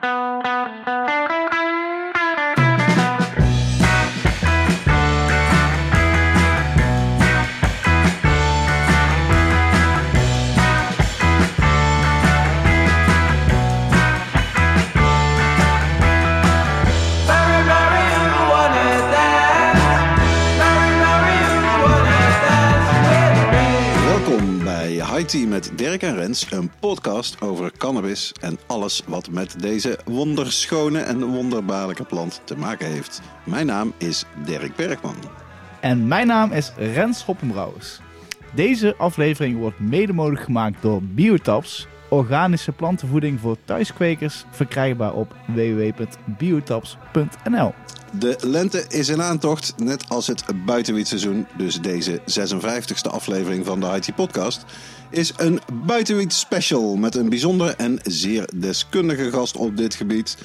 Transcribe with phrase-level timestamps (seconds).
[0.00, 0.57] Welkom
[25.36, 31.24] met Dirk en Rens, een podcast over cannabis en alles wat met deze wonderschone en
[31.24, 33.20] wonderbaarlijke plant te maken heeft.
[33.44, 35.14] Mijn naam is Dirk Bergman.
[35.80, 38.00] En mijn naam is Rens Hoppenbrouwers.
[38.54, 47.74] Deze aflevering wordt mede mogelijk gemaakt door Biotaps, organische plantenvoeding voor thuiskwekers, verkrijgbaar op www.biotaps.nl.
[48.12, 51.46] De lente is in aantocht, net als het buitenwietseizoen.
[51.56, 54.64] Dus deze 56e aflevering van de Tea podcast
[55.10, 60.36] is een buitenwiet special met een bijzondere en zeer deskundige gast op dit gebied.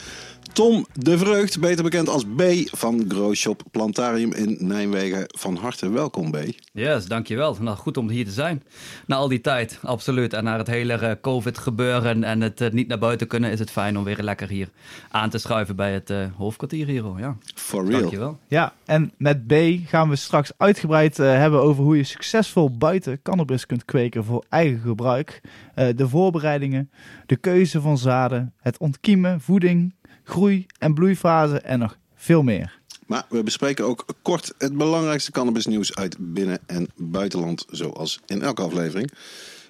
[0.54, 5.24] Tom de Vreugd, beter bekend als B van Grow Shop Plantarium in Nijmegen.
[5.28, 6.38] Van harte welkom B.
[6.74, 7.58] Yes, dankjewel.
[7.60, 8.64] Nou, goed om hier te zijn.
[9.06, 10.34] Na al die tijd, absoluut.
[10.34, 13.72] En na het hele eh, COVID-gebeuren en het eh, niet naar buiten kunnen, is het
[13.72, 14.70] fijn om weer lekker hier
[15.10, 17.04] aan te schuiven bij het eh, hoofdkwartier hier.
[17.18, 18.00] Ja, For real.
[18.00, 18.40] dankjewel.
[18.48, 19.54] Ja, en met B
[19.86, 24.80] gaan we straks uitgebreid hebben over hoe je succesvol buiten cannabis kunt kweken voor eigen
[24.80, 25.42] gebruik.
[25.76, 26.92] Eh, de voorbereidingen,
[27.26, 32.82] de keuze van zaden, het ontkiemen, voeding, groei- en bloeifase en nog veel meer.
[33.08, 38.62] Maar we bespreken ook kort het belangrijkste cannabisnieuws uit binnen- en buitenland, zoals in elke
[38.62, 39.12] aflevering.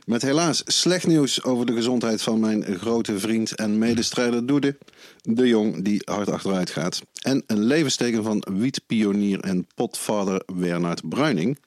[0.06, 4.78] Met helaas slecht nieuws over de gezondheid van mijn grote vriend en medestrijder Doede,
[5.22, 7.02] de jong die hard achteruit gaat.
[7.22, 11.58] En een levensteken van wietpionier en potvader Bernard Bruining,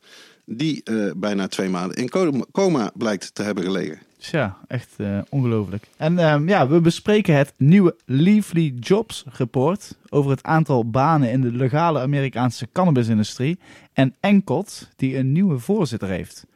[0.44, 2.10] die eh, bijna twee maanden in
[2.52, 3.98] coma blijkt te hebben gelegen.
[4.26, 5.86] Tja, echt eh, ongelooflijk.
[5.96, 11.40] En ehm, ja, we bespreken het nieuwe Leafly Jobs rapport over het aantal banen in
[11.40, 13.58] de legale Amerikaanse cannabisindustrie
[13.92, 16.46] en Enkot, die een nieuwe voorzitter heeft.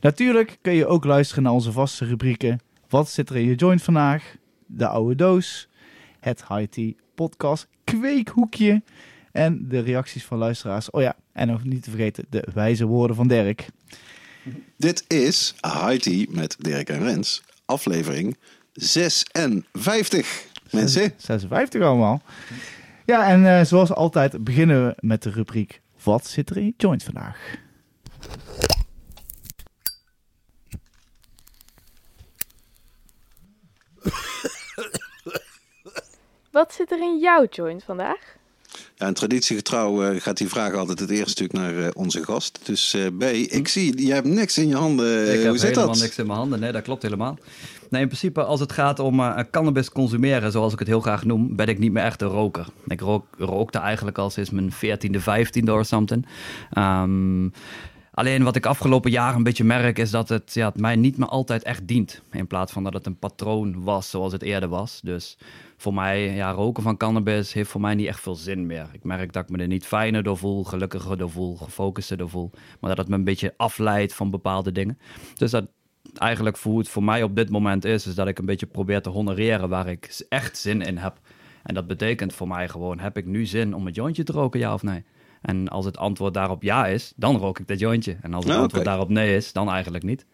[0.00, 3.82] Natuurlijk kun je ook luisteren naar onze vaste rubrieken Wat zit er in je joint
[3.82, 4.36] vandaag?
[4.66, 5.68] De oude doos,
[6.20, 8.82] het High Tea podcast kweekhoekje
[9.32, 10.90] en de reacties van luisteraars.
[10.90, 13.68] Oh ja, en nog niet te vergeten de wijze woorden van Dirk.
[14.76, 15.54] Dit is
[15.98, 18.36] Tea met Dirk en Rens, aflevering
[18.72, 20.46] 56.
[20.70, 22.22] Mensen, 56 allemaal.
[23.06, 26.74] Ja, en eh, zoals altijd beginnen we met de rubriek Wat zit er in je
[26.76, 27.38] joint vandaag?
[36.50, 38.36] Wat zit er in jouw joint vandaag?
[38.96, 42.58] Ja, en traditiegetrouw eh, gaat die vraag altijd het eerste stuk naar eh, onze gast.
[42.62, 45.32] Dus eh, B, ik zie, jij hebt niks in je handen.
[45.32, 46.02] ik heb Hoe zit helemaal dat?
[46.02, 46.60] niks in mijn handen.
[46.60, 47.38] Nee, dat klopt helemaal.
[47.90, 51.56] Nee, in principe als het gaat om cannabis consumeren, zoals ik het heel graag noem,
[51.56, 52.66] ben ik niet meer echt een roker.
[52.86, 56.26] Ik rook, rookte eigenlijk al sinds mijn 14e, 15e of something.
[56.72, 57.48] Ehm,
[58.14, 61.28] alleen wat ik afgelopen jaar een beetje merk, is dat het, ja, mij niet meer
[61.28, 62.22] altijd echt dient.
[62.32, 65.00] In plaats van dat het een patroon was zoals het eerder was.
[65.00, 65.38] Dus
[65.76, 68.86] voor mij, ja, roken van cannabis heeft voor mij niet echt veel zin meer.
[68.92, 72.30] Ik merk dat ik me er niet fijner door voel, gelukkiger door voel, gefocuster door
[72.30, 72.50] voel.
[72.80, 74.98] Maar dat het me een beetje afleidt van bepaalde dingen.
[75.34, 75.66] Dus dat
[76.14, 79.02] eigenlijk hoe het voor mij op dit moment is, is dat ik een beetje probeer
[79.02, 81.20] te honoreren waar ik echt zin in heb.
[81.62, 84.60] En dat betekent voor mij gewoon, heb ik nu zin om een jointje te roken,
[84.60, 85.04] ja of nee?
[85.44, 88.16] En als het antwoord daarop ja is, dan rook ik dat jointje.
[88.22, 90.26] En als het Ah, antwoord daarop nee is, dan eigenlijk niet.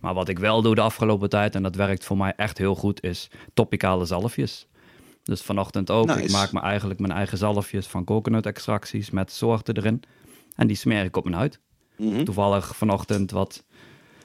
[0.00, 2.74] Maar wat ik wel doe de afgelopen tijd, en dat werkt voor mij echt heel
[2.74, 4.66] goed, is topicale zalfjes.
[5.22, 6.06] Dus vanochtend ook.
[6.06, 6.22] Nice.
[6.22, 10.02] Ik maak me eigenlijk mijn eigen zalfjes van coconut extracties met soorten erin.
[10.56, 11.60] En die smeer ik op mijn huid.
[11.96, 12.24] Mhm.
[12.24, 13.64] Toevallig vanochtend wat,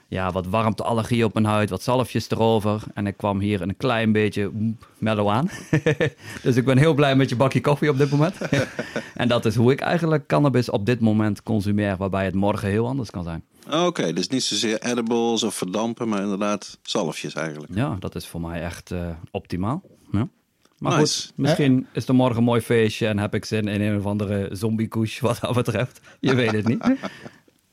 [0.08, 2.82] ja, wat warmteallergie op mijn huid, wat zalfjes erover.
[2.94, 4.50] En ik kwam hier een klein beetje
[4.98, 5.50] mellow aan.
[6.42, 8.36] dus ik ben heel blij met je bakje koffie op dit moment.
[9.14, 12.86] en dat is hoe ik eigenlijk cannabis op dit moment consumeer, waarbij het morgen heel
[12.86, 13.44] anders kan zijn.
[13.70, 17.72] Oké, dus niet zozeer edibles of verdampen, maar inderdaad zalfjes eigenlijk.
[17.74, 19.82] Ja, dat is voor mij echt eh, optimaal.
[20.12, 20.28] Ja.
[20.78, 21.26] Maar Nice.
[21.26, 24.06] goed, misschien is er morgen een mooi feestje en heb ik zin in een of
[24.06, 24.88] andere zombie
[25.20, 26.00] wat dat betreft.
[26.20, 26.84] Je weet het niet.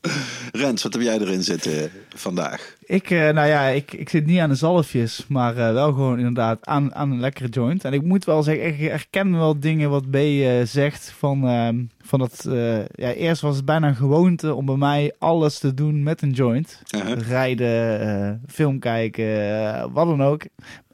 [0.52, 2.76] Rens, wat heb jij erin zitten vandaag?
[2.84, 6.18] Ik, eh, nou ja, ik, ik zit niet aan de zalfjes, maar eh, wel gewoon
[6.18, 7.84] inderdaad aan, aan een lekkere joint.
[7.84, 11.84] En ik moet wel zeggen, ik herken wel dingen wat B eh, zegt van, ehm,
[12.00, 12.46] van dat...
[12.94, 16.32] ja, eerst was het bijna een gewoonte om bij mij alles te doen met een
[16.32, 16.82] joint.
[16.94, 17.20] Uh-huh.
[17.20, 20.42] Rijden, film kijken, wat dan ook.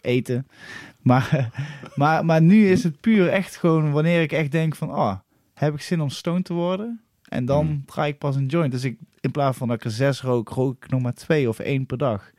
[0.00, 0.46] Eten.
[1.02, 1.50] Maar,
[1.94, 4.90] maar, maar nu is het puur echt gewoon wanneer ik echt denk van...
[4.90, 5.14] Oh,
[5.54, 7.00] heb ik zin om stoned te worden?
[7.28, 7.82] En dan Mm.
[7.86, 8.72] draai ik pas een joint.
[8.72, 11.48] Dus ik, in plaats van dat ik er zes rook, rook ik nog maar twee
[11.48, 12.30] of één per dag.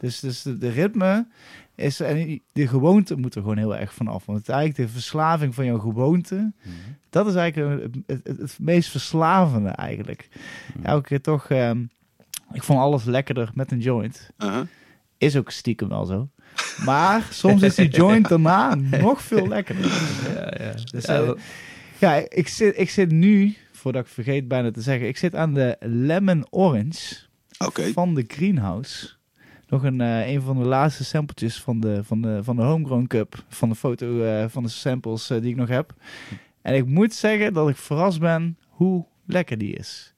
[0.00, 1.26] Dus, dus de, de ritme
[1.74, 4.26] is, en de gewoonte moet er gewoon heel erg vanaf.
[4.26, 6.74] Want het eigenlijk de verslaving van jouw gewoonte, Mhm.
[7.10, 10.28] dat is eigenlijk het, het, het, meest verslavende eigenlijk.
[10.76, 10.86] Mhm.
[10.86, 11.82] Elke keer toch, ehm,
[12.52, 14.30] ik vond alles lekkerder met een joint.
[15.18, 16.28] Is ook stiekem wel zo.
[16.84, 19.90] Maar soms is die joint daarna nog veel lekkerder.
[20.34, 20.72] Ja, ja.
[20.90, 21.30] Dus, Ja, eh,
[21.98, 23.54] Ja, ik zit, ik zit nu,
[23.84, 27.16] voordat ik vergeet bijna te zeggen, ik zit aan de Lemon Orange
[27.92, 29.10] van de Greenhouse.
[29.68, 33.06] Nog een, eh, een van de laatste sampletjes van de, van de, van de Homegrown
[33.06, 33.44] Cup.
[33.48, 35.94] Van de foto eh, van de samples eh, die ik nog heb.
[36.62, 40.14] En ik moet zeggen dat ik verrast ben hoe lekker die is.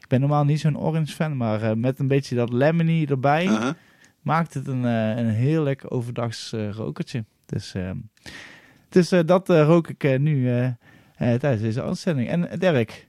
[0.00, 3.76] Ik ben normaal niet zo'n orange fan, maar met een beetje dat lemony erbij Aha.
[4.22, 7.24] maakt het een, een heel lekker overdags rokertje.
[7.46, 7.74] Dus,
[8.88, 10.50] dus dat rook ik nu
[11.38, 12.28] tijdens deze uitzending.
[12.28, 13.08] En eh, Dirk,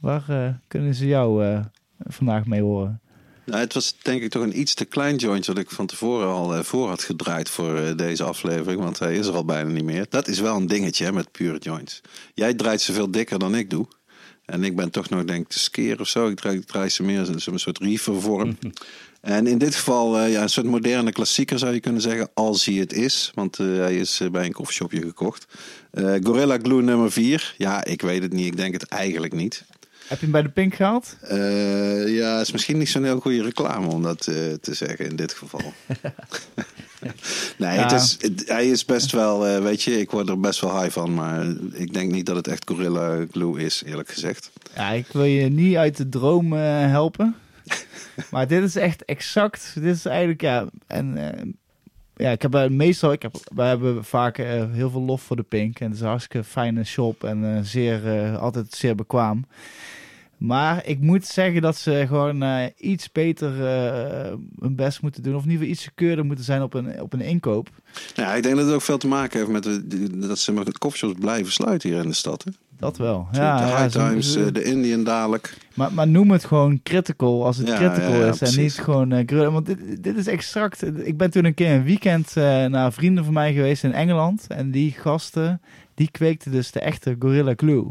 [0.00, 1.60] waar eh, kunnen ze jou eh,
[1.98, 3.00] vandaag mee horen?
[3.44, 6.28] Nou, het was denk ik toch een iets te klein joint wat ik van tevoren
[6.28, 8.80] al eh, voor had gedraaid voor eh, deze aflevering.
[8.80, 10.06] Want hij is er al bijna niet meer.
[10.08, 12.00] Dat is wel een dingetje hè, met pure joints.
[12.34, 13.86] Jij draait ze veel dikker dan ik doe.
[14.44, 16.28] En ik ben toch nog denk ik te skeer of zo.
[16.28, 18.58] Ik draai, ik draai ze meer in zo'n soort reefer vorm.
[19.22, 22.28] En in dit geval eh, ja, een soort moderne klassieker zou je kunnen zeggen.
[22.34, 23.30] Als hij het is.
[23.34, 25.46] Want eh, hij is eh, bij een koffieshopje gekocht.
[26.22, 27.54] Gorilla Glue nummer 4.
[27.58, 28.46] Ja, ik weet het niet.
[28.46, 29.64] Ik denk het eigenlijk niet.
[30.06, 31.16] Heb je hem bij de Pink gehaald?
[31.20, 34.20] Eh, ja, is misschien niet zo'n heel goede reclame om dat
[34.60, 35.60] te zeggen in dit geval.
[37.58, 37.82] nee, Ja.
[37.82, 40.92] het is, het- hij is best wel, weet je, ik word er best wel high
[40.92, 41.14] van.
[41.14, 44.50] Maar ik denk niet dat het echt Gorilla Glue is, eerlijk gezegd.
[44.74, 47.34] Ja, ik wil je niet uit de droom helpen.
[48.30, 49.74] maar dit is echt exact.
[49.74, 50.66] Dit is eigenlijk, ja.
[50.86, 51.46] En eh,
[52.16, 55.42] ja, ik heb meestal, ik heb, wij hebben vaak eh, heel veel lof voor de
[55.42, 55.80] Pink.
[55.80, 58.00] En het is een hartstikke fijne shop en eh, zeer,
[58.36, 59.46] altijd zeer bekwaam.
[60.36, 63.52] Maar ik moet zeggen dat ze gewoon iets beter
[64.60, 65.34] hun best moeten doen.
[65.34, 67.68] Of in ieder geval iets secuurder moeten zijn op een, op een inkoop.
[68.14, 69.82] Ja, ik denk dat het ook veel te maken heeft met
[70.28, 72.44] dat ze met de coffeeshops blijven sluiten hier in de stad.
[72.44, 72.50] Hè?
[72.78, 73.26] Dat wel.
[73.32, 75.56] de Ja, High ja, ze- Times, eh, de Indian dadelijk.
[75.74, 78.40] Maar, maar noem het gewoon critical als het Ja, critical ja, is.
[78.40, 79.50] En niet gewoon gorilla.
[79.50, 81.06] Want dit, dit is exact.
[81.06, 84.46] Ik ben toen een keer een weekend eh, naar vrienden van mij geweest in Engeland.
[84.48, 85.60] En die gasten,
[85.94, 87.86] die kweekten dus de echte Gorilla Glue.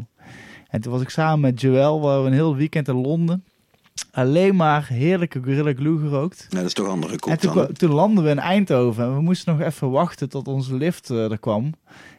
[0.68, 3.44] En toen was ik samen met Joel, waren we een heel weekend in Londen.
[4.10, 6.46] Alleen maar heerlijke Gorilla Glue gerookt.
[6.48, 7.64] Ja, dat is toch andere En kop toen, dan.
[7.64, 11.08] kwa- toen landden we in Eindhoven en we moesten nog even wachten tot onze lift
[11.08, 11.72] er kwam.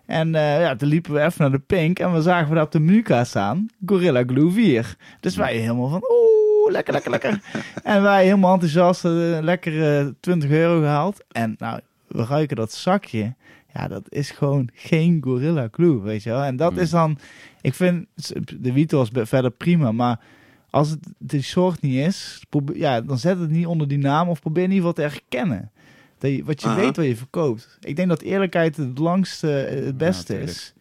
[0.05, 2.63] En eh, ja, toen liepen we even naar de Pink en we zagen we daar
[2.63, 4.95] op de menukaart staan, Gorilla Glue 4.
[5.19, 7.41] Dus wij helemaal van, oeh, lekker, lekker, lekker.
[7.83, 9.11] en wij helemaal enthousiast, eh,
[9.41, 11.23] lekker eh, 20 euro gehaald.
[11.31, 13.33] En nou, we ruiken dat zakje.
[13.73, 16.41] Ja, dat is gewoon geen Gorilla Glue, weet je wel.
[16.43, 16.77] En dat Mm.
[16.79, 17.17] is dan,
[17.61, 18.05] ik vind
[18.59, 20.19] de Vitos verder prima, maar
[20.69, 24.29] als het de soort niet is, probeer, ja, dan zet het niet onder die naam
[24.29, 25.71] of probeer in ieder geval te herkennen.
[26.23, 27.77] Dat je, wat je weet wat je verkoopt.
[27.81, 30.73] Ik denk dat eerlijkheid het langste, eh, het beste is.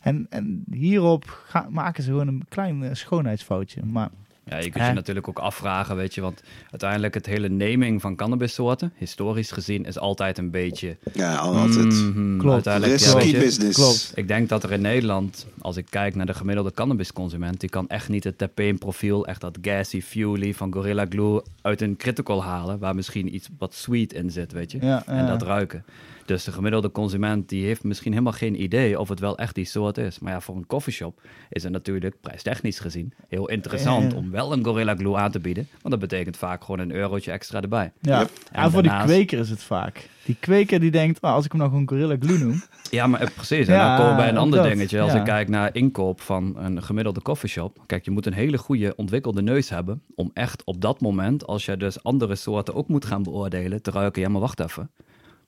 [0.00, 3.82] En, en hierop maken ze gewoon een klein eh, schoonheidsfoutje.
[3.84, 4.10] Maar
[4.50, 4.88] Ja, je kunt Hè?
[4.88, 9.84] je natuurlijk ook afvragen, weet je, want uiteindelijk het hele naming van cannabissoorten, historisch gezien,
[9.84, 10.96] is altijd een beetje...
[11.12, 11.84] Ja, altijd.
[11.84, 12.54] Mhm, Klopt.
[12.54, 13.76] uiteindelijk, ja, Risky weet je, business.
[13.76, 14.12] Klopt.
[14.14, 17.88] Ik denk dat er in Nederland, als ik kijk naar de gemiddelde cannabisconsument, die kan
[17.88, 22.78] echt niet het terpeenprofiel, echt dat gassy, fuely van Gorilla Glue uit een critical halen,
[22.78, 24.78] waar misschien iets wat sweet in zit, weet je.
[24.80, 25.26] ja, En ja.
[25.26, 25.84] dat ruiken.
[26.26, 29.64] Dus de gemiddelde consument die heeft misschien helemaal geen idee of het wel echt die
[29.64, 30.18] soort is.
[30.18, 31.20] Maar ja, voor een coffeeshop
[31.50, 34.18] is het natuurlijk prijstechnisch gezien heel interessant Ja.
[34.18, 35.68] om wel een Gorilla Glue aan te bieden.
[35.70, 37.92] Want dat betekent vaak gewoon een eurotje extra erbij.
[38.00, 38.20] ja.
[38.20, 40.08] En, En voor daarnaast- die kweker is het vaak.
[40.24, 42.62] Die kweker die denkt, oh, als ik hem nou gewoon Gorilla Glue noem.
[42.90, 43.66] Ja, maar eh, precies.
[43.66, 45.00] En Ja, dan komen we bij een ander dat, dingetje.
[45.00, 45.18] Als ja.
[45.18, 47.78] ik kijk naar inkoop van een gemiddelde coffeeshop.
[47.86, 50.02] Kijk, je moet een hele goede ontwikkelde neus hebben.
[50.14, 53.90] Om echt op dat moment, als je dus andere soorten ook moet gaan beoordelen, te
[53.90, 54.22] ruiken.
[54.22, 54.90] Ja, maar wacht even.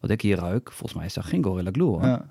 [0.01, 2.05] Wat ik hier ruik, volgens mij is dat geen Gorilla Glue hoor.
[2.05, 2.27] Ja.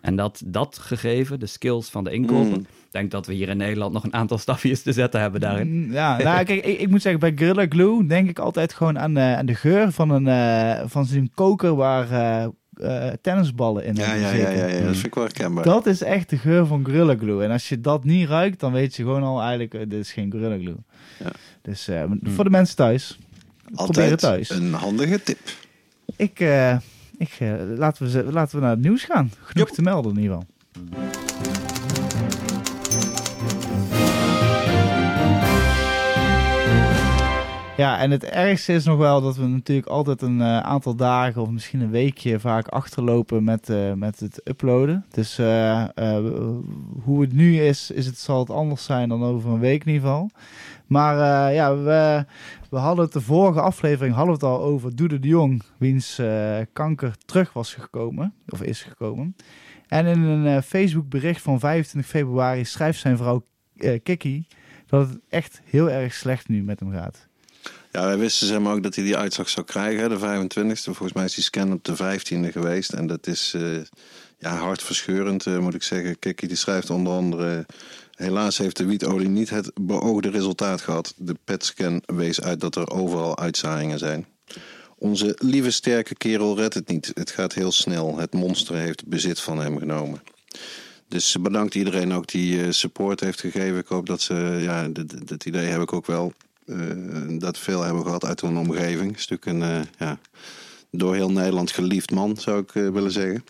[0.00, 2.66] En dat, dat gegeven, de skills van de inkoper, Mm.
[2.90, 5.84] denk dat we hier in Nederland nog een aantal stapjes te zetten hebben daarin.
[5.86, 8.98] Mm, Ja, nou, kijk, ik, ik moet zeggen, bij Gorilla Glue denk ik altijd gewoon
[8.98, 13.84] aan, de aan de geur van, een, eh, van zo'n koker waar eh, eh, tennisballen
[13.84, 14.56] in Ja, hebben ja, ja, zitten.
[14.56, 15.64] ja, ja, dat vind ik wel herkenbaar.
[15.64, 17.42] Dat is echt de geur van Gorilla Glue.
[17.44, 20.12] En als je dat niet ruikt, dan weet je gewoon al eigenlijk, eh, dit is
[20.12, 20.76] geen Gorilla Glue.
[21.18, 21.30] Ja.
[21.62, 23.18] Dus eh, voor de mensen thuis,
[23.64, 24.50] probeer Altijd het thuis.
[24.50, 25.38] een handige tip.
[26.16, 26.76] Ik, eh,
[27.18, 29.30] ik, eh, laten, we, laten we naar het nieuws gaan.
[29.42, 29.76] Genoeg Yep.
[29.76, 30.48] te melden in ieder geval.
[37.76, 41.42] Ja, en het ergste is nog wel dat we natuurlijk altijd een eh, aantal dagen
[41.42, 45.04] of misschien een weekje vaak achterlopen met, met het uploaden.
[45.10, 45.36] Dus
[47.04, 49.92] hoe het nu is, is het, zal het anders zijn dan over een week in
[49.92, 50.30] ieder geval.
[50.90, 52.24] Maar eh, ja, we,
[52.70, 57.14] we hadden het de vorige aflevering het al over Doede de Jong, wiens eh, kanker
[57.24, 59.36] terug was gekomen, of is gekomen.
[59.88, 63.42] En in een eh, Facebook bericht van 25 februari schrijft zijn vrouw
[64.02, 64.46] Kiki
[64.86, 67.28] dat het echt heel erg slecht nu met hem gaat.
[67.92, 70.80] Ja, wij wisten zeg maar ook dat hij die uitslag zou krijgen, de 25e.
[70.82, 72.92] Volgens mij is die scan op de 15e geweest.
[72.92, 73.62] En dat is eh,
[74.38, 76.18] ja, hartverscheurend, moet ik zeggen.
[76.18, 77.66] Kiki die schrijft onder andere...
[78.20, 81.14] Helaas heeft de wietolie niet het beoogde resultaat gehad.
[81.16, 84.26] De PET-scan wees uit dat er overal uitzaaiingen zijn.
[84.98, 87.10] Onze lieve sterke kerel redt het niet.
[87.14, 88.18] Het gaat heel snel.
[88.18, 90.22] Het monster heeft bezit van hem genomen.
[91.08, 93.78] Dus bedankt iedereen ook die eh, support heeft gegeven.
[93.78, 94.88] Ik hoop dat ze, ja,
[95.24, 96.32] dat, idee heb ik ook wel.
[96.66, 96.76] eh,
[97.28, 99.20] dat veel hebben gehad uit hun omgeving.
[99.20, 100.18] Stuk een, eh, ja,
[100.90, 103.44] door heel Nederland geliefd man, zou ik willen zeggen.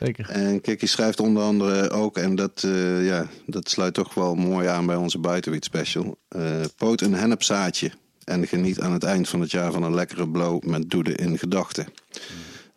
[0.00, 0.28] Zeker.
[0.28, 4.66] En Kiki schrijft onder andere ook, en dat, eh, ja, dat sluit toch wel mooi
[4.66, 6.18] aan bij onze buitenwiet special.
[6.28, 7.90] eh, poot een hennepzaadje
[8.24, 11.38] en geniet aan het eind van het jaar van een lekkere blow met doede in
[11.38, 11.86] gedachten.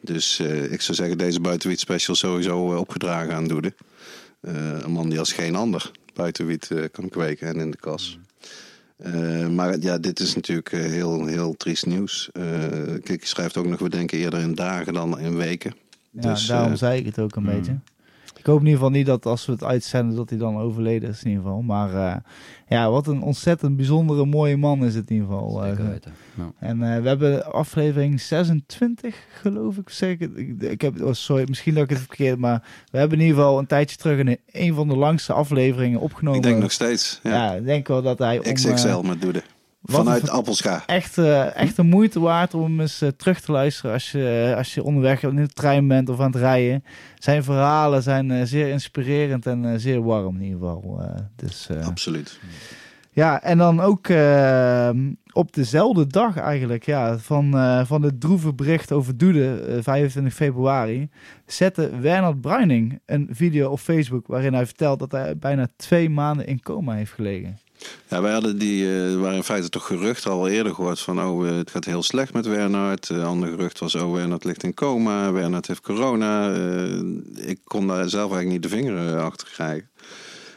[0.01, 3.73] Dus eh, ik zou zeggen, deze buitenwiet special sowieso opgedragen aan Doede.
[4.41, 8.19] Een man die als geen ander buitenwiet kan kweken en in de kas.
[9.51, 12.29] Maar ja, dit is natuurlijk heel, heel triest nieuws.
[12.31, 12.43] Eh
[13.03, 15.73] Kiki schrijft ook nog, we denken eerder in dagen dan in weken.
[16.11, 17.49] Ja, Dus, daarom eh, zei ik het ook een mm.
[17.49, 17.77] beetje.
[18.37, 21.09] Ik hoop in ieder geval niet dat als we het uitzenden dat hij dan overleden
[21.09, 21.61] is in ieder geval.
[21.61, 22.15] Maar eh,
[22.67, 25.63] ja, wat een ontzettend bijzondere mooie man is het in ieder geval.
[25.63, 25.69] eh.
[25.69, 26.11] Zeker weten.
[26.37, 26.51] Ja.
[26.59, 29.89] en we hebben aflevering 26 geloof ik.
[29.89, 33.23] Zeg ik, ik, heb, oh, sorry, misschien dat ik het verkeerd, maar we hebben in
[33.25, 36.39] ieder geval een tijdje terug een, een van de langste afleveringen opgenomen.
[36.39, 37.19] Ik denk nog steeds.
[37.23, 37.31] Ja.
[37.31, 39.41] Ja, ik denk wel dat hij om, XXL met Doede.
[39.83, 40.83] Vanuit een- Appelscha.
[40.85, 44.57] echt, eh, echt de moeite waard om eens eh, terug te luisteren als je, eh,
[44.57, 46.83] als je onderweg in de trein bent of aan het rijden.
[47.15, 51.01] Zijn verhalen zijn zeer inspirerend en zeer warm in ieder geval.
[51.35, 52.39] dus, Absoluut.
[53.11, 54.89] ja, en dan ook eh,
[55.31, 57.51] op dezelfde dag eigenlijk, ja, van,
[57.85, 61.09] van het droeve bericht over Doede, eh, 25 februari,
[61.45, 66.47] zette Werner Bruining een video op Facebook waarin hij vertelt dat hij bijna twee maanden
[66.47, 67.57] in coma heeft gelegen.
[68.07, 71.47] Ja, wij hadden die, eh, waren in feite toch gerucht al eerder gehoord van, oh,
[71.47, 73.09] eh, het gaat heel slecht met Wernhard.
[73.09, 76.53] Een ander gerucht was, oh, Wernhard ligt in coma, Wernhard heeft corona.
[77.35, 79.89] Ik kon daar zelf eigenlijk niet de vinger achter krijgen.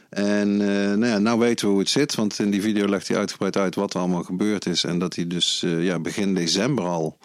[0.09, 3.17] En nou ja, nou weten we hoe het zit, want in die video legt hij
[3.17, 4.83] uitgebreid uit wat er allemaal gebeurd is.
[4.83, 7.17] En dat hij dus ja, begin december al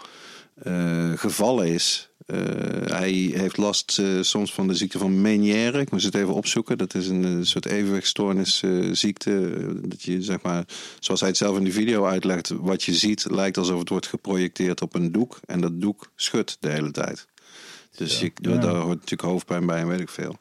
[1.14, 2.08] gevallen is.
[2.29, 2.39] Eh,
[2.85, 5.81] hij heeft last eh, soms van de ziekte van Meniere.
[5.81, 6.79] Ik moest het even opzoeken.
[6.79, 9.51] Dat is een, soort evenwichtstoornisziekte.
[9.57, 10.65] Eh, dat je, zeg maar,
[11.01, 14.07] zoals hij het zelf in die video uitlegt, wat je ziet lijkt alsof het wordt
[14.07, 15.41] geprojecteerd op een doek.
[15.47, 17.27] En dat doek schudt de hele tijd.
[17.97, 18.57] Dus je, Ja.
[18.57, 20.37] daar hoort natuurlijk hoofdpijn bij en weet ik veel.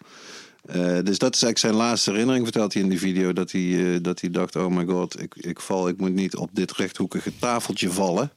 [1.04, 3.34] Dus dat is eigenlijk zijn laatste herinnering, vertelt hij in die video.
[3.34, 6.50] Dat hij, dat hij dacht, oh my god, ik, ik val, ik moet niet op
[6.54, 8.32] dit rechthoekige tafeltje vallen.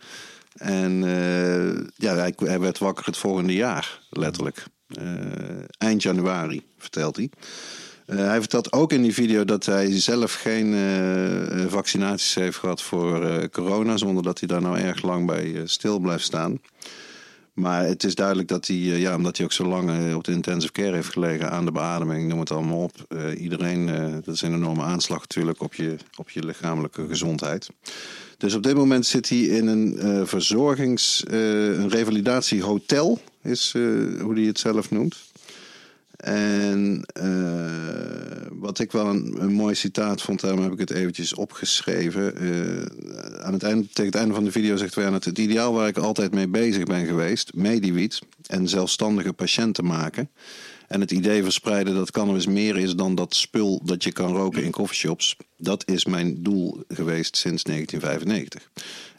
[0.57, 4.64] En eh, ja, hij, werd wakker het volgende jaar, letterlijk.
[4.88, 5.04] Eh,
[5.78, 7.30] eind januari, vertelt hij.
[8.07, 10.75] Eh, hij vertelt ook in die video dat hij zelf geen
[11.69, 16.25] vaccinaties heeft gehad voor corona, zonder dat hij daar nou erg lang bij stil blijft
[16.25, 16.61] staan.
[17.52, 20.73] Maar het is duidelijk dat hij, ja, omdat hij ook zo lang op de intensive
[20.73, 23.14] care heeft gelegen aan de beademing, noem het allemaal op.
[23.37, 23.87] iedereen,
[24.25, 27.71] dat is een enorme aanslag natuurlijk op je, op je lichamelijke gezondheid.
[28.40, 33.82] Dus op dit moment zit hij in een eh, verzorgings, eh, een revalidatiehotel, is eh,
[34.20, 35.16] hoe hij het zelf noemt.
[36.16, 37.04] En
[38.50, 42.35] wat ik wel een, mooi citaat vond, daarom heb ik het eventjes opgeschreven.
[43.42, 45.97] Aan het einde, tegen het einde van de video zegt Werner, het ideaal waar ik
[45.97, 50.30] altijd mee bezig ben geweest, Mediwiet en zelfstandige patiënten maken.
[50.90, 54.64] En het idee verspreiden dat cannabis meer is dan dat spul dat je kan roken
[54.64, 55.37] in coffeeshops.
[55.56, 58.70] Dat is mijn doel geweest sinds 1995.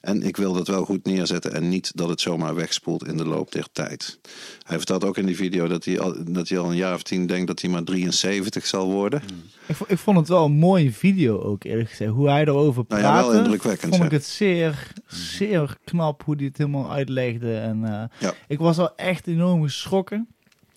[0.02, 3.26] En ik wil dat wel goed neerzetten en niet dat het zomaar wegspoelt in de
[3.26, 4.20] loop der tijd.
[4.64, 7.04] Hij vertelt ook in die video dat hij al, dat hij al een jaar of
[7.04, 9.22] tien denkt dat hij maar 73 zal worden.
[9.68, 12.12] Ik, vo- ik vond het wel een mooie video ook eerlijk gezegd.
[12.12, 13.26] Hoe hij erover Nou praatte.
[13.26, 17.58] ja, wel indrukwekkend, Vond ik het zeer, zeer knap hoe hij het helemaal uitlegde.
[17.58, 18.34] En eh, Ja.
[18.48, 20.28] ik was al echt enorm geschrokken.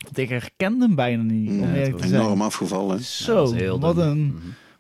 [0.05, 2.21] Want ik herkende hem bijna niet, om eerlijk te zijn.
[2.21, 3.01] enorm afgevallen.
[3.01, 4.25] Zo, wat een...
[4.25, 4.37] Mhm.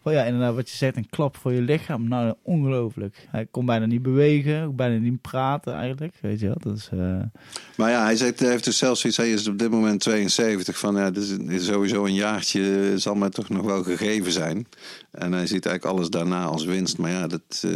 [0.07, 2.09] Oh ja, inderdaad, wat je zegt, een klap voor je lichaam.
[2.09, 3.27] Nou, ongelooflijk.
[3.31, 6.15] Hij kon bijna niet bewegen, ook bijna niet praten eigenlijk.
[6.21, 6.89] Weet je wel, dat is...
[6.93, 6.99] eh,
[7.77, 10.79] Maar ja, hij, zegt, hij heeft dus zelfs zoiets, hij is op dit moment 72
[10.79, 14.67] van ja, dit is, sowieso een jaartje zal mij toch nog wel gegeven zijn.
[15.11, 16.99] En hij ziet eigenlijk alles daarna als winst.
[16.99, 17.71] Maar ja, dat, eh,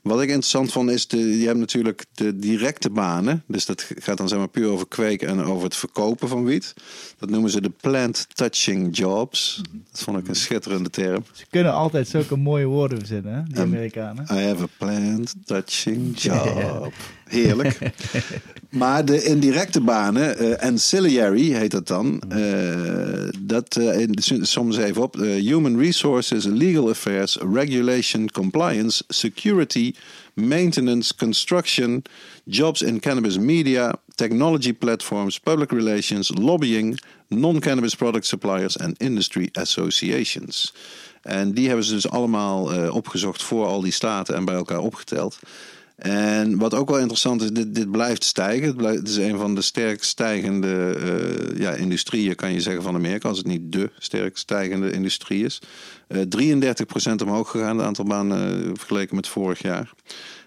[0.03, 3.43] wat ik interessant vond is, de, je hebt natuurlijk de directe banen.
[3.47, 6.75] Dus dat gaat dan zeg maar puur over kweken en over het verkopen van wiet.
[7.19, 9.63] Dat noemen ze de plant touching jobs.
[9.91, 11.25] Dat vond ik een schitterende term.
[11.33, 14.25] Ze kunnen altijd zulke mooie woorden verzinnen, hè, die Amerikanen.
[14.31, 16.93] I have a plant touching job.
[17.35, 17.79] Heerlijk.
[18.71, 22.23] maar de indirecte banen, eh, ancillary heet dat dan.
[22.29, 24.07] eh, dat eh,
[24.41, 25.15] soms even op.
[25.17, 29.95] human resources, legal affairs, regulation, compliance, security,
[30.35, 32.03] maintenance, construction,
[32.45, 40.75] jobs in cannabis media, technology platforms, public relations, lobbying, non-cannabis product suppliers en industry associations.
[41.23, 45.39] En die hebben ze dus allemaal opgezocht voor al die staten en bij elkaar opgeteld.
[45.97, 48.85] En wat ook wel interessant is, dit, dit blijft stijgen.
[48.85, 53.29] Het, is een van de sterk stijgende eh, ja, industrieën, kan je zeggen, van Amerika.
[53.29, 55.63] Als het niet de sterk stijgende industrie is.
[56.07, 59.93] Eh 33% omhoog gegaan, het aantal banen eh, vergeleken met vorig jaar.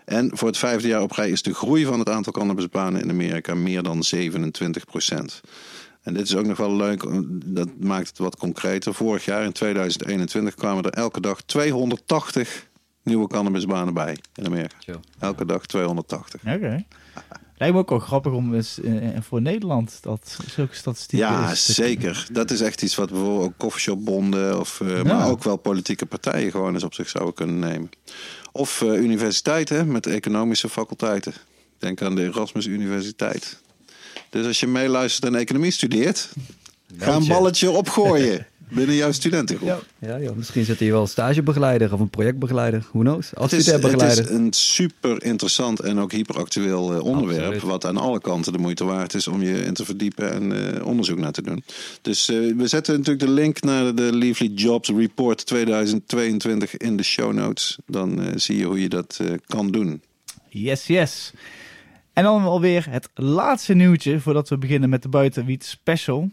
[0.06, 3.10] En voor het vijfde jaar op rij is de groei van het aantal cannabisbanen in
[3.10, 4.20] Amerika meer dan 27%.
[6.02, 7.06] En dit is ook nog wel leuk,
[7.46, 8.94] dat maakt het wat concreter.
[8.94, 12.68] Vorig jaar in 2021 kwamen er elke dag 280
[13.08, 14.76] nieuwe cannabisbanen bij in Amerika.
[14.80, 15.00] Zo.
[15.20, 16.42] Elke dag 280.
[16.42, 16.84] Oké.
[17.60, 21.66] Lijkt me ook wel grappig om eens eh, voor Nederland dat zulke statistieken Ja, is
[21.66, 22.28] te- zeker.
[22.32, 26.52] Dat is echt iets wat bijvoorbeeld ook coffeeshopbonden of, eh, maar ook wel politieke partijen
[26.52, 27.90] gewoon eens op zich zouden kunnen nemen.
[28.52, 31.34] Of eh, universiteiten met economische faculteiten.
[31.78, 33.58] Denk aan de Erasmus Universiteit.
[34.30, 36.30] Dus als je meeluistert en economie studeert,
[36.98, 37.30] ga een je.
[37.30, 39.84] balletje opgooien binnen jouw studentengroep.
[40.00, 40.08] Ja.
[40.08, 42.86] Ja, joh, misschien zit hier wel een stagebegeleider of een projectbegeleider.
[42.92, 43.32] Who knows?
[43.34, 47.42] Het is, het is een super interessant en ook hyperactueel eh, onderwerp.
[47.42, 47.62] Absoluut.
[47.62, 50.86] Wat aan alle kanten de moeite waard is om je in te verdiepen en eh,
[50.86, 51.64] onderzoek naar te doen.
[52.02, 57.04] Dus eh, we zetten natuurlijk de link naar de Leafly Jobs Report 2022 in de
[57.04, 57.78] show notes.
[57.86, 60.02] Dan zie je hoe je dat kan doen.
[60.50, 61.32] Yes, yes.
[62.14, 66.30] En dan alweer het laatste nieuwtje voordat we beginnen met de Buitenwiet Special.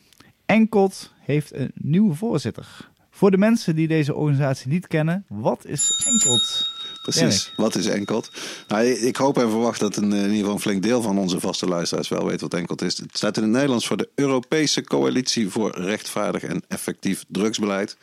[0.47, 2.91] Enkelt heeft een nieuwe voorzitter.
[3.11, 6.73] Voor de mensen die deze organisatie niet kennen, wat is Enkelt?
[7.03, 7.53] Precies.
[7.57, 8.31] Wat is Enkelt?
[8.69, 11.41] Nou, ik hoop en verwacht dat een, in ieder geval een flink deel van onze
[11.41, 12.99] vaste luisteraars wel weet wat Enkelt is.
[12.99, 17.97] Het staat in het Nederlands voor de Europese Coalitie voor Rechtvaardig en Effectief Drugsbeleid.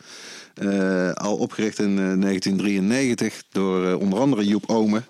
[0.54, 5.04] Eh, al opgericht in eh, 1993 door eh, onder andere Joep Omen.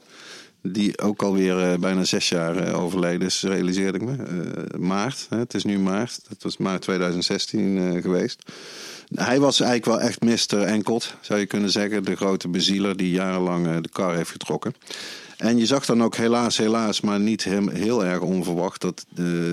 [0.63, 4.17] Die ook alweer eh, bijna zes jaar eh, overleden is, realiseerde ik me.
[4.17, 6.21] Eh, maart, hè, het is nu maart.
[6.29, 8.43] Dat was maart 2016 eh, geweest.
[9.15, 10.63] Hij was eigenlijk wel echt Mr.
[10.63, 12.05] Enkelt, zou je kunnen zeggen.
[12.05, 14.75] De grote bezieler die jarenlang de kar heeft getrokken.
[15.37, 18.81] En je zag dan ook helaas, helaas, maar niet heel erg onverwacht...
[18.81, 19.07] dat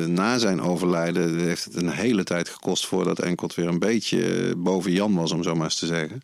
[0.07, 2.85] na zijn overlijden heeft het een hele tijd gekost...
[2.85, 6.21] voordat Enkelt weer een beetje boven Jan was, om zo maar eens te zeggen.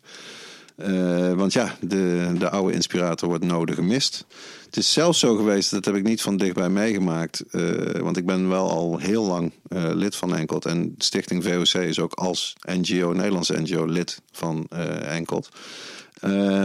[0.76, 4.24] Eh, want ja, de, de oude inspirator wordt nodig gemist.
[4.64, 7.44] Het is zelfs zo geweest, dat heb ik niet van dichtbij meegemaakt.
[7.50, 10.64] eh, want ik ben wel al heel lang eh, lid van Enkelt.
[10.64, 14.66] En Stichting VOC is ook als NGO, Nederlandse NGO, lid van
[15.08, 15.48] Enkelt.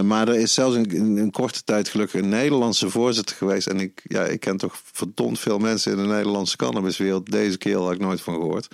[0.04, 3.68] Maar er is zelfs in, in korte tijd gelukkig een Nederlandse voorzitter geweest.
[3.68, 7.32] En ik, ja, ik ken toch verdomd veel mensen in de Nederlandse cannabiswereld.
[7.32, 8.68] Deze keer had ik nooit van gehoord.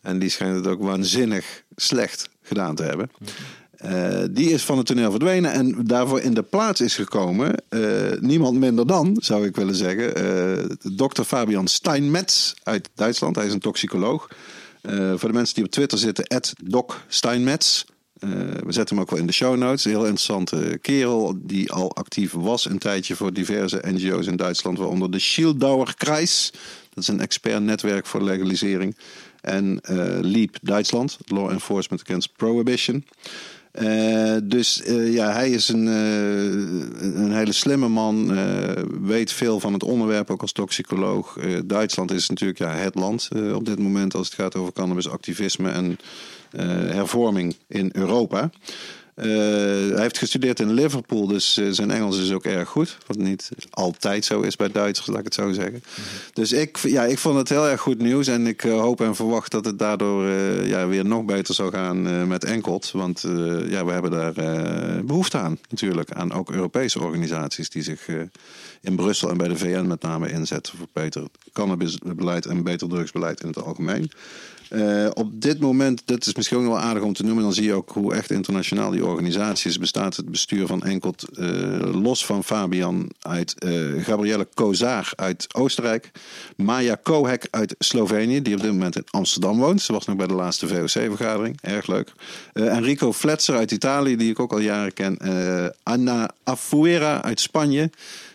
[0.00, 3.10] En die schijnt het ook waanzinnig slecht gedaan te hebben.
[3.80, 7.80] Eh, die is van het toneel verdwenen en daarvoor in de plaats is gekomen eh,
[8.20, 13.36] niemand minder dan, zou ik willen zeggen, eh dokter Fabian Steinmetz uit Duitsland.
[13.36, 14.28] Hij is een toxicoloog.
[15.16, 16.24] Voor de mensen die op Twitter zitten,
[16.64, 17.84] Doc Steinmetz.
[18.18, 19.84] We zetten hem ook wel in de show notes.
[19.84, 24.78] Een heel interessante kerel die al actief was een tijdje voor diverse NGO's in Duitsland,
[24.78, 26.50] waaronder de Schildauer Kreis.
[26.88, 28.96] Dat is een expertnetwerk voor legalisering.
[29.40, 33.04] En eh LEAP Duitsland, Law Enforcement Against Prohibition.
[33.70, 38.38] Eh, dus eh, ja, hij is een, eh, een hele slimme man,
[39.06, 41.38] weet veel van het onderwerp, ook als toxicoloog.
[41.64, 45.98] Duitsland is natuurlijk ja, het land op dit moment als het gaat over cannabisactivisme en
[46.92, 48.50] hervorming in Europa.
[49.20, 49.26] Eh,
[49.92, 52.98] hij heeft gestudeerd in Liverpool, dus eh, zijn Engels is ook erg goed.
[53.06, 55.82] Wat niet altijd zo is bij Duitsers, laat ik het zo zeggen.
[56.32, 58.26] Dus ik, ja, ik vond het heel erg goed nieuws.
[58.26, 60.28] En ik eh, hoop en verwacht dat het daardoor
[60.66, 62.90] ja, weer nog beter zal gaan met Enkelt.
[62.90, 63.20] Want
[63.68, 66.12] ja, we hebben daar eh, behoefte aan natuurlijk.
[66.12, 68.08] Aan ook Europese organisaties die zich
[68.80, 73.40] in Brussel en bij de VN met name inzetten voor beter cannabisbeleid en beter drugsbeleid
[73.40, 74.10] in het algemeen.
[74.70, 77.74] Eh, op dit moment, dat is misschien wel aardig om te noemen, dan zie je
[77.74, 79.78] ook hoe echt internationaal die organisatie is.
[79.78, 81.48] Bestaat het bestuur van Enkelt eh,
[82.02, 86.10] los van Fabian uit eh, Gabrielle Kozar uit Oostenrijk,
[86.56, 89.82] Maja Kohek uit Slovenië, die op dit moment in Amsterdam woont.
[89.82, 92.12] Ze was nog bij de laatste VOC-vergadering, erg leuk.
[92.52, 95.18] Enrico Fletser uit Italië, die ik ook al jaren ken.
[95.82, 97.90] Anna Afuera uit Spanje.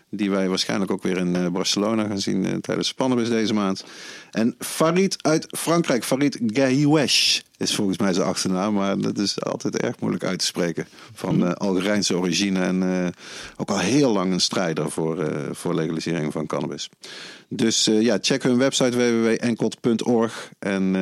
[0.10, 3.86] Die wij waarschijnlijk ook weer in eh, Barcelona gaan zien eh, tijdens Spannabis deze maand.
[4.32, 6.04] En Farid uit Frankrijk.
[6.04, 8.74] Farid Gahiwesh is volgens mij zijn achternaam.
[8.74, 10.88] Maar dat is altijd erg moeilijk uit te spreken.
[11.14, 12.60] Van eh, Algerijnse origine.
[12.60, 13.14] En
[13.58, 16.90] ook al heel lang een strijder voor, voor legalisering van cannabis.
[17.50, 20.50] Dus ja, check hun website www.enkelt.org.
[20.60, 20.96] En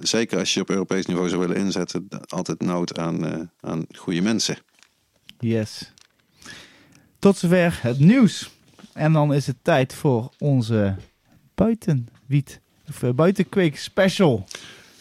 [0.00, 2.08] zeker als je op Europees niveau zou willen inzetten.
[2.28, 4.56] Altijd nood aan, aan goede mensen.
[5.38, 5.92] Yes.
[7.22, 8.50] Tot zover het nieuws.
[8.92, 10.96] En dan is het tijd voor onze
[11.54, 12.60] buitenwiet.
[12.88, 14.46] Of eh, buitenkweek special.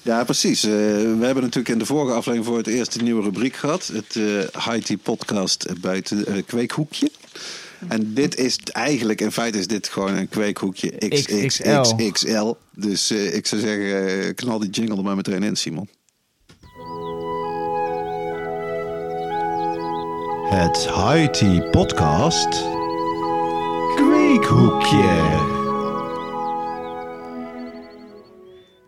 [0.02, 0.64] Ja, precies.
[0.64, 3.88] Eh, we hebben natuurlijk in de vorige aflevering voor het eerst een nieuwe rubriek gehad.
[3.88, 4.14] Het
[4.54, 7.12] High podcast buiten eh, kweekhoekje.
[7.88, 12.54] En dit is eigenlijk, in feite is dit gewoon een kweekhoekje XXXXL.
[12.76, 15.90] Dus ik zou zeggen, knal die jingle er maar meteen in, Simon.
[20.54, 22.48] Het High podcast
[23.96, 25.40] Kweekhoekje.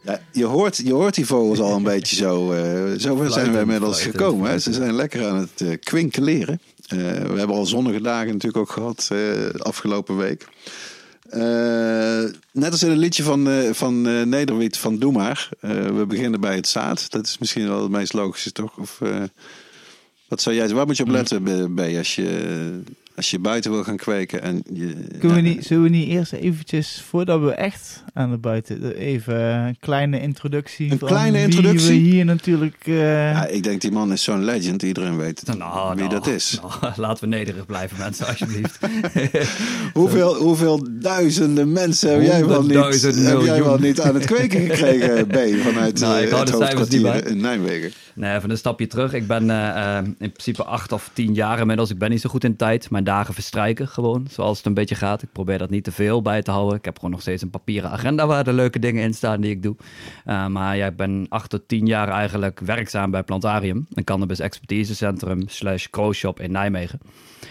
[0.03, 2.51] Ja, je hoort, je hoort die vogels al een beetje zo.
[2.51, 4.49] eh zover zijn we inmiddels gekomen.
[4.49, 4.59] Hè?
[4.59, 6.59] Ze zijn lekker aan het eh, kwinkeleren.
[6.87, 10.47] Eh, we hebben al zonnige dagen natuurlijk ook gehad eh, afgelopen week.
[12.51, 15.49] Net als in een liedje van, van Nederwiet van Doe maar.
[15.59, 17.11] We beginnen bij het zaad.
[17.11, 18.77] Dat is misschien wel het meest logische, toch?
[18.77, 18.99] Of,
[20.27, 22.81] wat zou jij, waar moet je op letten, B- B, als je,
[23.15, 24.41] als je buiten wil gaan kweken?
[24.41, 28.37] En je, Kunnen we niet, zullen we niet eerst eventjes, voordat we echt aan de
[28.37, 30.91] buiten, even een kleine introductie.
[30.91, 31.87] Een van kleine wie introductie?
[31.87, 32.75] we hier natuurlijk...
[32.83, 34.83] eh, Ja, ik denk die man is zo'n legend.
[34.83, 36.59] Iedereen weet Nou, wie nou, dat is.
[36.81, 38.79] nou, laten we nederig blijven, mensen, alsjeblieft.
[39.93, 44.59] Hoeveel, hoeveel duizenden mensen heb jij, wel niet, heb jij wel niet aan het kweken
[44.59, 47.91] gekregen, B, vanuit Nou, ik eh, het hoofdkwartier in Nijmegen?
[48.15, 49.13] Nee, even een stapje terug.
[49.13, 51.89] Ik ben eh, in principe acht of tien jaar inmiddels.
[51.89, 52.89] Ik ben niet zo goed in tijd.
[52.89, 55.21] Mijn dagen verstrijken gewoon, zoals het een beetje gaat.
[55.21, 56.77] Ik probeer dat niet te veel bij te houden.
[56.77, 59.51] Ik heb gewoon nog steeds een papieren agenda waar de leuke dingen in staan die
[59.51, 59.75] ik doe.
[60.25, 63.87] Eh, maar ja, ik ben acht tot tien jaar eigenlijk werkzaam bij Plantarium.
[63.93, 66.99] Een cannabis expertisecentrum slash shop in Nijmegen.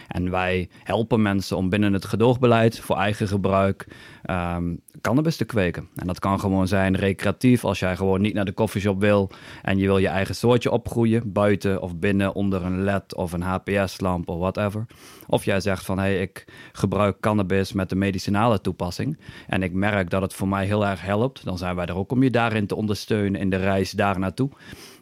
[0.08, 3.86] En wij helpen mensen om binnen het gedoogbeleid voor eigen gebruik
[4.22, 5.88] ehm, cannabis te kweken.
[5.96, 9.30] En dat kan gewoon zijn recreatief als jij gewoon niet naar de koffieshop wil
[9.62, 13.42] en je wil je eigen soortje opgroeien, buiten of binnen onder een LED of een
[13.42, 14.86] HPS-lamp of whatever.
[15.26, 19.72] Of jij zegt van hé, hey, ik gebruik cannabis met de medicinale toepassing en ik
[19.72, 22.30] merk dat het voor mij heel erg helpt, dan zijn wij er ook om je
[22.30, 24.50] daarin te ondersteunen in de reis daar naartoe.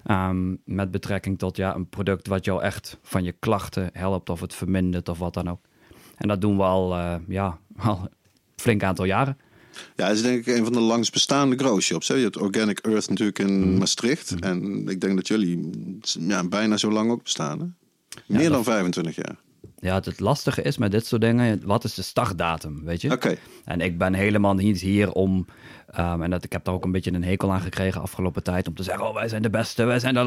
[0.05, 4.41] Ehm, met betrekking tot ja, een product wat jou echt van je klachten helpt of
[4.41, 5.61] het vermindert of wat dan ook.
[6.17, 8.09] En dat doen we al, eh, ja, al een
[8.57, 9.39] flink aantal jaren.
[9.97, 12.09] Ja, het is denk ik een van de langst bestaande grow shops.
[12.09, 12.15] Hè.
[12.15, 13.79] Je hebt Organic Earth natuurlijk in Mhm.
[13.79, 14.35] Maastricht.
[14.41, 15.71] En ik denk dat jullie
[16.03, 17.61] ja, bijna zo lang ook bestaan.
[17.61, 17.67] Hè?
[18.27, 19.37] Meer dat- dan 25 jaar.
[19.81, 23.13] Ja, het, lastige is met dit soort dingen, wat is de startdatum, weet je?
[23.13, 23.37] Oké.
[23.65, 25.47] En ik ben helemaal niet hier om,
[25.91, 28.69] ehm, en dat, ik heb daar ook een beetje een hekel aan gekregen afgelopen tijd,
[28.69, 30.21] om te zeggen, oh wij zijn de beste, wij zijn de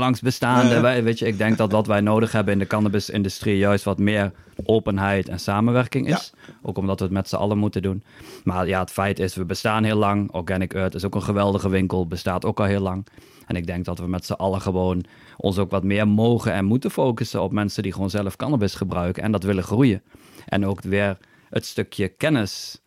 [0.73, 0.81] ja.
[0.81, 3.97] Wij, weet je, ik denk dat wat wij nodig hebben in de cannabisindustrie juist wat
[3.97, 4.31] meer
[4.65, 6.33] openheid en samenwerking is.
[6.61, 8.03] Ook omdat we het met z'n allen moeten doen.
[8.43, 10.31] Maar ja, het feit is, we bestaan heel lang.
[10.31, 13.05] Organic Earth is ook een geweldige winkel, bestaat ook al heel lang.
[13.47, 15.03] En ik denk dat we met z'n allen gewoon
[15.37, 19.23] ons ook wat meer mogen en moeten focussen op mensen die gewoon zelf cannabis gebruiken
[19.23, 20.01] en dat willen groeien.
[20.45, 21.17] En ook weer
[21.49, 22.81] het stukje kennis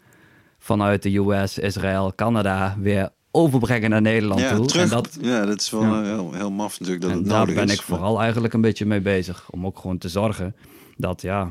[0.59, 4.66] vanuit de US, Israël, Canada weer overbrengen naar Nederland Ja, toe.
[4.66, 4.83] terug.
[4.83, 6.01] En dat, ja, dat is wel Ja.
[6.03, 7.73] eh, heel, heel maf natuurlijk dat en het daar nodig ben is.
[7.75, 9.49] ik vooral eigenlijk een beetje mee bezig.
[9.51, 10.57] Om ook gewoon te zorgen
[10.97, 11.51] dat, ja,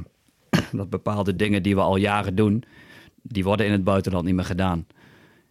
[0.72, 2.64] dat bepaalde dingen die we al jaren doen,
[3.22, 4.86] die worden in het buitenland niet meer gedaan.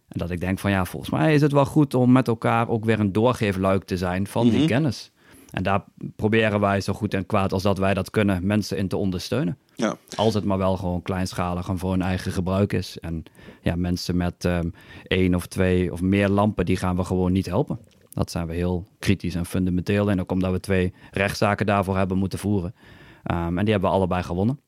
[0.07, 2.69] En dat ik denk van ja, volgens mij is het wel goed om met elkaar
[2.69, 4.67] ook weer een doorgeefluik te zijn van die Mhm.
[4.67, 5.11] kennis.
[5.51, 5.83] En daar
[6.15, 9.57] proberen wij zo goed en kwaad als dat wij dat kunnen mensen in te ondersteunen.
[9.75, 9.95] Ja.
[10.15, 12.99] Als het maar wel gewoon kleinschalig en voor hun eigen gebruik is.
[12.99, 13.23] En
[13.61, 14.69] ja, mensen met ehm,
[15.07, 17.79] één of twee of meer lampen, die gaan we gewoon niet helpen.
[18.09, 20.09] Dat zijn we heel kritisch en fundamenteel.
[20.09, 22.75] En ook omdat we twee rechtszaken daarvoor hebben moeten voeren.
[23.23, 24.59] Ehm, en die hebben we allebei gewonnen.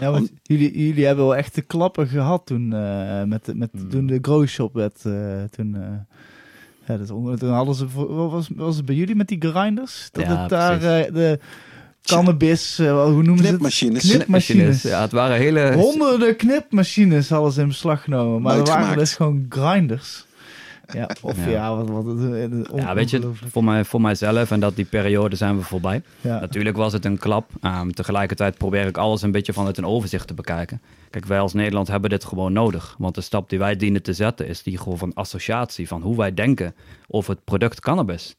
[0.00, 0.10] Ja.
[0.10, 3.88] Want jullie, jullie hebben wel echt de klappen gehad toen, eh, met, met, Hmm.
[3.88, 5.04] toen de Grow Shop werd.
[5.04, 6.16] eh, toen, eh,
[6.98, 7.04] ja,
[7.36, 7.86] toen hadden ze,
[8.28, 10.08] was, was het bij jullie met die grinders?
[10.12, 10.78] Dat Ja, het daar
[11.12, 11.38] de
[12.02, 13.48] cannabis, hoe noemen ze het?
[13.48, 14.10] Knipmachines.
[14.10, 14.82] Knipmachines.
[14.82, 15.72] Ja, het waren hele...
[15.74, 20.24] Honderden knipmachines hadden ze in beslag genomen, maar er waren dus gewoon grinders.
[20.92, 21.76] Ja, of ja, Ja.
[21.76, 25.56] wat, wat, wat Ja, weet je, voor, mij, voor mijzelf en dat die periode zijn
[25.56, 26.02] we voorbij.
[26.20, 26.40] Ja.
[26.40, 27.50] Natuurlijk was het een klap.
[27.60, 30.82] Ehm, tegelijkertijd probeer ik alles een beetje vanuit een overzicht te bekijken.
[31.10, 32.94] Kijk, wij als Nederland hebben dit gewoon nodig.
[32.98, 35.88] Want de stap die wij dienen te zetten is die gewoon van associatie.
[35.88, 36.74] Van hoe wij denken
[37.08, 38.36] over het product cannabis.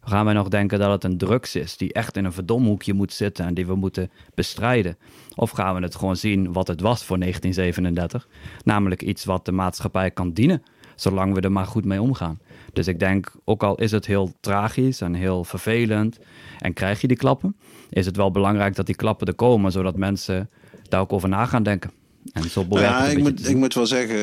[0.00, 3.12] Gaan wij nog denken dat het een drugs is die echt in een verdomhoekje moet
[3.12, 4.96] zitten en die we moeten bestrijden?
[5.34, 8.28] Of gaan we het gewoon zien wat het was voor 1937?
[8.64, 10.62] Namelijk iets wat de maatschappij kan dienen,
[11.00, 12.38] zolang we er maar goed mee omgaan.
[12.72, 16.18] Dus ik denk, ook al is het heel tragisch en heel vervelend
[16.58, 17.56] en krijg je die klappen,
[17.90, 20.50] is het wel belangrijk dat die klappen er komen, zodat mensen
[20.88, 21.90] daar ook over na gaan denken.
[22.32, 24.16] En zo Nou ja, ik, moet, ik moet wel zeggen,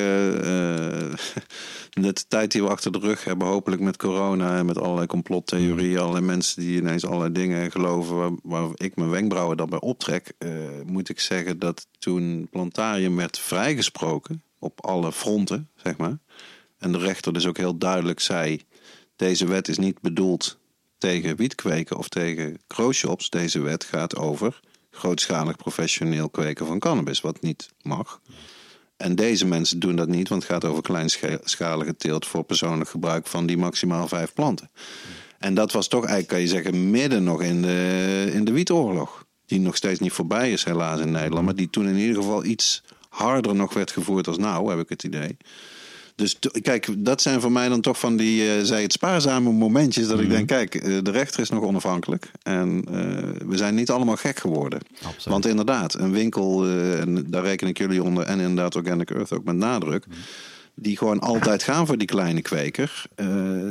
[0.43, 1.13] eh,
[2.03, 5.99] de tijd die we achter de rug hebben, hopelijk met corona en met allerlei complottheorieën,
[5.99, 10.33] allerlei mensen die ineens allerlei dingen geloven waar, waar ik mijn wenkbrauwen dan bij optrek,
[10.37, 10.49] eh,
[10.85, 16.17] moet ik zeggen dat toen Plantarium werd vrijgesproken op alle fronten, zeg maar,
[16.85, 18.61] en de rechter dus ook heel duidelijk zei,
[19.15, 20.57] deze wet is niet bedoeld
[20.97, 23.29] tegen wietkweken of tegen growshops.
[23.29, 24.59] Deze wet gaat over
[24.91, 28.21] grootschalig professioneel kweken van cannabis, wat niet mag.
[28.97, 33.27] En deze mensen doen dat niet, want het gaat over kleinschalige teelt voor persoonlijk gebruik
[33.27, 34.71] van die maximaal vijf planten.
[35.39, 39.25] En dat was toch eigenlijk, kan je zeggen, midden nog in de, in de wietoorlog.
[39.45, 41.45] Die nog steeds niet voorbij is, helaas in Nederland.
[41.45, 44.89] Maar die toen in ieder geval iets harder nog werd gevoerd als nou, heb ik
[44.89, 45.37] het idee.
[46.15, 50.07] Dus kijk, dat zijn voor mij dan toch van die, eh zij het spaarzame momentjes.
[50.07, 52.31] Dat ik denk, kijk, eh, de rechter is nog onafhankelijk.
[52.43, 54.79] En eh, we zijn niet allemaal gek geworden.
[54.95, 55.25] Absoluut.
[55.25, 59.43] Want inderdaad, een winkel, en daar reken ik jullie onder, en inderdaad Organic Earth ook
[59.43, 60.05] met nadruk,
[60.75, 63.05] die gewoon altijd gaan voor die kleine kweker,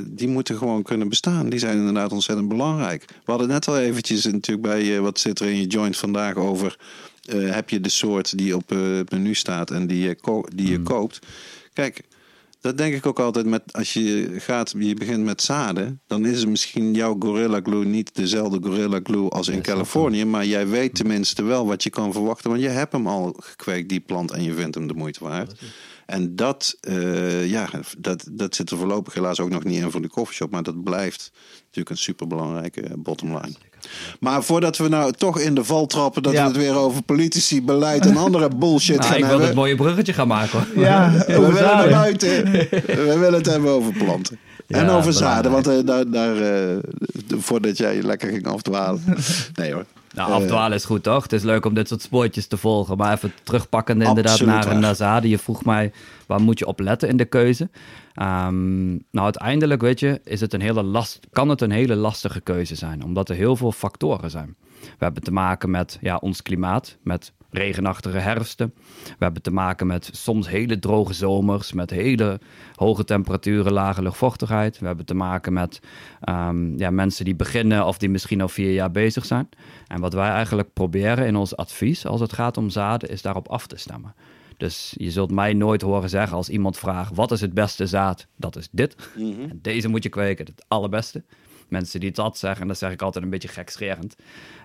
[0.07, 1.49] die moeten gewoon kunnen bestaan.
[1.49, 3.05] Die zijn inderdaad ontzettend belangrijk.
[3.09, 6.79] We hadden net al eventjes natuurlijk bij, wat zit er in je joint vandaag over,
[7.31, 11.19] heb je de soort die op het menu staat en die je, die je koopt.
[11.73, 12.03] Kijk,
[12.65, 16.41] dat denk ik ook altijd met als je gaat, je begint met zaden, dan is
[16.41, 20.95] het misschien jouw Gorilla Glue niet dezelfde Gorilla Glue als in Californië, maar jij weet
[20.95, 24.43] tenminste wel wat je kan verwachten, want je hebt hem al gekweekt, die plant, en
[24.43, 25.61] je vindt hem de moeite waard.
[26.07, 30.03] En dat, eh, ja, dat, dat zit er voorlopig helaas ook nog niet in voor
[30.03, 33.55] de coffeeshop, maar dat blijft natuurlijk een superbelangrijke bottomline.
[34.21, 36.41] Maar voordat we nou toch in de val trappen dat Ja.
[36.41, 39.47] we het weer over politici, beleid en andere bullshit Nou, gaan ik wil hebben.
[39.47, 40.83] het mooie bruggetje gaan maken hoor.
[40.85, 42.29] Ja, We willen naar buiten.
[42.87, 44.39] We willen het hebben over planten.
[44.69, 46.77] en Ja, over zaden, want eh, daar, daar, eh,
[47.39, 49.03] voordat jij lekker ging afdwalen.
[49.55, 49.85] Nee hoor.
[50.15, 51.23] Nou, afdwalen is goed toch?
[51.23, 52.97] Het is leuk om dit soort spoortjes te volgen.
[52.97, 54.79] Maar even terugpakkende inderdaad Absoluut naar, waar.
[54.79, 55.31] naar zaden.
[55.31, 55.93] Je vroeg mij,
[56.27, 57.69] waar moet je op letten in de keuze?
[58.15, 62.41] Ehm, nou, uiteindelijk, weet je, is het een hele last, kan het een hele lastige
[62.41, 63.05] keuze zijn.
[63.05, 64.57] Omdat er heel veel factoren zijn.
[64.81, 68.75] We hebben te maken met ja, ons klimaat, met regenachtige herfsten.
[69.05, 72.41] We hebben te maken met soms hele droge zomers, met hele
[72.75, 74.79] hoge temperaturen, lage luchtvochtigheid.
[74.79, 75.81] We hebben te maken met
[76.21, 79.49] ehm, ja, mensen die beginnen of die misschien al vier jaar bezig zijn.
[79.87, 83.49] En wat wij eigenlijk proberen in ons advies als het gaat om zaden, is daarop
[83.49, 84.15] af te stemmen.
[84.57, 88.27] Dus je zult mij nooit horen zeggen als iemand vraagt: wat is het beste zaad?
[88.37, 88.97] Dat is dit.
[89.49, 91.25] En deze moet je kweken, het allerbeste.
[91.69, 94.17] Mensen die dat zeggen, en dat zeg ik altijd een beetje gekscherend.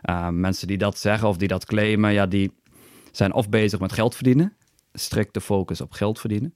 [0.04, 2.52] Uh, mensen die dat zeggen of die dat claimen, ja, die
[3.12, 4.54] zijn of bezig met geld verdienen.
[4.94, 6.54] Strikte focus op geld verdienen.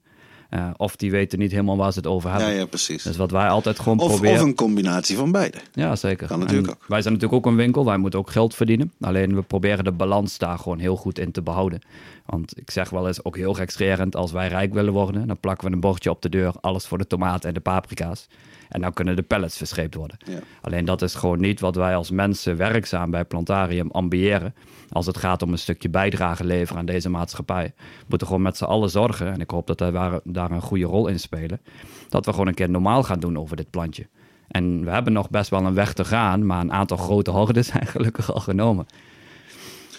[0.54, 2.48] Uh, of die weten niet helemaal waar ze het over hebben.
[2.48, 3.02] Ja, ja precies.
[3.02, 4.36] Dus wat wij altijd gewoon of, proberen...
[4.36, 5.58] Of een combinatie van beide.
[5.72, 6.26] Ja, zeker.
[6.26, 6.84] Kan natuurlijk En ook.
[6.88, 7.84] Wij zijn natuurlijk ook een winkel.
[7.84, 8.92] Wij moeten ook geld verdienen.
[9.00, 11.80] Alleen we proberen de balans daar gewoon heel goed in te behouden.
[12.26, 14.16] Want ik zeg wel eens, ook heel gekscherend...
[14.16, 16.52] als wij rijk willen worden, dan plakken we een bordje op de deur...
[16.60, 18.26] alles voor de tomaten en de paprika's.
[18.68, 20.16] En dan kunnen de pallets verscheept worden.
[20.24, 20.38] Ja.
[20.60, 24.54] Alleen dat is gewoon niet wat wij als mensen werkzaam bij Plantarium ambiëren.
[24.90, 27.72] Als het gaat om een stukje bijdrage leveren aan deze maatschappij.
[27.76, 29.32] We moeten gewoon met z'n allen zorgen.
[29.32, 31.60] En ik hoop dat wij daar een goede rol in spelen.
[32.08, 34.06] Dat we gewoon een keer normaal gaan doen over dit plantje.
[34.48, 36.46] En we hebben nog best wel een weg te gaan.
[36.46, 38.86] Maar een aantal grote hordes zijn gelukkig al genomen.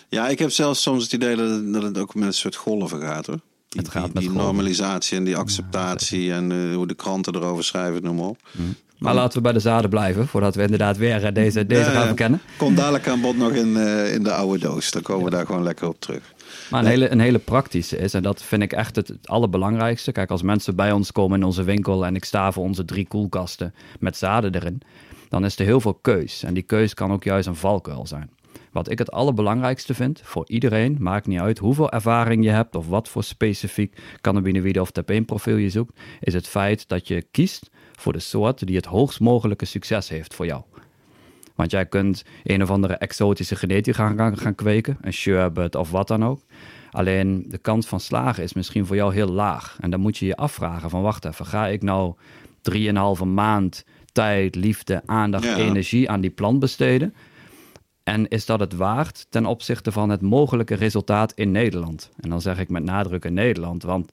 [0.09, 3.25] Ja, ik heb zelfs soms het idee dat het, ook met een soort golven gaat
[3.25, 3.39] hoor.
[3.69, 7.35] Die, Het gaat die, met die normalisatie en die acceptatie en eh, hoe de kranten
[7.35, 8.37] erover schrijven, noem maar op.
[8.97, 10.27] Maar laten we bij de zaden blijven.
[10.27, 12.05] Voordat we inderdaad weer eh, deze, deze Ja, gaan ja.
[12.05, 12.41] verkennen.
[12.57, 14.91] Komt dadelijk aan bod nog in, eh, in de oude doos.
[14.91, 16.33] Dan komen we daar gewoon lekker op terug.
[16.71, 20.11] Maar een hele, een hele praktische is, en dat vind ik echt het, het allerbelangrijkste.
[20.11, 23.07] Kijk, als mensen bij ons komen in onze winkel en ik sta voor onze drie
[23.07, 24.81] koelkasten met zaden erin,
[25.29, 26.43] dan is er heel veel keus.
[26.43, 28.29] En die keus kan ook juist een valkuil zijn.
[28.71, 32.87] Wat ik het allerbelangrijkste vind voor iedereen, maakt niet uit hoeveel ervaring je hebt of
[32.87, 38.13] wat voor specifiek cannabinoïde of terpeenprofiel je zoekt, is het feit dat je kiest voor
[38.13, 40.63] de soort die het hoogst mogelijke succes heeft voor jou.
[41.55, 45.91] Want jij kunt een of andere exotische genetica gaan, gaan, gaan kweken, een sherbet of
[45.91, 46.41] wat dan ook.
[46.91, 49.77] Alleen de kans van slagen is misschien voor jou heel laag.
[49.79, 52.13] En dan moet je je afvragen van wacht even, ga ik nou
[52.61, 55.55] drieënhalve maand tijd, liefde, aandacht, Ja.
[55.55, 57.13] energie aan die plant besteden?
[58.03, 62.09] En is dat het waard ten opzichte van het mogelijke resultaat in Nederland?
[62.19, 64.11] En dan zeg ik met nadruk in Nederland, want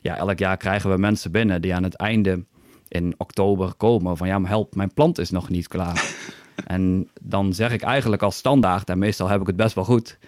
[0.00, 2.44] ja, elk jaar krijgen we mensen binnen die aan het einde
[2.88, 6.04] in oktober komen van ja, maar help, mijn plant is nog niet klaar.
[6.66, 10.18] en dan zeg ik eigenlijk als standaard, en meestal heb ik het best wel goed,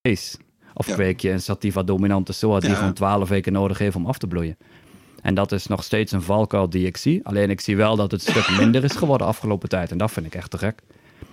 [0.00, 0.36] is.
[0.74, 0.94] Of Ja.
[0.94, 2.76] kweek je een sativa dominante soort die Ja.
[2.76, 4.56] gewoon 12 weken nodig heeft om af te bloeien.
[5.22, 7.26] En dat is nog steeds een valkuil die ik zie.
[7.26, 9.90] Alleen ik zie wel dat het een stuk minder is geworden de afgelopen tijd.
[9.90, 10.82] En dat vind ik echt te gek.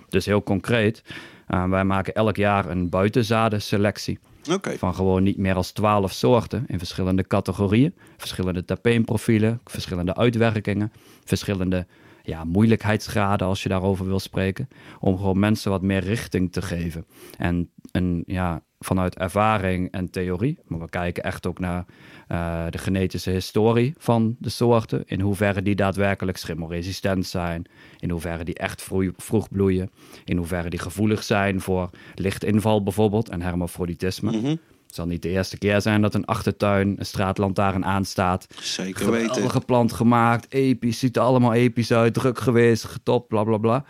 [0.08, 1.02] Dus heel concreet,
[1.46, 4.18] eh, wij maken elk jaar een buitenzadenselectie
[4.52, 4.78] Oké.
[4.78, 10.92] van gewoon niet meer als 12 soorten in verschillende categorieën, verschillende terpeenprofielen, verschillende uitwerkingen,
[11.24, 11.86] verschillende
[12.26, 14.68] ja, moeilijkheidsgraden als je daarover wil spreken,
[15.00, 17.06] om gewoon mensen wat meer richting te geven.
[17.38, 21.84] En een, ja, vanuit ervaring en theorie, maar we kijken echt ook naar
[22.28, 27.64] eh, de genetische historie van de soorten, in hoeverre die daadwerkelijk schimmelresistent zijn,
[27.98, 29.90] in hoeverre die echt vroeg, vroeg bloeien,
[30.24, 34.36] in hoeverre die gevoelig zijn voor lichtinval bijvoorbeeld en hermafroditisme.
[34.36, 34.56] Mhm.
[34.96, 38.46] Zal niet de eerste keer zijn dat een achtertuin een straatlantaarn aanstaat.
[38.60, 39.28] Zeker weten.
[39.28, 43.84] Geweldige plant gemaakt, episch, ziet er allemaal episch uit, druk geweest, getopt, bla bla bla.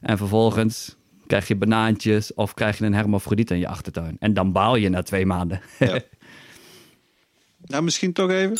[0.00, 0.96] En vervolgens
[1.26, 4.16] krijg je banaantjes of krijg je een hermafrodiet in je achtertuin.
[4.18, 5.60] En dan baal je na twee maanden.
[5.78, 6.00] Ja.
[7.60, 8.56] Nou, misschien toch even.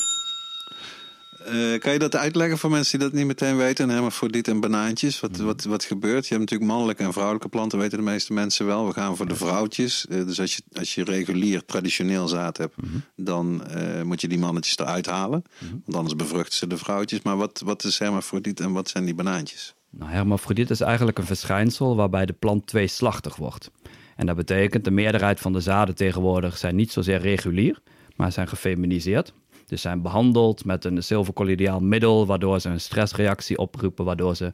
[1.50, 3.84] Eh, kan je dat uitleggen voor mensen die dat niet meteen weten?
[3.84, 5.20] Een hermafrodiet en banaantjes.
[5.20, 6.26] Wat, wat, wat gebeurt?
[6.26, 8.86] Je hebt natuurlijk mannelijke en vrouwelijke planten, weten de meeste mensen wel.
[8.86, 10.06] We gaan voor de vrouwtjes.
[10.06, 12.74] Eh, dus als je, als je regulier, traditioneel zaad hebt,
[13.16, 15.44] dan eh, moet je die mannetjes eruit halen.
[15.84, 17.22] Want anders bevruchten ze de vrouwtjes.
[17.22, 19.74] Maar wat, wat is hermafrodiet en wat zijn die banaantjes?
[19.90, 23.70] Nou, hermafrodiet is eigenlijk een verschijnsel waarbij de plant tweeslachtig wordt.
[24.16, 27.80] En dat betekent de meerderheid van de zaden tegenwoordig zijn niet zozeer regulier,
[28.16, 29.32] maar zijn gefeminiseerd.
[29.70, 34.52] Dus zijn behandeld met een zilvercolloidaal middel, waardoor ze een stressreactie oproepen, waardoor ze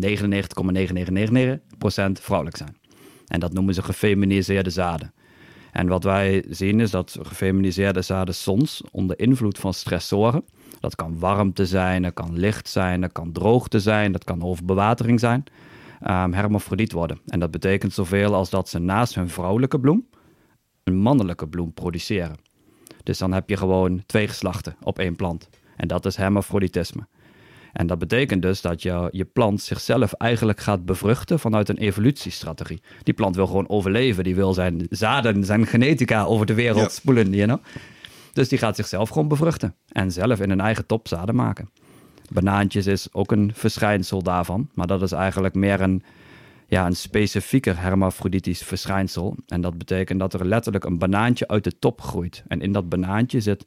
[0.00, 0.04] 99,9999%
[2.12, 2.76] vrouwelijk zijn.
[3.26, 5.12] En dat noemen ze gefeminiseerde zaden.
[5.72, 10.44] En wat wij zien is dat gefeminiseerde zaden soms onder invloed van stressoren,
[10.80, 15.20] dat kan warmte zijn, dat kan licht zijn, dat kan droogte zijn, dat kan overbewatering
[15.20, 15.44] zijn,
[16.00, 17.18] ehm hermafrodiet worden.
[17.26, 20.06] En dat betekent zoveel als dat ze naast hun vrouwelijke bloem
[20.84, 22.36] een mannelijke bloem produceren.
[23.04, 25.48] Dus dan heb je gewoon twee geslachten op één plant.
[25.76, 27.06] En dat is hermafroditisme.
[27.72, 32.82] En dat betekent dus dat je, je plant zichzelf eigenlijk gaat bevruchten vanuit een evolutiestrategie.
[33.02, 34.24] Die plant wil gewoon overleven.
[34.24, 36.88] Die wil zijn zaden, zijn genetica over de wereld Ja.
[36.88, 37.58] spoelen, you know?
[38.32, 39.74] Dus die gaat zichzelf gewoon bevruchten.
[39.88, 41.68] En zelf in een eigen top zaden maken.
[42.32, 44.68] Banaantjes is ook een verschijnsel daarvan.
[44.74, 46.02] Maar dat is eigenlijk meer een,
[46.66, 49.36] ja, een specifieker hermafroditisch verschijnsel.
[49.46, 52.42] En dat betekent dat er letterlijk een banaantje uit de top groeit.
[52.48, 53.66] En in dat banaantje zit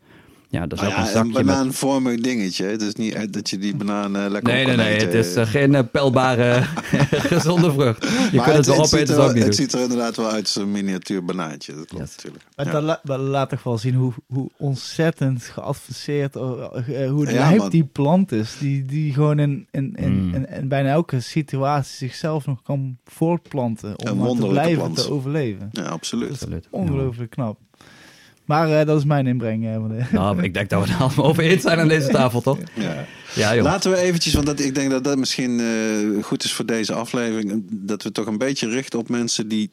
[0.49, 1.45] Ja, dat is Nou ook een ja, zakje een met...
[1.45, 2.65] banaanvormig dingetje.
[2.65, 4.95] Het is niet dat je die banaan eh, lekker Nee, op nee, nee.
[4.95, 5.07] eten.
[5.07, 6.61] Het is eh, geen eh, pijlbare
[7.33, 8.03] gezonde vrucht.
[8.03, 10.15] Je Maar kunt het wel ziet opeten, er, dat ook niet het ziet er inderdaad
[10.15, 11.75] wel uit als een miniatuur banaantje.
[11.75, 12.15] Dat klopt Yes.
[12.15, 12.43] natuurlijk.
[12.55, 12.71] Maar Ja.
[12.71, 17.83] dat, la- dat laat toch wel zien hoe, hoe ontzettend geadvanceerd, eh, hoe lijp die
[17.83, 18.55] plant is.
[18.59, 20.33] Die, die gewoon in, in, in, Mm.
[20.33, 23.93] in, in bijna elke situatie zichzelf nog kan voortplanten.
[23.95, 24.95] Een Om te blijven plant.
[24.95, 25.69] te overleven.
[25.71, 26.31] Ja, absoluut.
[26.31, 26.67] Absoluut.
[26.71, 27.59] Ongelooflijk knap.
[28.47, 29.65] Maar eh, dat is mijn inbreng.
[29.67, 30.03] eh, van de...
[30.17, 32.57] Nou, ik denk dat we het allemaal over eens zijn aan deze tafel, toch?
[32.73, 33.05] Ja.
[33.35, 33.63] Ja, joh.
[33.63, 36.93] Laten we eventjes, want dat, ik denk dat dat misschien eh, goed is voor deze
[36.93, 37.63] aflevering.
[37.71, 39.71] Dat we toch een beetje richten op mensen die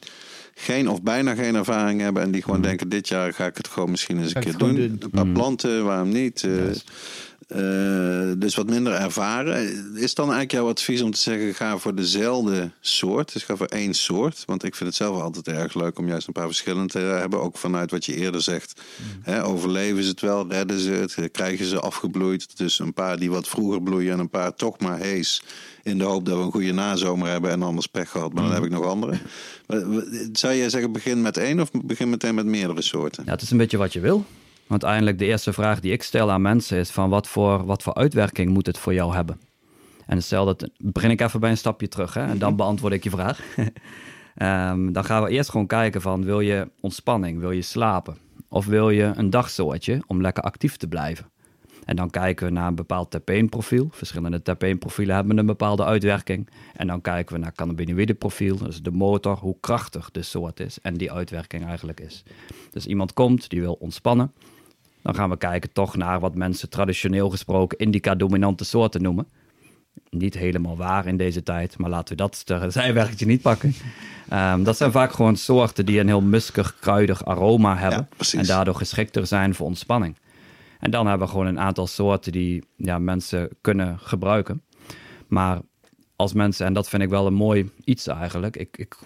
[0.54, 2.22] geen of bijna geen ervaring hebben.
[2.22, 2.62] En die gewoon Mm.
[2.64, 4.74] denken, dit jaar ga ik het gewoon misschien eens Ga een keer doen.
[4.74, 4.96] doen.
[5.00, 5.32] Een paar Mm.
[5.32, 6.42] planten, waarom niet?
[6.44, 6.50] Eh,
[7.54, 9.56] Eh, dus wat minder ervaren.
[9.96, 13.32] Is dan eigenlijk jouw advies om te zeggen, ga voor dezelfde soort.
[13.32, 14.42] Dus ga voor één soort.
[14.46, 17.40] Want ik vind het zelf altijd erg leuk om juist een paar verschillende te hebben.
[17.40, 18.80] Ook vanuit wat je eerder zegt.
[19.22, 20.46] Hè, overleven ze het wel?
[20.48, 21.30] Redden ze het?
[21.32, 22.56] Krijgen ze afgebloeid?
[22.56, 25.42] Dus een paar die wat vroeger bloeien en een paar toch maar hees.
[25.82, 28.32] In de hoop dat we een goede nazomer hebben en anders pech gehad.
[28.32, 29.18] Maar dan heb ik nog andere.
[29.66, 29.82] Maar,
[30.32, 33.22] Zou jij zeggen begin met één of begin meteen met meerdere soorten?
[33.26, 34.24] Ja, het is een beetje wat je wil.
[34.66, 37.82] Want uiteindelijk de eerste vraag die ik stel aan mensen is van wat voor, wat
[37.82, 39.40] voor uitwerking moet het voor jou hebben?
[40.06, 43.04] En stel dat, begin ik even bij een stapje terug hè, en dan beantwoord ik
[43.04, 43.40] je vraag.
[44.34, 48.16] Ehm, dan gaan we eerst gewoon kijken van wil je ontspanning, wil je slapen?
[48.48, 51.30] Of wil je een dagsoortje om lekker actief te blijven?
[51.84, 53.88] En dan kijken we naar een bepaald terpeenprofiel.
[53.90, 56.48] Verschillende terpeenprofielen hebben een bepaalde uitwerking.
[56.72, 60.94] En dan kijken we naar cannabinoïdeprofiel, dus de motor, hoe krachtig de soort is en
[60.94, 62.22] die uitwerking eigenlijk is.
[62.70, 64.32] Dus iemand komt, die wil ontspannen.
[65.04, 69.26] Dan gaan we kijken toch naar wat mensen traditioneel gesproken indica-dominante soorten noemen.
[70.10, 73.74] Niet helemaal waar in deze tijd, maar laten we dat zijwerkje niet pakken.
[74.28, 78.08] Ehm, dat zijn vaak gewoon soorten die een heel muskig, kruidig aroma hebben.
[78.18, 80.16] Ja, en daardoor geschikter zijn voor ontspanning.
[80.80, 84.62] En dan hebben we gewoon een aantal soorten die ja, mensen kunnen gebruiken.
[85.26, 85.60] Maar
[86.16, 88.56] als mensen, en dat vind ik wel een mooi iets eigenlijk.
[88.56, 88.96] Ik, ik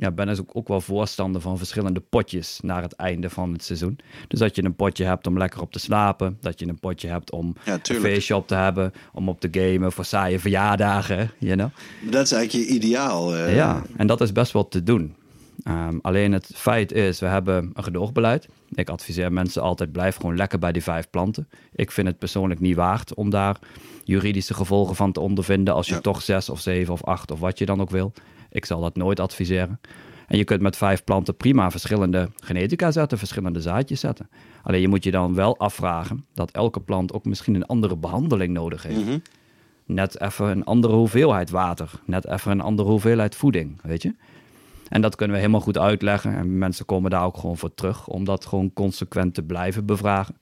[0.00, 3.64] ja, ben dus ook, ook wel voorstander van verschillende potjes naar het einde van het
[3.64, 3.98] seizoen.
[4.28, 6.36] Dus dat je een potje hebt om lekker op te slapen.
[6.40, 8.92] Dat je een potje hebt om Ja, een feestje op te hebben.
[9.12, 11.30] Om op te gamen voor saaie verjaardagen.
[11.38, 11.70] You know?
[12.10, 13.34] Dat is eigenlijk je ideaal.
[13.36, 13.54] eh.
[13.54, 15.14] Ja, en dat is best wel te doen.
[15.62, 18.48] Ehm, alleen het feit is, we hebben een gedoogbeleid.
[18.74, 21.48] Ik adviseer mensen altijd, blijf gewoon lekker bij die vijf planten.
[21.74, 23.56] Ik vind het persoonlijk niet waard om daar
[24.04, 25.74] juridische gevolgen van te ondervinden...
[25.74, 26.00] als je Ja.
[26.00, 28.12] toch zes of zeven of acht of wat je dan ook wil.
[28.50, 29.80] Ik zal dat nooit adviseren.
[30.26, 34.28] En je kunt met vijf planten prima verschillende genetica zetten, verschillende zaadjes zetten.
[34.62, 38.52] Alleen je moet je dan wel afvragen dat elke plant ook misschien een andere behandeling
[38.52, 39.18] nodig heeft Mhm.
[39.86, 41.90] net even een andere hoeveelheid water.
[42.04, 44.14] Net even een andere hoeveelheid voeding, weet je.
[44.88, 46.36] En dat kunnen we helemaal goed uitleggen.
[46.36, 48.06] En mensen komen daar ook gewoon voor terug.
[48.08, 50.34] Om dat gewoon consequent te blijven bevragen.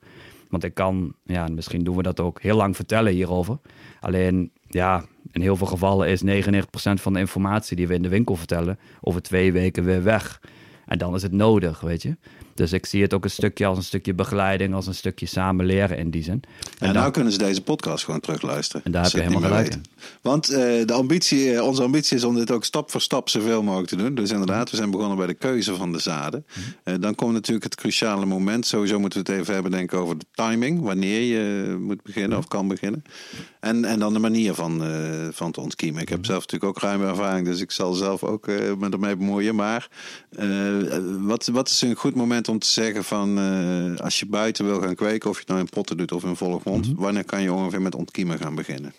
[0.48, 3.58] Want ik kan, ja, misschien doen we dat ook heel lang vertellen hierover.
[4.00, 6.60] Alleen, ja, in heel veel gevallen is 99%
[6.94, 8.78] van de informatie die we in de winkel vertellen...
[9.00, 10.40] over twee weken weer weg.
[10.86, 12.16] En dan is het nodig, weet je.
[12.58, 14.74] Dus ik zie het ook een stukje als een stukje begeleiding...
[14.74, 16.42] als een stukje samen leren in die zin.
[16.78, 18.84] En dan- nou kunnen ze deze podcast gewoon terugluisteren.
[18.84, 19.76] En daar heb je het helemaal gelijk.
[20.22, 23.62] Want eh, de ambitie, eh, onze ambitie is om dit ook stap voor stap zoveel
[23.62, 24.14] mogelijk te doen.
[24.14, 26.46] Dus inderdaad, we zijn begonnen bij de keuze van de zaden.
[26.48, 26.60] Mhm.
[26.84, 28.66] Eh, dan komt natuurlijk het cruciale moment.
[28.66, 30.80] Sowieso moeten we het even hebben denken over de timing.
[30.80, 33.02] Wanneer je moet beginnen of kan beginnen.
[33.60, 34.82] En, en dan de manier van,
[35.32, 36.02] van te ontkiemen.
[36.02, 37.46] Ik heb zelf natuurlijk ook ruime ervaring.
[37.46, 39.54] Dus ik zal zelf ook me ermee bemoeien.
[39.54, 39.88] Maar
[41.20, 43.38] wat, wat is een goed moment om te zeggen van...
[43.38, 46.24] eh, als je buiten wil gaan kweken, of je het nou in potten doet of
[46.24, 46.92] in volle grond...
[46.96, 48.94] wanneer kan je ongeveer met ontkiemen gaan beginnen?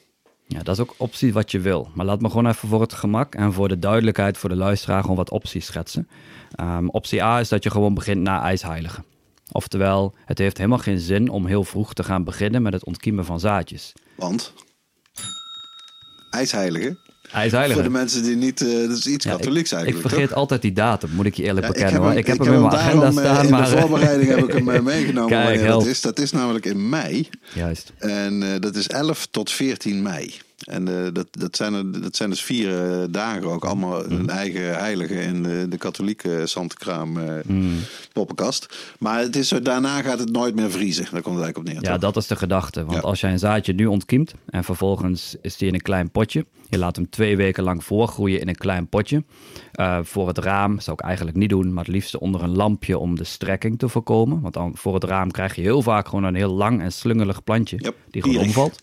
[0.48, 1.90] Ja, dat is ook optie wat je wil.
[1.94, 5.02] Maar laat me gewoon even voor het gemak en voor de duidelijkheid voor de luisteraar
[5.02, 6.08] gewoon wat opties schetsen.
[6.56, 9.06] Ehm, optie A is dat je gewoon begint na ijsheiligen.
[9.52, 13.26] Oftewel, het heeft helemaal geen zin om heel vroeg te gaan beginnen met het ontkiemen
[13.26, 13.94] van zaadjes.
[14.16, 14.54] Want
[17.32, 17.74] ijsheilige.
[17.74, 20.10] Voor de mensen die niet, eh, dat is iets Ja, katholieks ik, ik eigenlijk.
[20.10, 20.38] vergeet toch?
[20.38, 22.14] altijd die datum, moet ik je eerlijk Ja, bekennen hoor.
[22.14, 23.70] Ik heb hem in hem mijn agenda daarom, eh, staan, In maar...
[23.70, 26.02] de voorbereiding heb ik hem eh, meegenomen Kijk, wanneer dat is.
[26.02, 27.30] Dat is namelijk in mei.
[27.54, 27.94] Juist.
[27.98, 30.34] En eh, dat is 11 tot 14 mei.
[30.66, 33.66] En eh, dat, dat, zijn er, dat zijn dus vier eh, dagen ook.
[33.66, 34.12] Allemaal Mhm.
[34.12, 37.66] een eigen heilige in de, de katholieke Santekraam eh Mhm.
[38.14, 38.76] poppenkast.
[39.00, 41.04] Maar het is zo, daarna gaat het nooit meer vriezen.
[41.12, 41.84] Daar komt het eigenlijk op neer.
[41.92, 42.02] Ja, toch?
[42.14, 42.82] dat is de gedachte.
[42.86, 43.00] Want Ja.
[43.02, 46.46] als jij een zaadje nu ontkiemt en vervolgens is die in een klein potje.
[46.70, 49.24] Je laat hem twee weken lang voorgroeien in een klein potje.
[50.02, 53.16] Voor het raam zou ik eigenlijk niet doen, maar het liefste onder een lampje om
[53.16, 54.42] de strekking te voorkomen.
[54.42, 57.44] Want dan voor het raam krijg je heel vaak gewoon een heel lang en slungelig
[57.44, 58.82] plantje Yep, die gewoon omvalt.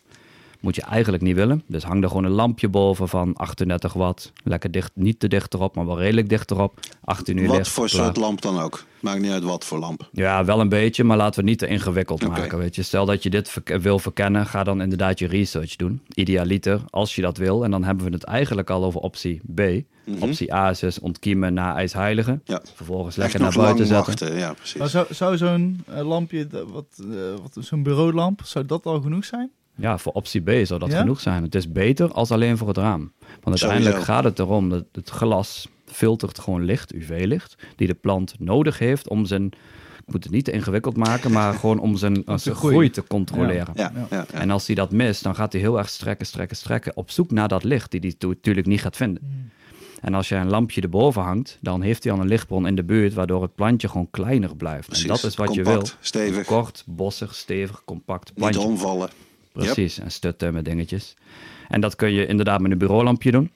[0.60, 1.62] Moet je eigenlijk niet willen.
[1.66, 4.32] Dus hang er gewoon een lampje boven van 38 watt.
[4.44, 6.78] Lekker dicht, niet te dicht erop, maar wel redelijk dicht erop.
[7.04, 8.04] 18 uur Wat licht, voor klaar.
[8.04, 8.84] soort lamp dan ook.
[9.00, 10.08] Maakt niet uit wat voor lamp.
[10.12, 12.58] Ja, wel een beetje, maar laten we het niet te ingewikkeld maken.
[12.58, 12.82] Weet je.
[12.82, 16.00] Stel dat je dit wil verkennen, ga dan inderdaad je research doen.
[16.14, 17.64] Idealiter, als je dat wil.
[17.64, 19.60] En dan hebben we het eigenlijk al over optie B.
[20.20, 22.30] Optie A is dus ontkiemen na ijsheilige.
[22.30, 22.40] Mhm.
[22.44, 22.60] Ja.
[22.74, 24.06] Vervolgens lekker naar buiten zetten.
[24.06, 24.38] wachten.
[24.38, 24.76] Ja, precies.
[24.78, 27.06] Maar zou, zou zo'n eh, lampje, d- wat, eh,
[27.42, 29.50] wat, zo'n bureaulamp, zou dat al genoeg zijn?
[29.76, 30.98] Ja, voor optie B zou dat Ja?
[31.00, 31.42] genoeg zijn.
[31.42, 33.12] Het is beter als alleen voor het raam.
[33.20, 34.12] Want uiteindelijk Sowieso.
[34.12, 39.08] gaat het erom dat het glas filtert gewoon licht, UV-licht, die de plant nodig heeft
[39.08, 39.44] om zijn,
[40.06, 43.72] ik moet het niet te ingewikkeld maken, maar gewoon om zijn, groei te controleren.
[43.74, 44.26] Ja, ja, ja.
[44.32, 47.30] En als hij dat mist, dan gaat hij heel erg strekken, strekken, strekken op zoek
[47.30, 49.22] naar dat licht die hij natuurlijk niet gaat vinden.
[49.26, 49.50] Hmm.
[50.00, 52.84] En als je een lampje erboven hangt, dan heeft hij al een lichtbron in de
[52.84, 54.86] buurt, waardoor het plantje gewoon kleiner blijft.
[54.86, 55.04] Precies.
[55.04, 55.82] En dat is wat je wil.
[56.00, 56.46] stevig.
[56.46, 58.60] Kort, bossig, stevig, compact Niet plantje.
[58.60, 59.08] omvallen.
[59.64, 61.14] Precies, en stutten met dingetjes.
[61.68, 63.50] En dat kun je inderdaad met een bureaulampje doen.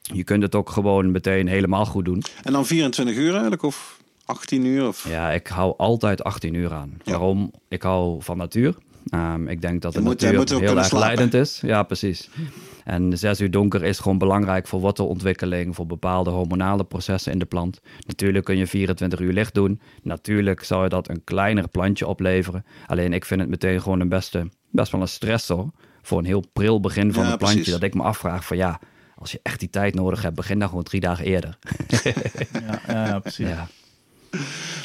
[0.00, 2.22] Je kunt het ook gewoon meteen helemaal goed doen.
[2.42, 3.62] En dan 24 uur eigenlijk?
[3.62, 4.86] Of 18 uur?
[4.86, 5.08] Of...
[5.08, 7.00] Ja, ik hou altijd 18 uur aan.
[7.04, 7.10] Ja.
[7.10, 7.52] Waarom?
[7.68, 8.74] Ik hou van natuur.
[9.06, 10.98] Ehm, ik denk dat de Je natuur moet heel erg slapen.
[10.98, 11.60] leidend is.
[11.60, 12.28] Ja, precies.
[12.84, 17.44] En zes uur donker is gewoon belangrijk voor wortelontwikkeling, voor bepaalde hormonale processen in de
[17.44, 17.80] plant.
[18.06, 19.80] Natuurlijk kun je 24 uur licht doen.
[20.02, 22.64] Natuurlijk zou je dat een kleiner plantje opleveren.
[22.86, 25.70] Alleen ik vind het meteen gewoon een beste, best wel een stressor
[26.02, 27.56] voor een heel pril begin van Ja, een plantje.
[27.58, 27.74] precies.
[27.80, 28.80] Dat ik me afvraag van ja,
[29.16, 31.58] als je echt die tijd nodig hebt, begin dan gewoon drie dagen eerder.
[32.52, 33.48] Ja, ja, ja, precies.
[33.48, 33.68] Ja.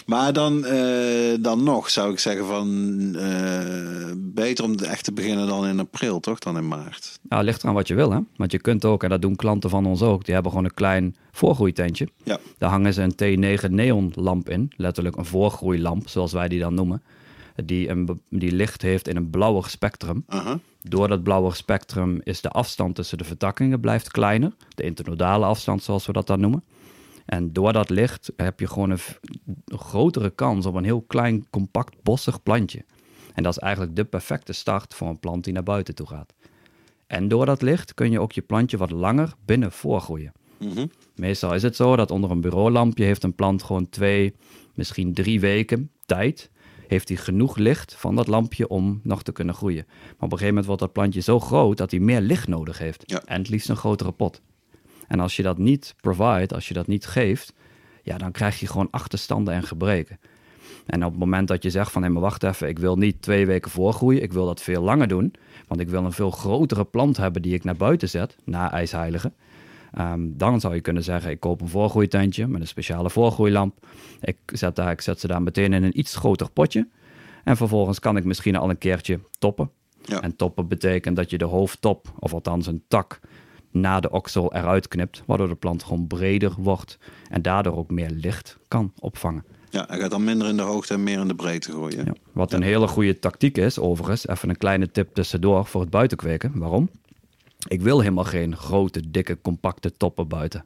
[0.06, 2.68] Maar dan, eh, dan nog zou ik zeggen van
[3.16, 6.40] eh, beter om echt te beginnen dan in april, toch?
[6.40, 7.20] Dan in maart.
[7.30, 8.20] Nou, ligt eraan wat je wil, hè?
[8.36, 10.74] Want je kunt ook, en dat doen klanten van ons ook, die hebben gewoon een
[10.74, 12.08] klein voorgroeitentje.
[12.24, 12.38] Ja.
[12.58, 17.04] Daar hangen ze een T9 neonlamp in, letterlijk een voorgroeilamp, zoals wij die dan noemen.
[17.66, 20.24] Die, een, die licht heeft in een blauwig spectrum.
[20.28, 20.60] Aha.
[20.82, 24.52] Door dat blauwig spectrum is de afstand tussen de vertakkingen blijft kleiner.
[24.76, 26.64] De internodale afstand, zoals we dat dan noemen.
[27.26, 29.00] En door dat licht heb je gewoon een,
[29.66, 32.86] grotere kans op een heel klein, compact, bossig plantje.
[33.34, 36.34] En dat is eigenlijk de perfecte start voor een plant die naar buiten toe gaat.
[37.08, 40.32] En door dat licht kun je ook je plantje wat langer binnen voorgroeien.
[40.58, 40.86] Mhm.
[41.16, 44.34] Meestal is het zo dat onder een bureaulampje heeft een plant gewoon twee,
[44.74, 46.50] misschien drie weken tijd.
[46.88, 49.86] Heeft hij genoeg licht van dat lampje om nog te kunnen groeien.
[49.88, 52.78] Maar op een gegeven moment wordt dat plantje zo groot dat hij meer licht nodig
[52.78, 53.04] heeft.
[53.06, 53.22] Ja.
[53.26, 54.42] En het liefst een grotere pot.
[55.08, 57.54] En als je dat niet provide, als je dat niet geeft,
[58.04, 60.20] ja, dan krijg je gewoon achterstanden en gebreken.
[60.86, 63.22] En op het moment dat je zegt van, hé, maar wacht even, ik wil niet
[63.22, 65.34] twee weken voorgroeien, ik wil dat veel langer doen,
[65.68, 69.32] want ik wil een veel grotere plant hebben die ik naar buiten zet, na ijsheilige.
[69.98, 73.86] Ehm, dan zou je kunnen zeggen, ik koop een voorgroeitentje met een speciale voorgroeilamp.
[74.22, 76.88] Ik zet, daar, ik zet ze daar meteen in een iets groter potje.
[77.44, 79.72] En vervolgens kan ik misschien al een keertje toppen.
[80.02, 80.22] Ja.
[80.22, 83.20] En toppen betekent dat je de hoofdtop, of althans een tak,
[83.72, 85.24] na de oksel eruit knipt.
[85.26, 86.98] Waardoor de plant gewoon breder wordt
[87.30, 89.46] en daardoor ook meer licht kan opvangen.
[89.70, 92.06] Ja, hij gaat dan minder in de hoogte en meer in de breedte gooien.
[92.06, 92.14] Ja.
[92.32, 96.52] Wat een hele goede tactiek is, overigens, even een kleine tip tussendoor voor het buitenkweken.
[96.56, 96.90] Waarom?
[97.68, 100.66] Ik wil helemaal geen grote, dikke, compacte toppen buiten.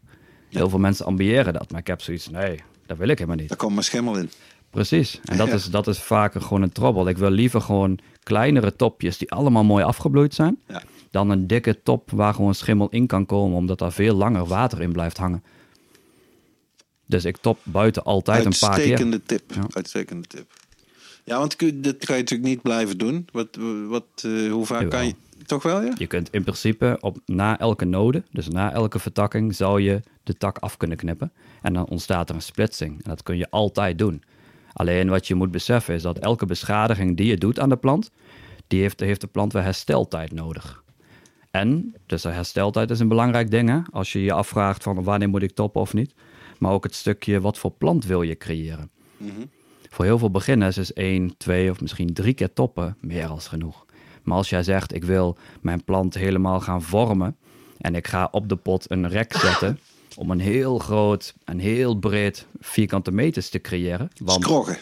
[0.49, 3.49] Heel veel mensen ambiëren dat, maar ik heb zoiets, nee, dat wil ik helemaal niet.
[3.49, 4.29] Daar komt maar schimmel in.
[4.69, 5.53] Precies, en dat, Ja.
[5.53, 7.09] is, dat is vaker gewoon een trouble.
[7.09, 10.83] Ik wil liever gewoon kleinere topjes die allemaal mooi afgebloeid zijn, Ja.
[11.11, 14.81] dan een dikke top waar gewoon schimmel in kan komen, omdat daar veel langer water
[14.81, 15.43] in blijft hangen.
[17.05, 18.77] Dus ik top buiten altijd een paar keer.
[18.87, 19.53] Uitstekende tip.
[19.53, 19.61] Ja.
[19.73, 20.51] Uitstekende tip.
[21.23, 23.27] Ja, want dit kan je natuurlijk niet blijven doen.
[23.31, 23.47] Wat,
[23.87, 24.99] wat, eh, hoe vaak Jawel.
[24.99, 25.13] kan je...
[25.45, 25.93] Toch wel, ja?
[25.97, 30.37] Je kunt in principe op, na elke node, dus na elke vertakking, zou je de
[30.37, 31.31] tak af kunnen knippen.
[31.61, 33.03] En dan ontstaat er een splitsing.
[33.03, 34.23] En dat kun je altijd doen.
[34.73, 38.11] Alleen wat je moet beseffen is dat elke beschadiging die je doet aan de plant,
[38.67, 40.83] die heeft, heeft de plant weer hersteltijd nodig.
[41.51, 43.79] En, dus hersteltijd is een belangrijk ding, hè?
[43.91, 46.13] als je je afvraagt van wanneer moet ik toppen of niet.
[46.57, 48.89] Maar ook het stukje wat voor plant wil je creëren.
[49.89, 53.85] Voor heel veel beginners is één, twee of misschien drie keer toppen meer als genoeg.
[54.23, 57.35] Maar als jij zegt, ik wil mijn plant helemaal gaan vormen
[57.77, 59.79] en ik ga op de pot een rek zetten
[60.15, 64.11] om een heel groot en heel breed vierkante meters te creëren.
[64.17, 64.77] Want Skroggen.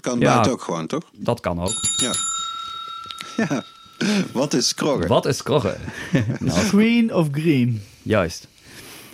[0.00, 0.24] Kan Ja.
[0.32, 1.02] buiten ook gewoon, toch?
[1.16, 1.74] dat kan ook.
[1.96, 2.12] Ja.
[3.36, 3.64] Ja.
[4.32, 5.08] Wat is skroggen?
[5.08, 5.76] Wat is kroggen?
[6.40, 7.82] nou, Green of green?
[8.02, 8.48] Juist.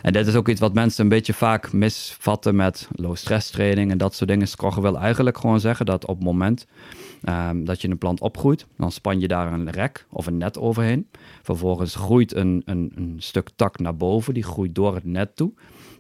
[0.02, 3.90] En dit is ook iets wat mensen een beetje vaak misvatten met low stress training
[3.90, 4.48] en dat soort dingen.
[4.48, 6.66] Skroggen wil eigenlijk gewoon zeggen dat op het moment
[7.24, 10.58] ehm, dat je een plant opgroeit, dan span je daar een rek of een net
[10.58, 11.08] overheen.
[11.42, 15.52] Vervolgens groeit een, een, een stuk tak naar boven, die groeit door het net toe,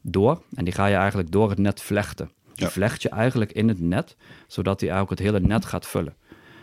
[0.02, 0.42] door.
[0.54, 2.30] En die ga je eigenlijk door het net vlechten.
[2.54, 2.70] Die Ja.
[2.72, 4.16] vlecht je eigenlijk in het net,
[4.46, 6.14] zodat die eigenlijk het hele net gaat vullen.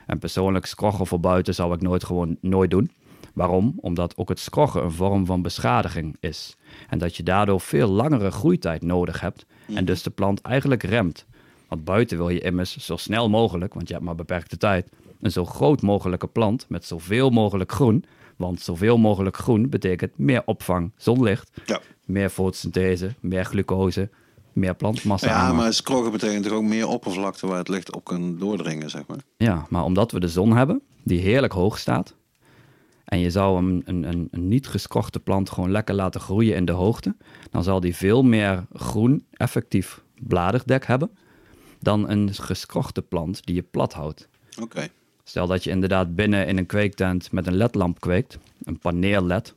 [0.05, 2.91] En persoonlijk, skroggen voor buiten zou ik nooit gewoon nooit doen.
[3.33, 3.73] Waarom?
[3.77, 6.55] Omdat ook het skroggen een vorm van beschadiging is.
[6.89, 9.45] En dat je daardoor veel langere groeitijd nodig hebt
[9.75, 11.25] en dus de plant eigenlijk remt.
[11.69, 14.89] Want buiten wil je immers zo snel mogelijk, want je hebt maar beperkte tijd,
[15.21, 18.03] een zo groot mogelijke plant met zoveel mogelijk groen.
[18.37, 21.79] Want zoveel mogelijk groen betekent meer opvang zonlicht, Ja.
[22.05, 24.09] meer fotosynthese, meer glucose,
[24.53, 25.27] meer plantmassa.
[25.27, 25.55] Ja, aanmaak.
[25.55, 29.17] maar scroggen betekent toch ook meer oppervlakte waar het licht op kan doordringen, zeg maar.
[29.37, 32.15] Ja, maar omdat we de zon hebben, die heerlijk hoog staat.
[33.05, 36.65] En je zou een, een, een, een niet geskorte plant gewoon lekker laten groeien in
[36.65, 37.15] de hoogte.
[37.51, 41.09] Dan zal die veel meer groen, effectief bladerdek hebben.
[41.79, 44.27] Dan een geskorte plant die je plat houdt.
[44.61, 44.87] Oké.
[45.23, 48.37] Stel dat je inderdaad binnen in een kweektent met een ledlamp kweekt.
[48.63, 49.53] Een paneel-led.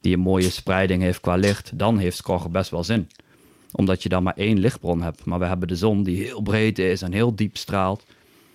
[0.00, 1.70] Die een mooie spreiding heeft qua licht.
[1.78, 3.08] Dan heeft skorgen best wel zin.
[3.72, 5.24] Omdat je dan maar één lichtbron hebt.
[5.24, 8.04] Maar we hebben de zon die heel breed is en heel diep straalt.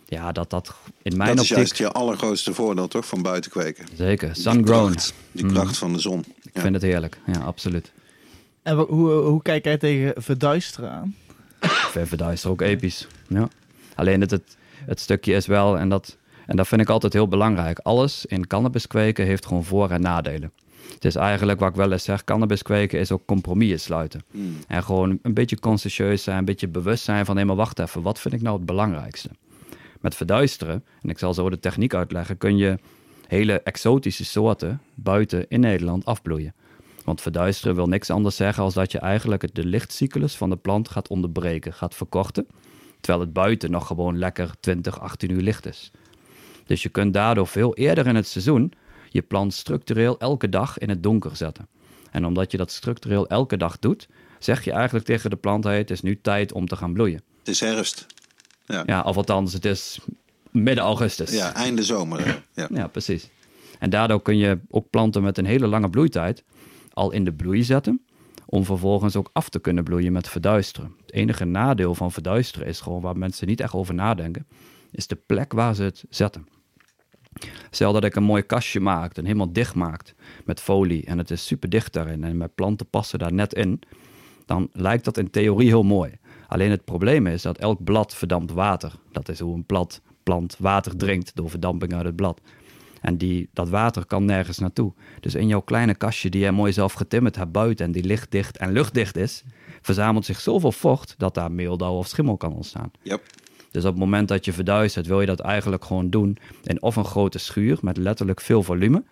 [0.07, 1.57] Ja, dat dat in mijn Dat is optiek...
[1.57, 3.05] juist je allergrootste voordeel, toch?
[3.07, 3.85] Van buiten kweken.
[3.95, 4.91] Zeker, Die sun-grown.
[4.91, 6.23] kracht, Die kracht van de zon.
[6.53, 7.91] Ik vind het heerlijk, ja, absoluut.
[8.61, 11.15] En hoe, hoe kijk jij tegen verduisteren aan?
[11.93, 13.07] VVD is er ook episch.
[13.27, 13.47] Ja.
[13.95, 17.27] Alleen het, het, het stukje is wel, en dat, en dat vind ik altijd heel
[17.27, 17.79] belangrijk.
[17.79, 20.51] Alles in cannabis kweken heeft gewoon voor- en nadelen.
[20.93, 24.23] Het is eigenlijk wat ik wel eens zeg: cannabis kweken is ook compromissen sluiten.
[24.31, 24.57] Hmm.
[24.67, 28.01] En gewoon een beetje consciëntieus zijn, een beetje bewust zijn van: hé, maar wacht even,
[28.01, 29.29] wat vind ik nou het belangrijkste?
[30.01, 32.79] Met verduisteren, en ik zal zo de techniek uitleggen, kun je
[33.27, 36.53] hele exotische soorten buiten in Nederland afbloeien.
[37.03, 40.89] Want verduisteren wil niks anders zeggen als dat je eigenlijk de lichtcyclus van de plant
[40.89, 42.47] gaat onderbreken, gaat verkorten.
[42.99, 45.91] Terwijl het buiten nog gewoon lekker 20, 18 uur licht is.
[46.65, 48.73] Dus je kunt daardoor veel eerder in het seizoen
[49.09, 51.67] je plant structureel elke dag in het donker zetten.
[52.11, 54.07] En omdat je dat structureel elke dag doet,
[54.39, 57.21] zeg je eigenlijk tegen de plant: hey, het is nu tijd om te gaan bloeien.
[57.39, 58.05] Het is herfst.
[58.85, 59.99] Ja, of althans, het is
[60.51, 61.31] midden augustus.
[61.31, 62.43] Ja, einde zomer.
[62.53, 62.67] Ja.
[62.73, 63.29] Ja, precies.
[63.79, 66.43] En daardoor kun je ook planten met een hele lange bloeitijd
[66.93, 68.05] al in de bloei zetten,
[68.45, 70.95] om vervolgens ook af te kunnen bloeien met verduisteren.
[71.01, 74.47] Het enige nadeel van verduisteren is gewoon waar mensen niet echt over nadenken,
[74.91, 76.47] is de plek waar ze het zetten.
[77.69, 80.15] Stel dat ik een mooi kastje maak en helemaal dicht maakt
[80.45, 83.79] met folie en het is super dicht daarin en mijn planten passen daar net in,
[84.45, 86.17] dan lijkt dat in theorie heel mooi.
[86.47, 88.93] Alleen het probleem is dat elk blad verdampt water.
[89.11, 92.41] Dat is hoe een plat, plant water drinkt door verdamping uit het blad.
[93.03, 94.93] En die, dat water kan nergens naartoe.
[95.19, 98.57] Dus in jouw kleine kastje die jij mooi zelf getimmerd hebt buiten en die lichtdicht
[98.57, 99.43] en luchtdicht is,
[99.81, 102.91] verzamelt zich zoveel vocht dat daar meeldauw of schimmel kan ontstaan.
[103.01, 103.21] Yep.
[103.71, 106.95] Dus op het moment dat je verduistert, wil je dat eigenlijk gewoon doen in of
[106.95, 109.03] een grote schuur met letterlijk veel volume.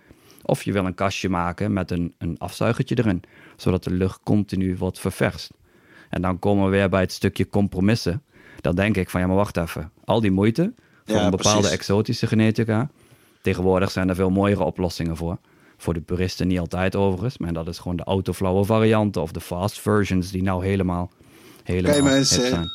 [0.41, 3.21] Of je wil een kastje maken met een, een afzuigertje erin,
[3.55, 5.51] zodat de lucht continu wordt ververst.
[6.09, 8.23] En dan komen we weer bij het stukje compromissen.
[8.61, 9.91] Dan denk ik van ja, maar wacht even.
[10.05, 10.73] Al die moeite
[11.05, 11.77] voor Ja, een bepaalde precies.
[11.77, 12.89] exotische genetica.
[13.41, 15.37] Tegenwoordig zijn er veel mooiere oplossingen voor.
[15.77, 17.37] Voor de puristen niet altijd overigens.
[17.37, 21.11] Maar dat is gewoon de autoflowe varianten of de fast versions die nou helemaal,
[21.63, 22.69] helemaal Oké hip mensen, zijn.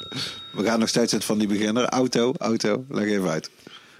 [0.53, 1.85] we gaan nog steeds uit van die beginner.
[1.85, 3.51] Auto, auto, leg even uit.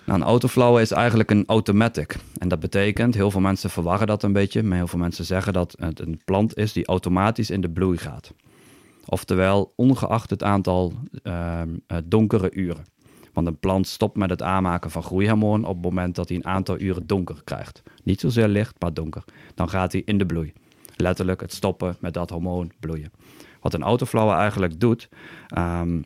[0.07, 2.17] Nou, een autoflower is eigenlijk een automatic.
[2.39, 5.53] En dat betekent, heel veel mensen verwarren dat een beetje, maar heel veel mensen zeggen
[5.53, 8.33] dat het een plant is die automatisch in de bloei gaat.
[9.05, 10.93] Oftewel, ongeacht het aantal
[11.23, 12.85] ehm, eh, donkere uren.
[13.37, 16.47] Want een plant stopt met het aanmaken van groeihormoon op het moment dat hij een
[16.47, 17.83] aantal uren donker krijgt.
[18.03, 19.25] Niet zozeer licht, maar donker.
[19.55, 20.53] Dan gaat hij in de bloei.
[20.97, 23.13] Letterlijk het stoppen met dat hormoon bloeien.
[23.61, 25.09] Wat een autoflower eigenlijk doet,
[25.49, 26.03] ehm,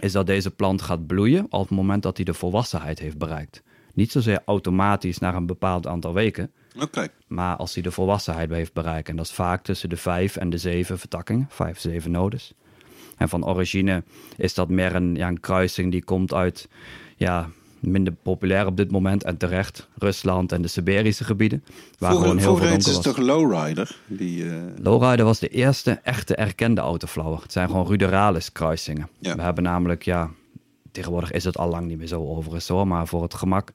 [0.00, 3.62] is dat deze plant gaat bloeien op het moment dat hij de volwassenheid heeft bereikt.
[3.94, 7.08] Niet zozeer automatisch naar een bepaald aantal weken, Oké.
[7.26, 9.08] maar als hij de volwassenheid heeft bereikt.
[9.08, 12.54] En dat is vaak tussen de vijf en de zeven vertakkingen, vijf, zeven nodes.
[13.20, 14.02] En van origine
[14.36, 16.68] is dat meer een, ja, een kruising die komt uit,
[17.16, 17.48] ja,
[17.80, 21.64] minder populair op dit moment en terecht, Rusland en de Siberische gebieden.
[21.98, 23.02] Waar Vroeger, heel vroeger heette was.
[23.02, 23.96] toch Lowrider?
[24.06, 27.42] Die, eh, Lowrider was de eerste echte erkende autoflower.
[27.42, 29.08] Het zijn gewoon ruderalis kruisingen.
[29.18, 29.36] Ja.
[29.36, 30.30] We hebben namelijk, ja,
[30.92, 33.72] tegenwoordig is het al lang niet meer zo overigens hoor, maar voor het gemak.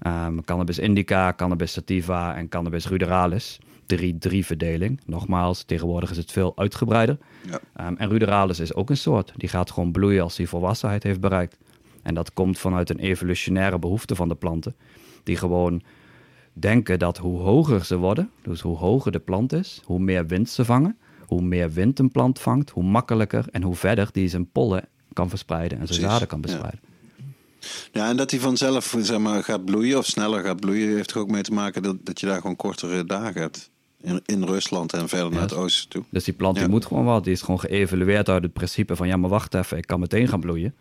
[0.00, 3.58] ehm, cannabis indica, cannabis sativa en cannabis ruderalis.
[3.86, 5.00] Drie, drie verdeling.
[5.06, 7.18] Nogmaals, tegenwoordig is het veel uitgebreider.
[7.50, 7.60] ja.
[7.74, 9.32] Ehm, en ruderalis is ook een soort.
[9.36, 11.56] Die gaat gewoon bloeien als hij volwassenheid heeft bereikt.
[12.02, 14.76] En dat komt vanuit een evolutionaire behoefte van de planten.
[15.22, 15.82] Die gewoon
[16.52, 20.50] denken dat hoe hoger ze worden, dus hoe hoger de plant is, hoe meer wind
[20.50, 20.98] ze vangen.
[21.26, 25.28] Hoe meer wind een plant vangt, hoe makkelijker en hoe verder die zijn pollen kan
[25.28, 26.48] verspreiden en zijn Precies, zaden kan ja.
[26.48, 26.80] verspreiden.
[27.92, 30.94] ja, en dat die vanzelf zeg maar, gaat bloeien of sneller gaat bloeien...
[30.94, 33.70] heeft er ook mee te maken dat, dat je daar gewoon kortere dagen hebt.
[34.02, 36.04] In, in Rusland en verder naar het oosten toe.
[36.10, 36.62] Dus die plant Ja.
[36.62, 37.24] die moet gewoon wat.
[37.24, 40.28] Die is gewoon geëvalueerd uit het principe van ja, maar wacht even, ik kan meteen
[40.28, 40.74] gaan bloeien.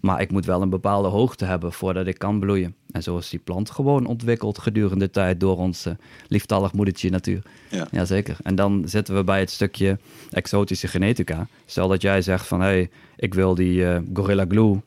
[0.00, 2.74] Maar ik moet wel een bepaalde hoogte hebben voordat ik kan bloeien.
[2.90, 5.92] En zo is die plant gewoon ontwikkeld gedurende de tijd door ons uh,
[6.28, 7.42] lieftallig moedertje natuur.
[7.70, 7.86] Ja.
[7.90, 8.36] Jazeker.
[8.42, 9.98] En dan zitten we bij het stukje
[10.30, 11.46] exotische genetica.
[11.66, 14.80] Stel dat jij zegt van, hé, hey, ik wil die uh, Gorilla Glue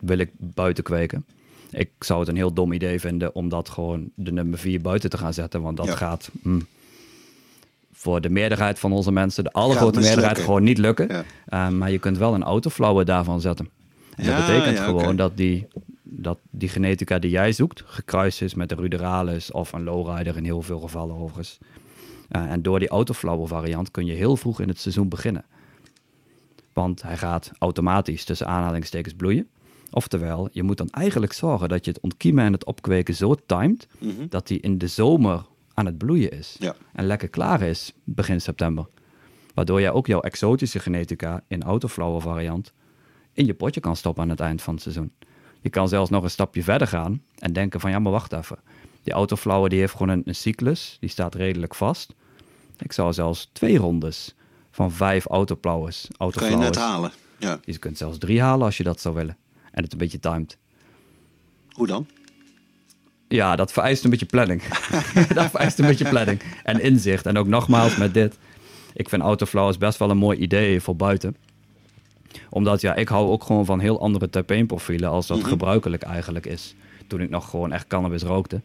[0.00, 1.24] wil ik buiten kweken.
[1.70, 5.10] Ik zou het een heel dom idee vinden om dat gewoon de nummer 4 buiten
[5.10, 5.62] te gaan zetten.
[5.62, 5.96] Want dat Ja.
[5.96, 6.66] gaat mm,
[8.04, 11.08] voor de meerderheid van onze mensen, de allergrote meerderheid, gewoon niet lukken.
[11.08, 11.24] Ja.
[11.48, 13.68] Uh, maar je kunt wel een autoflower daarvan zetten.
[14.16, 15.66] En dat betekent gewoon dat, die,
[16.02, 20.44] dat die genetica die jij zoekt, gekruist is met de ruderalis of een lowrider in
[20.44, 21.58] heel veel gevallen overigens.
[22.30, 25.44] Uh, en door die autoflower variant kun je heel vroeg in het seizoen beginnen.
[26.72, 29.48] Want hij gaat automatisch tussen aanhalingstekens bloeien.
[29.90, 33.86] Oftewel, je moet dan eigenlijk zorgen dat je het ontkiemen en het opkweken zo timed
[33.98, 34.26] Mhm.
[34.28, 35.44] dat hij in de zomer
[35.74, 36.56] aan het bloeien is.
[36.58, 36.74] Ja.
[36.92, 38.86] En lekker klaar is begin september.
[39.54, 42.72] Waardoor jij ook jouw exotische genetica in autoflower variant
[43.34, 45.12] in je potje kan stoppen aan het eind van het seizoen.
[45.60, 48.58] Je kan zelfs nog een stapje verder gaan en denken van ja, maar wacht even.
[49.02, 52.14] Die autoflower die heeft gewoon een, een cyclus, die staat redelijk vast.
[52.78, 54.34] Ik zou zelfs twee rondes
[54.70, 57.12] van vijf autoflowers, Kan je net halen.
[57.38, 57.58] Ja.
[57.64, 59.36] Je kunt zelfs drie halen als je dat zou willen.
[59.70, 60.58] En het een beetje timed.
[61.70, 62.06] Hoe dan?
[63.28, 64.62] Ja, dat vereist een beetje planning.
[65.34, 66.40] dat vereist een beetje planning.
[66.62, 67.26] En inzicht.
[67.26, 68.38] En ook nogmaals met dit.
[68.94, 71.36] Ik vind Autoflowers best wel een mooi idee voor buiten.
[72.50, 76.46] Omdat ja, ik hou ook gewoon van heel andere terpeen profielen als dat gebruikelijk eigenlijk
[76.46, 76.74] is.
[77.06, 78.60] Toen ik nog gewoon echt cannabis rookte.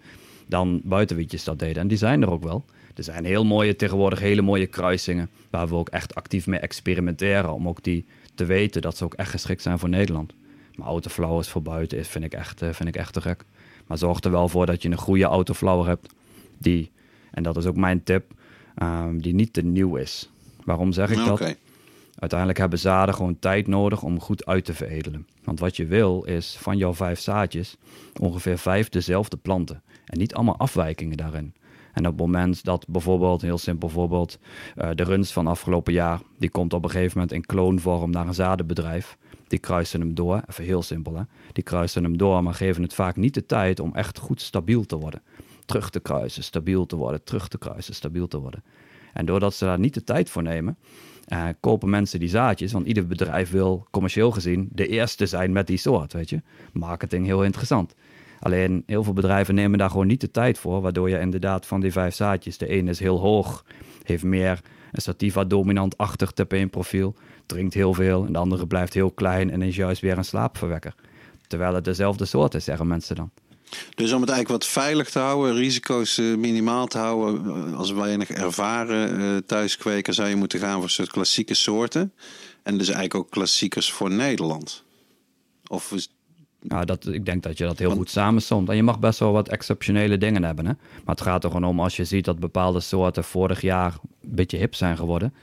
[0.48, 1.82] Dan buitenwietjes dat deden.
[1.82, 2.66] En die zijn er ook wel.
[2.96, 5.30] Er zijn heel mooie, tegenwoordig hele mooie kruisingen.
[5.50, 7.54] Waar we ook echt actief mee experimenteren.
[7.54, 8.06] Om ook die
[8.36, 10.34] te weten dat ze ook echt geschikt zijn voor Nederland.
[10.76, 13.44] Maar autoflowers voor buiten is, vind, ik echt, eh, vind ik echt te gek.
[13.90, 16.14] Maar zorg er wel voor dat je een goede autoflower hebt.
[16.58, 16.92] Die,
[17.32, 18.34] en dat is ook mijn tip,
[18.76, 20.30] ehm, die niet te nieuw is.
[20.64, 21.56] Waarom zeg ik dat?
[22.20, 25.28] Uiteindelijk hebben zaden gewoon tijd nodig om goed uit te veredelen.
[25.44, 27.78] Want wat je wil is van jouw vijf zaadjes
[28.20, 29.82] ongeveer vijf dezelfde planten.
[30.06, 31.54] En niet allemaal afwijkingen daarin.
[31.94, 34.40] En op het moment dat bijvoorbeeld, een heel simpel voorbeeld,
[34.76, 38.28] eh, de runst van afgelopen jaar, die komt op een gegeven moment in kloonvorm naar
[38.28, 39.18] een zadenbedrijf.
[39.50, 41.24] Die kruisen hem door, even heel simpel hè.
[41.54, 44.86] Die kruisen hem door, maar geven het vaak niet de tijd om echt goed stabiel
[44.86, 45.22] te worden.
[45.66, 48.64] Terug te kruisen, stabiel te worden, terug te kruisen, stabiel te worden.
[49.14, 50.78] En doordat ze daar niet de tijd voor nemen,
[51.26, 52.72] eh, kopen mensen die zaadjes.
[52.72, 56.42] Want ieder bedrijf wil commercieel gezien de eerste zijn met die soort, weet je.
[56.74, 57.96] Marketing heel interessant.
[58.40, 60.82] Alleen heel veel bedrijven nemen daar gewoon niet de tijd voor.
[60.82, 63.66] Waardoor je inderdaad van die vijf zaadjes, de ene is heel hoog,
[64.04, 64.62] heeft meer
[64.92, 67.16] een sativa dominant-achtig terpeenprofiel,
[67.46, 68.26] drinkt heel veel.
[68.26, 70.96] En de andere blijft heel klein en is juist weer een slaapverwekker.
[71.48, 73.32] Terwijl het dezelfde soort is, zeggen mensen dan.
[73.96, 77.92] Dus om het eigenlijk wat veilig te houden, risico's eh, minimaal te houden, eh, als
[77.92, 82.14] weinig ervaren eh, thuiskweker zou je moeten gaan voor soort klassieke soorten.
[82.64, 84.84] En dus eigenlijk ook klassiekers voor Nederland.
[85.68, 85.94] Of
[86.62, 88.70] Nou, dat, ik denk dat je dat heel goed samenstomt.
[88.70, 90.66] En je mag best wel wat exceptionele dingen hebben.
[90.66, 90.72] Hè?
[91.06, 94.36] Maar het gaat er gewoon om als je ziet dat bepaalde soorten vorig jaar een
[94.36, 95.34] beetje hip zijn geworden.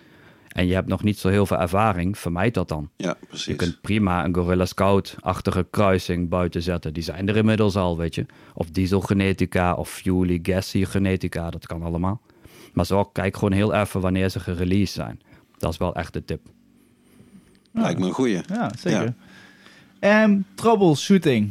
[0.49, 2.91] En je hebt nog niet zo heel veel ervaring, vermijd dat dan.
[2.97, 3.57] ja, Je precies.
[3.57, 6.93] kunt prima een Gorilla Scout-achtige kruising buiten zetten.
[6.95, 8.27] Die zijn er inmiddels al, weet je.
[8.55, 12.21] Of dieselgenetica of fuelie gassy genetica, dat kan allemaal.
[12.73, 15.21] Maar zo, kijk gewoon heel even wanneer ze gereleased zijn.
[15.59, 16.41] Dat is wel echt de tip.
[17.73, 18.41] Lijkt me een goeie.
[18.49, 19.15] Ja, zeker.
[19.99, 21.51] En troubleshooting.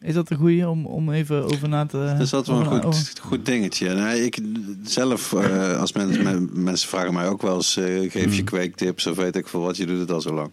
[0.00, 1.96] Is dat een goeie om, om even over na te...
[1.96, 3.94] Dat is altijd wel een goed, goed dingetje.
[3.94, 4.38] Nee, ik
[4.82, 9.06] zelf, eh, als mensen, men- mensen vragen mij ook wel eens, eh, geef je kweektips
[9.06, 10.50] of weet ik veel wat, je doet het al zo lang.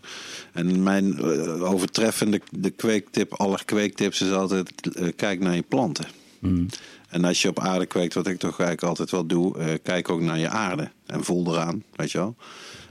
[0.53, 4.71] En mijn eh, overtreffende de kweektip aller kweektips is altijd,
[5.15, 6.05] kijk naar je planten.
[6.39, 6.67] Mm.
[7.09, 10.09] En als je op aarde kweekt, wat ik toch eigenlijk altijd wel doe, eh, kijk
[10.09, 12.35] ook naar je aarde en voel eraan, weet je wel.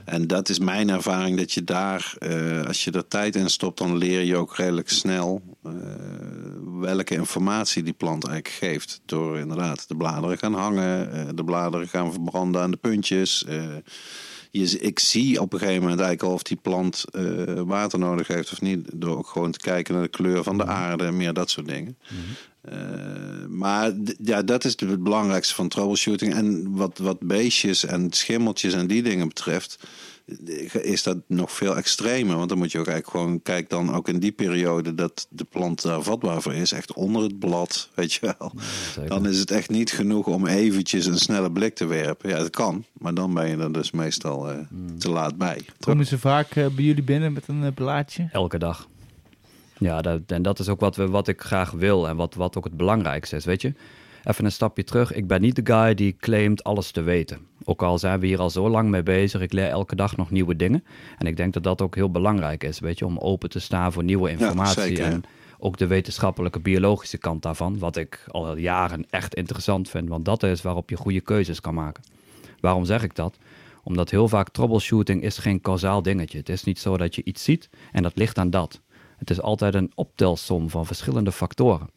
[0.05, 3.77] En dat is mijn ervaring, dat je daar, eh, als je er tijd in stopt,
[3.77, 5.71] dan leer je ook redelijk snel eh,
[6.79, 9.01] welke informatie die plant eigenlijk geeft.
[9.05, 13.45] Door inderdaad de bladeren gaan hangen, eh, de bladeren gaan verbranden aan de puntjes.
[14.59, 17.23] Je, ik zie op een gegeven moment eigenlijk al of die plant eh,
[17.65, 18.89] water nodig heeft of niet.
[18.93, 21.67] Door ook gewoon te kijken naar de kleur van de aarde en meer dat soort
[21.67, 21.97] dingen.
[22.61, 22.75] Eh,
[23.47, 23.91] maar
[24.23, 26.33] ja, dat is het belangrijkste van troubleshooting.
[26.33, 29.79] En wat, wat beestjes en schimmeltjes en die dingen betreft,
[30.81, 32.35] is dat nog veel extremer.
[32.35, 35.43] Want dan moet je ook eigenlijk gewoon, kijk dan ook in die periode dat de
[35.43, 38.51] plant daar vatbaar voor is, echt onder het blad, weet je wel.
[39.07, 42.29] Dan is het echt niet genoeg om eventjes een snelle blik te werpen.
[42.29, 44.57] Ja, dat kan, maar dan ben je er dus meestal eh,
[44.97, 45.61] te laat bij.
[45.79, 48.29] Komen ze vaak eh, bij jullie binnen met een eh, blaadje?
[48.31, 48.87] Elke dag.
[49.77, 52.57] Ja, dat, en dat is ook wat, we, wat ik graag wil en wat, wat
[52.57, 53.73] ook het belangrijkste is, weet je.
[54.23, 55.13] Even een stapje terug.
[55.13, 57.39] Ik ben niet de guy die claimt alles te weten.
[57.65, 60.31] Ook al zijn we hier al zo lang mee bezig, ik leer elke dag nog
[60.31, 60.83] nieuwe dingen.
[61.17, 63.93] En ik denk dat dat ook heel belangrijk is, weet je, om open te staan
[63.93, 64.81] voor nieuwe informatie.
[64.81, 65.23] zeker, en
[65.59, 70.09] ook de wetenschappelijke, biologische kant daarvan, wat ik al jaren echt interessant vind.
[70.09, 72.03] Want dat is waarop je goede keuzes kan maken.
[72.59, 73.37] Waarom zeg ik dat?
[73.83, 76.37] Omdat heel vaak troubleshooting is geen kausaal dingetje.
[76.37, 78.81] Het is niet zo dat je iets ziet en dat ligt aan dat.
[79.17, 81.89] Het is altijd een optelsom van verschillende factoren.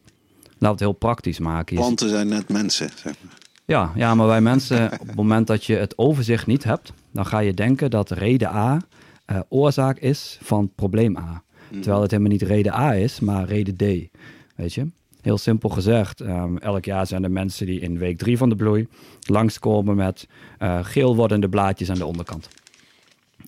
[0.43, 1.75] Laten we het heel praktisch maken.
[1.75, 2.89] Planten zijn net mensen.
[2.95, 3.37] Zeg maar.
[3.69, 7.25] Ja, ja, maar wij mensen, op het moment dat je het overzicht niet hebt, dan
[7.25, 8.81] ga je denken dat reden A
[9.25, 11.43] eh, oorzaak is van probleem A.
[11.71, 14.09] Terwijl het helemaal niet reden A is, maar reden D.
[14.55, 14.87] Weet je?
[15.21, 18.55] Heel simpel gezegd, ehm, elk jaar zijn er mensen die in week drie van de
[18.55, 18.87] bloei
[19.19, 22.49] langskomen met eh, geel wordende blaadjes aan de onderkant.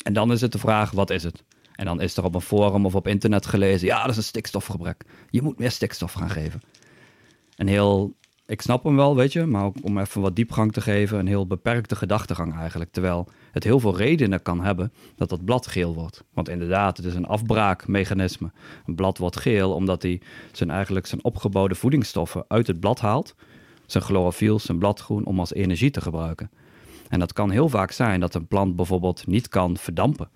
[0.04, 1.44] En dan is het de vraag, wat is het?
[1.76, 4.24] En dan is er op een forum of op internet gelezen, ja, dat is een
[4.24, 5.04] stikstofgebrek.
[5.30, 6.62] Je moet meer stikstof gaan geven
[7.62, 8.14] een heel,
[8.52, 11.48] ik snap hem wel, weet je, maar om even wat diepgang te geven, een heel
[11.48, 12.92] beperkte gedachtegang eigenlijk.
[12.92, 16.24] Terwijl het heel veel redenen kan hebben dat dat blad geel wordt.
[16.34, 18.52] Want inderdaad, het is een afbraakmechanisme.
[18.86, 20.22] Een blad wordt geel omdat hij
[20.52, 23.36] zijn, eigenlijk zijn opgebouwde voedingsstoffen uit het blad haalt.
[23.86, 26.52] Zijn chlorofiel, zijn bladgroen, om als energie te gebruiken.
[27.10, 30.30] En dat kan heel vaak zijn dat een plant bijvoorbeeld niet kan verdampen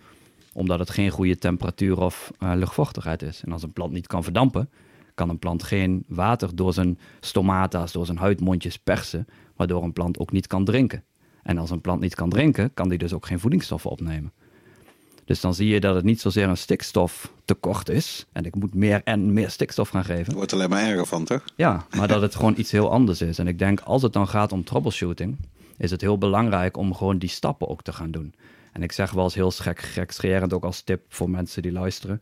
[0.54, 3.42] omdat het geen goede temperatuur of eh, luchtvochtigheid is.
[3.46, 4.70] En als een plant niet kan verdampen,
[5.16, 10.20] kan een plant geen water door zijn stomata's, door zijn huidmondjes persen, waardoor een plant
[10.20, 11.04] ook niet kan drinken.
[11.44, 14.32] En als een plant niet kan drinken, kan die dus ook geen voedingsstoffen opnemen.
[15.26, 18.26] Dus dan zie je dat het niet zozeer een stikstoftekort is.
[18.32, 20.26] En ik moet meer en meer stikstof gaan geven.
[20.26, 21.44] Er wordt alleen maar erger van, toch?
[21.56, 23.40] Ja, maar dat het gewoon iets heel anders is.
[23.40, 25.38] En ik denk, als het dan gaat om troubleshooting,
[25.78, 28.34] is het heel belangrijk om gewoon die stappen ook te gaan doen.
[28.76, 32.20] En ik zeg wel eens heel gek, gekscherend ook als tip voor mensen die luisteren.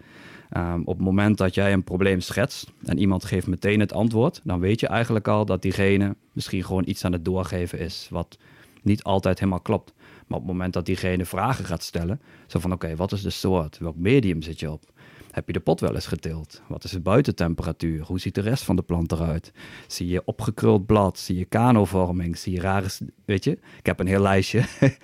[0.49, 4.41] Ehm, op het moment dat jij een probleem schetst en iemand geeft meteen het antwoord,
[4.43, 8.37] dan weet je eigenlijk al dat diegene misschien gewoon iets aan het doorgeven is, wat
[8.81, 9.93] niet altijd helemaal klopt.
[10.27, 13.29] Maar op het moment dat diegene vragen gaat stellen, zo van oké, wat is de
[13.29, 13.77] soort?
[13.77, 14.83] Welk medium zit je op?
[15.31, 16.61] Heb je de pot wel eens getild?
[16.67, 18.03] Wat is de buitentemperatuur?
[18.03, 19.51] Hoe ziet de rest van de plant eruit?
[19.87, 21.19] Zie je opgekruld blad?
[21.19, 22.37] Zie je kanovorming?
[22.37, 22.87] Zie je rare...
[23.25, 23.51] Weet je?
[23.51, 24.63] Ik heb een heel lijstje.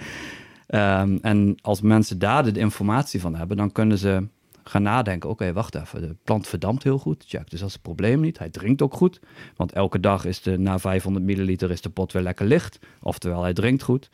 [0.69, 4.27] Ehm, en als mensen daar de informatie van hebben, dan kunnen ze
[4.63, 5.29] gaan nadenken.
[5.29, 6.01] Oké, wacht even.
[6.01, 7.23] De plant verdampt heel goed.
[7.27, 7.49] Check.
[7.49, 8.37] Dus dat is het probleem niet.
[8.37, 9.19] Hij drinkt ook goed.
[9.55, 12.79] Want elke dag is de, na 500 milliliter is de pot weer lekker licht.
[13.01, 14.09] Oftewel, hij drinkt goed.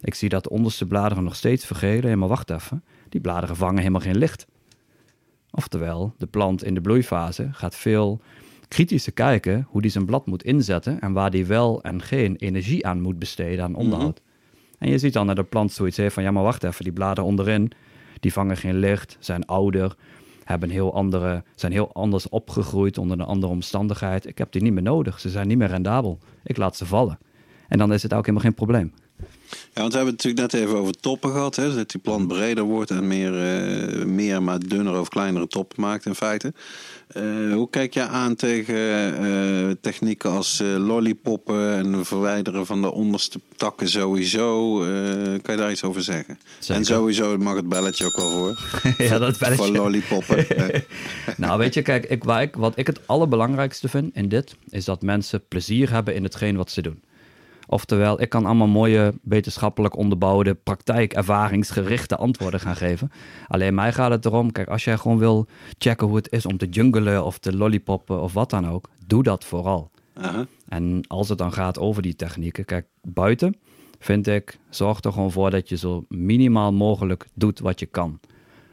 [0.00, 2.10] Ik zie dat de onderste bladeren nog steeds vergelen.
[2.10, 2.84] Ja, maar wacht even.
[3.08, 4.46] Die bladeren vangen helemaal geen licht.
[5.50, 8.20] Oftewel, de plant in de bloeifase gaat veel
[8.68, 12.86] kritischer kijken hoe die zijn blad moet inzetten en waar die wel en geen energie
[12.86, 14.20] aan moet besteden aan onderhoud.
[14.78, 16.92] En je ziet dan dat de plant zoiets heeft van, ja maar wacht even, die
[16.92, 17.72] bladeren onderin,
[18.20, 19.96] die vangen geen licht, zijn ouder,
[20.44, 24.26] hebben heel andere, zijn heel anders opgegroeid onder een andere omstandigheid.
[24.26, 26.18] Ik heb die niet meer nodig, ze zijn niet meer rendabel.
[26.44, 27.18] Ik laat ze vallen.
[27.68, 28.92] En dan is het ook helemaal geen probleem.
[29.50, 31.56] Ja, want we hebben het natuurlijk net even over toppen gehad.
[31.56, 31.74] Hè?
[31.74, 36.06] Dat die plant breder wordt en meer, eh, meer maar dunner of kleinere toppen maakt
[36.06, 36.52] in feite.
[37.08, 37.22] Eh,
[37.52, 43.88] hoe kijk je aan tegen eh, technieken als lollipoppen en verwijderen van de onderste takken
[43.88, 44.78] sowieso?
[45.42, 46.38] Kan je daar iets over zeggen?
[46.58, 46.74] Zeker.
[46.74, 48.58] En sowieso mag het belletje ook wel voor.
[49.06, 49.64] ja, dat belletje.
[49.64, 50.46] Voor lollipoppen.
[50.58, 50.80] Eh,
[51.36, 54.84] Nou, weet je, kijk, ik, waar ik, wat ik het allerbelangrijkste vind in dit, is
[54.84, 57.00] dat mensen plezier hebben in hetgeen wat ze doen.
[57.70, 63.10] Oftewel, ik kan allemaal mooie, wetenschappelijk onderbouwde, praktijk, ervaringsgerichte antwoorden gaan geven.
[63.46, 65.46] Alleen mij gaat het erom, kijk, als jij gewoon wil
[65.78, 69.22] checken hoe het is om te jungelen of te lollipoppen of wat dan ook, doe
[69.22, 69.90] dat vooral.
[70.68, 73.56] En als het dan gaat over die technieken, kijk, buiten
[73.98, 78.20] vind ik, zorg er gewoon voor dat je zo minimaal mogelijk doet wat je kan.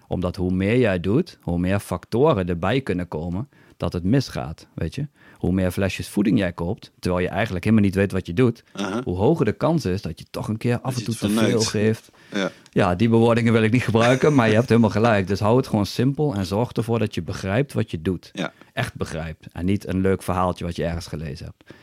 [0.08, 4.96] Omdat hoe meer jij doet, hoe meer factoren erbij kunnen komen dat het misgaat, weet
[4.96, 5.08] je.
[5.38, 8.64] Hoe meer flesjes voeding jij koopt, terwijl je eigenlijk helemaal niet weet wat je doet,
[8.74, 9.02] Aha.
[9.04, 11.62] hoe hoger de kans is dat je toch een keer af en toe te veel
[11.62, 12.10] geeft.
[12.34, 12.52] Ja.
[12.72, 15.28] Ja, die bewoordingen wil ik niet gebruiken, maar je hebt helemaal gelijk.
[15.28, 18.30] Dus hou het gewoon simpel en zorg ervoor dat je begrijpt wat je doet.
[18.34, 18.54] Ja.
[18.74, 19.48] Echt begrijpt.
[19.52, 21.74] En niet een leuk verhaaltje wat je ergens gelezen hebt.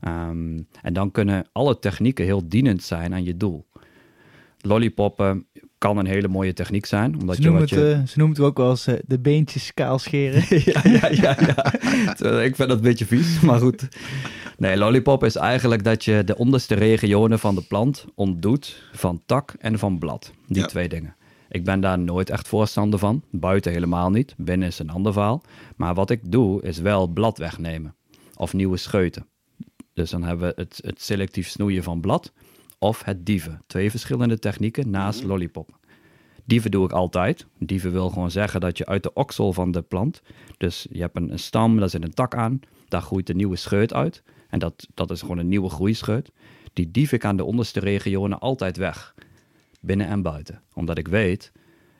[0.00, 3.66] Ehm, en dan kunnen alle technieken heel dienend zijn aan je doel.
[4.60, 5.46] Lollipoppen
[5.82, 7.18] kan een hele mooie techniek zijn.
[7.20, 7.94] Omdat Ze je noemen, wat het, je...
[7.94, 10.44] eh, ze noemen het ook wel eens eh, de beentjes kaal scheren.
[10.72, 13.88] ja, ja, ja, Ik vind dat een beetje vies, maar goed.
[14.58, 19.54] Nee, lollipop is eigenlijk dat je de onderste regionen van de plant ontdoet van tak
[19.58, 20.32] en van blad.
[20.46, 20.66] Die Ja.
[20.66, 21.14] twee dingen.
[21.48, 23.22] Ik ben daar nooit echt voorstander van.
[23.30, 24.34] Buiten helemaal niet.
[24.36, 25.42] Binnen is een ander verhaal.
[25.76, 27.94] Maar wat ik doe, is wel blad wegnemen.
[28.36, 29.26] Of nieuwe scheuten.
[29.94, 32.32] Dus dan hebben we het, het selectief snoeien van blad.
[32.82, 33.62] Of het dieven.
[33.66, 35.78] Twee verschillende technieken naast lollipop.
[36.44, 37.46] Dieven doe ik altijd.
[37.58, 40.22] Dieven wil gewoon zeggen dat je uit de oksel van de plant,
[40.58, 43.56] dus je hebt een, een stam, daar zit een tak aan, daar groeit een nieuwe
[43.56, 44.22] scheut uit.
[44.48, 46.30] En dat, dat is gewoon een nieuwe groeischeut.
[46.72, 49.14] die dief ik aan de onderste regionen altijd weg.
[49.80, 50.60] Binnen en buiten.
[50.74, 51.52] Omdat ik weet,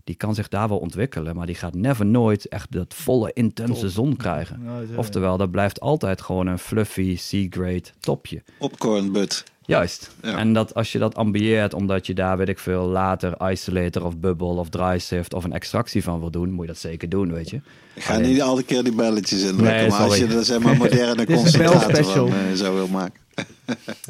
[0.04, 3.80] die kan zich daar wel ontwikkelen, maar die gaat never nooit echt dat volle intense
[3.80, 3.90] Top.
[3.90, 4.60] zon krijgen.
[4.92, 8.42] Zo- Oftewel, dat blijft altijd gewoon een fluffy C-grade topje.
[8.58, 9.44] Popcorn but.
[9.66, 10.10] Juist.
[10.22, 10.36] Ja.
[10.36, 14.18] En dat als je dat ambieert, omdat je daar, weet ik veel, later isolator of
[14.18, 17.32] bubble of dry sift of een extractie van wil doen, moet je dat zeker doen,
[17.32, 17.60] weet je.
[17.94, 19.64] Ik ga Alleen- niet al die keer die belletjes indrukken.
[19.76, 22.28] Nee, maar als je er zeg maar moderne belspecial.
[22.28, 23.20] van eh, zo wil maken.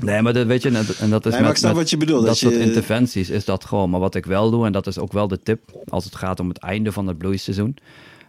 [0.01, 2.19] Nee, maar dat weet je, en dat, en dat is Nee, met, wat je bedoelt.
[2.21, 3.91] dat Dat soort je- interventies is dat gewoon.
[3.91, 6.41] Maar wat ik wel doe, en dat is ook wel de tip als het gaat
[6.41, 7.77] om het einde van het bloeiseizoen.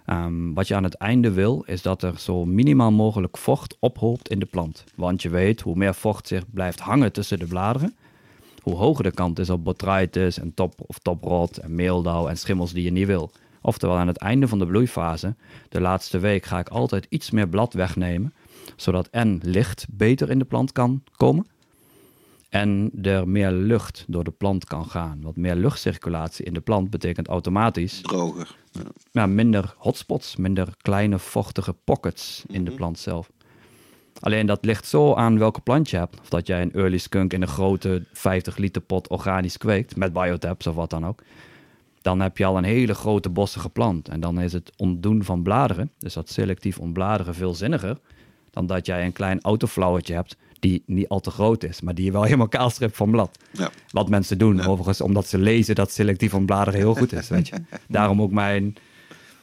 [0.06, 4.30] Ehm, wat je aan het einde wil, is dat er zo minimaal mogelijk vocht ophoopt
[4.30, 4.84] in de plant.
[4.96, 7.96] Want je weet, hoe meer vocht zich blijft hangen tussen de bladeren,
[8.62, 12.74] hoe hoger de kant is op botrytis en top of toprot en meeldauw en schimmels
[12.74, 13.32] die je niet wil.
[13.62, 15.36] Oftewel aan het einde van de bloeifase,
[15.70, 18.34] de laatste week, ga ik altijd iets meer blad wegnemen,
[18.76, 21.46] zodat en licht beter in de plant kan komen
[22.54, 25.22] en er meer lucht door de plant kan gaan.
[25.22, 28.56] Want meer luchtcirculatie in de plant betekent automatisch Droger.
[28.72, 28.82] Ja.
[29.12, 33.32] ja, minder hotspots, minder kleine vochtige pockets in de plant zelf.
[34.20, 36.20] Alleen dat ligt zo aan welke plant je hebt.
[36.20, 40.14] Of dat jij een early skunk in een grote 50 liter pot organisch kweekt, met
[40.14, 41.24] biotabs of wat dan ook.
[42.02, 44.10] Dan heb je al een hele grote bossige plant.
[44.10, 47.98] En dan is het ontdoen van bladeren, dus dat selectief ontbladeren, veel zinniger.
[48.52, 52.06] Dan dat jij een klein autoflauwetje hebt die niet al te groot is, maar die
[52.06, 53.38] je wel helemaal kaal stript van blad.
[53.52, 53.72] Ja.
[53.90, 57.56] Wat mensen doen, overigens, omdat ze lezen dat selectief ontbladeren heel goed is, weet je.
[57.88, 58.76] Daarom ook mijn,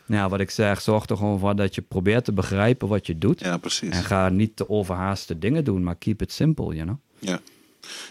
[0.07, 3.19] ja, wat ik zeg, zorg er gewoon voor dat je probeert te begrijpen wat je
[3.19, 3.41] doet.
[3.41, 3.91] ja, precies.
[3.91, 6.97] En ga niet te overhaaste dingen doen, maar keep it simple, you know.
[7.19, 7.41] Ja,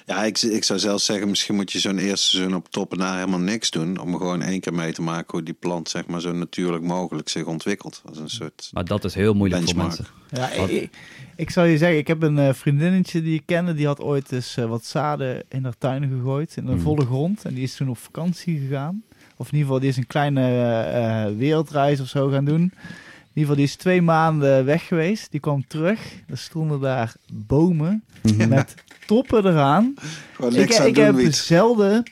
[0.06, 2.98] ja ik, ik zou zelfs zeggen, misschien moet je zo'n eerste seizoen op top en
[2.98, 3.98] daar helemaal niks doen.
[4.00, 7.30] Om gewoon één keer mee te maken hoe die plant zeg maar, zo natuurlijk mogelijk
[7.30, 8.02] zich ontwikkelt.
[8.10, 9.94] Als een soort Maar dat is heel moeilijk benchmark.
[9.96, 10.58] voor mensen.
[10.60, 10.90] Ja, ik,
[11.36, 14.32] ik, zal je zeggen, ik heb een eh, vriendinnetje die ik kende, die had ooit
[14.32, 16.82] eens eh, wat zaden in haar tuin gegooid, in de Mhm.
[16.82, 17.46] volle grond.
[17.46, 19.04] En die is toen op vakantie gegaan.
[19.38, 20.42] Of in ieder geval, die is een kleine
[20.86, 22.62] eh, wereldreis of zo gaan doen.
[22.62, 25.32] In ieder geval, die is twee maanden weg geweest.
[25.32, 26.00] Die kwam terug.
[26.28, 28.04] Er stonden daar bomen
[28.48, 28.74] met
[29.10, 29.94] toppen eraan.
[30.34, 31.36] Gewoon Ik, niks aan ik doen, heb Wiet.
[31.36, 32.04] zelden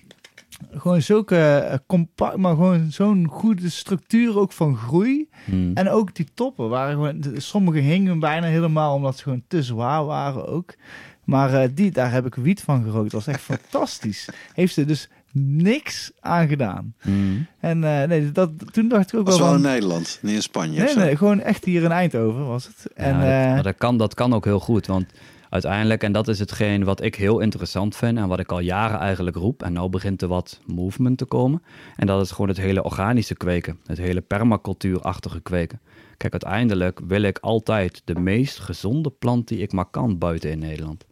[0.75, 5.29] gewoon zulke eh, compact, maar gewoon zo'n goede structuur ook van groei.
[5.45, 5.71] Hmm.
[5.73, 9.63] En ook die toppen waren gewoon, de- sommige hingen bijna helemaal omdat ze gewoon te
[9.63, 10.73] zwaar waren ook.
[11.23, 13.11] Maar eh, die, daar heb ik wiet van gerookt.
[13.11, 14.29] Dat was echt fantastisch.
[14.53, 16.93] Heeft ze dus niks aan gedaan.
[17.01, 17.45] Hmm.
[17.59, 19.61] En eh, nee, dat, toen dacht ik ook was wel wel in.
[19.61, 20.77] Nederland, niet in Spanje.
[20.79, 20.99] of Nee, zo.
[20.99, 22.93] nee, gewoon echt hier in Eindhoven was het.
[22.93, 25.05] En, ja, dat, eh, maar dat, kan, dat kan ook heel goed, want
[25.49, 28.99] uiteindelijk, en dat is hetgeen wat ik heel interessant vind en wat ik al jaren
[28.99, 31.63] eigenlijk roep, en nou begint er wat movement te komen,
[31.95, 35.79] en dat is gewoon het hele organische kweken, het hele permacultuurachtige kweken.
[36.17, 40.59] Kijk, uiteindelijk wil ik altijd de meest gezonde plant die ik maar kan buiten in
[40.59, 41.05] Nederland.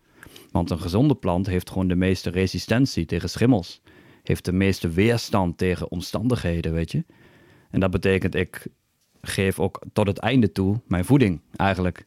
[0.51, 3.81] Want een gezonde plant heeft gewoon de meeste resistentie tegen schimmels.
[4.23, 7.03] Heeft de meeste weerstand tegen omstandigheden, weet je.
[7.69, 8.67] En dat betekent, ik
[9.21, 12.05] geef ook tot het einde toe mijn voeding eigenlijk.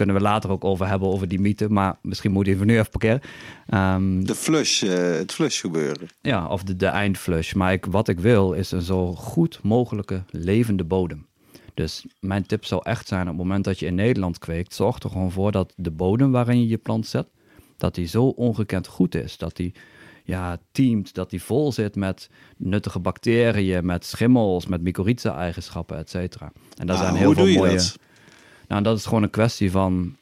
[0.00, 1.68] Kunnen we later ook over hebben, over die mythe.
[1.68, 3.20] Maar misschien moet je even nu even parkeren.
[3.66, 6.08] Ehm, De flush, eh, het flush gebeuren.
[6.20, 7.52] ja, of de, de eindflush.
[7.52, 11.26] Maar ik, wat ik wil is een zo goed mogelijke levende bodem.
[11.74, 14.98] Dus mijn tip zou echt zijn op het moment dat je in Nederland kweekt, zorg
[14.98, 17.26] er gewoon voor dat de bodem waarin je je plant zet,
[17.76, 19.36] dat die zo ongekend goed is.
[19.36, 19.74] Dat die
[20.24, 26.52] ja, teamt, dat die vol zit met nuttige bacteriën, met schimmels, met mycorrhiza-eigenschappen, et cetera.
[26.76, 27.76] En daar Ah, zijn heel hoe veel doe je mooie...
[27.76, 27.98] dat?
[28.70, 30.16] Nou, dat is gewoon een kwestie van.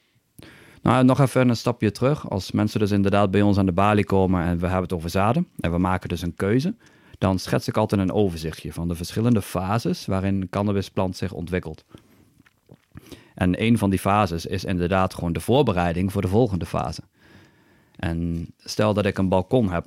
[0.82, 2.30] Nou, nog even een stapje terug.
[2.30, 5.10] Als mensen dus inderdaad bij ons aan de balie komen en we hebben het over
[5.10, 6.74] zaden en we maken dus een keuze,
[7.18, 11.84] dan schets ik altijd een overzichtje van de verschillende fases waarin een cannabisplant zich ontwikkelt.
[13.34, 17.02] En een van die fases is inderdaad gewoon de voorbereiding voor de volgende fase.
[17.96, 19.86] En stel dat ik een balkon heb,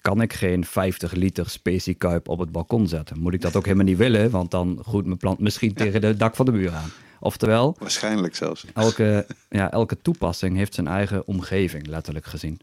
[0.00, 3.20] kan ik geen 50 liter speciekuip op het balkon zetten.
[3.20, 6.18] Moet ik dat ook helemaal niet willen, want dan groeit mijn plant misschien tegen het
[6.18, 6.90] dak van de buur aan.
[7.20, 8.64] Oftewel, Waarschijnlijk zelfs.
[8.74, 12.60] elke, ja, elke toepassing heeft zijn eigen omgeving, letterlijk gezien.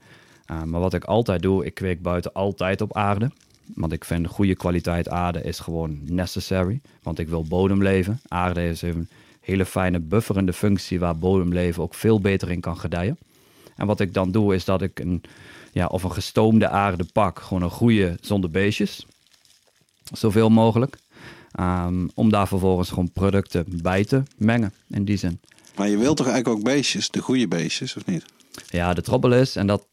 [0.52, 3.32] Uh, maar wat ik altijd doe, ik kweek buiten altijd op aarde.
[3.76, 6.82] Want ik vind goede kwaliteit aarde is gewoon necessary.
[7.04, 8.20] Want ik wil bodemleven.
[8.28, 9.10] Aarde is een
[9.42, 13.18] hele fijne bufferende functie waar bodemleven ook veel beter in kan gedijen.
[13.76, 15.24] En wat ik dan doe is dat ik een,
[15.72, 17.40] ja, of een gestoomde aarde pak.
[17.40, 19.06] Gewoon een goede zonder beestjes.
[20.14, 20.98] Zoveel mogelijk.
[21.60, 25.40] Um, om daar vervolgens gewoon producten bij te mengen, in die zin.
[25.78, 28.26] Maar je wilt toch eigenlijk ook beestjes, de goede beestjes, of niet?
[28.68, 29.86] Ja, de trobbel is, en dat...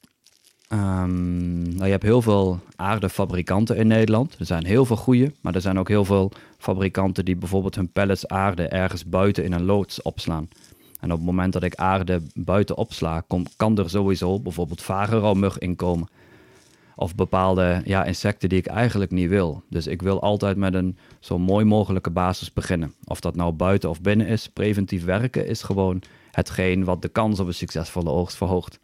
[0.68, 4.36] Um, nou, je hebt heel veel aardefabrikanten in Nederland.
[4.38, 7.92] Er zijn heel veel goede, maar er zijn ook heel veel fabrikanten die bijvoorbeeld hun
[7.92, 10.48] pellets aarde ergens buiten in een loods opslaan.
[11.00, 15.58] En op het moment dat ik aarde buiten opsla, kom, kan er sowieso bijvoorbeeld vagerouwmug
[15.58, 16.08] inkomen.
[16.96, 19.62] Of bepaalde ja, insecten die ik eigenlijk niet wil.
[19.68, 22.94] Dus ik wil altijd met een zo mooi mogelijke basis beginnen.
[23.04, 27.40] Of dat nou buiten of binnen is, preventief werken is gewoon hetgeen wat de kans
[27.40, 28.80] op een succesvolle oogst verhoogt.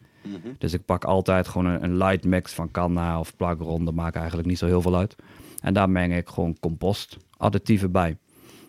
[0.58, 3.84] Dus ik pak altijd gewoon een, een light mix van kanna of plakron.
[3.84, 5.16] Dat maakt eigenlijk niet zo heel veel uit.
[5.60, 8.16] En daar meng ik gewoon compostadditieven bij.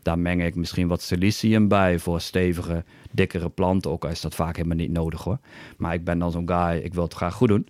[0.01, 3.91] Daar meng ik misschien wat silicium bij voor stevige, dikkere planten.
[3.91, 5.39] Ook al is dat vaak helemaal niet nodig hoor.
[5.77, 7.67] Maar ik ben dan zo'n guy, ik wil het graag goed doen.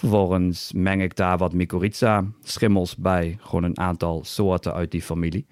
[0.00, 3.36] Vervolgens meng ik daar wat mycorrhiza schimmels bij.
[3.40, 5.46] Gewoon een aantal soorten uit die familie.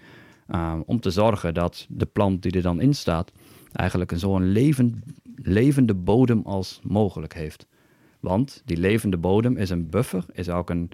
[0.51, 3.33] Uh, om te zorgen dat de plant die er dan in staat...
[3.73, 5.03] eigenlijk een zo'n leven,
[5.35, 7.67] levende bodem als mogelijk heeft.
[8.21, 10.91] Want die levende bodem is een buffer, is ook een,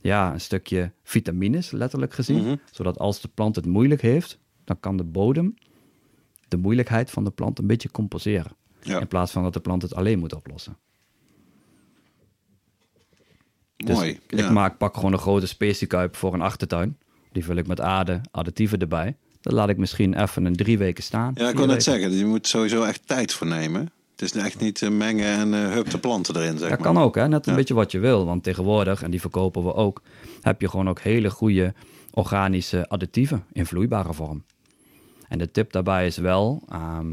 [0.00, 2.42] ja, een stukje vitamines, letterlijk gezien.
[2.42, 2.56] Mhm.
[2.70, 5.54] Zodat als de plant het moeilijk heeft, dan kan de bodem
[6.48, 8.52] de moeilijkheid van de plant een beetje compenseren.
[8.82, 9.00] Ja.
[9.00, 10.76] In plaats van dat de plant het alleen moet oplossen.
[13.84, 14.18] Dus Mooi.
[14.28, 14.50] ik ja.
[14.50, 16.96] maak, pak gewoon een grote speciekuip voor een achtertuin.
[17.32, 19.16] Die vul ik met aarde, additieven erbij.
[19.40, 21.32] Dan laat ik misschien even een drie weken staan.
[21.34, 23.90] Ja, ik wil net zeggen, je moet sowieso echt tijd voor nemen.
[24.16, 26.92] Het is echt niet eh, mengen en eh hup de planten erin, zeg Dat maar.
[26.92, 27.28] kan ook, hè?
[27.28, 27.58] net een Ja.
[27.58, 28.26] beetje wat je wil.
[28.26, 30.02] Want tegenwoordig, en die verkopen we ook,
[30.40, 31.74] heb je gewoon ook hele goede
[32.10, 34.42] organische additieven in vloeibare vorm.
[35.28, 37.06] En de tip daarbij is wel, ehm,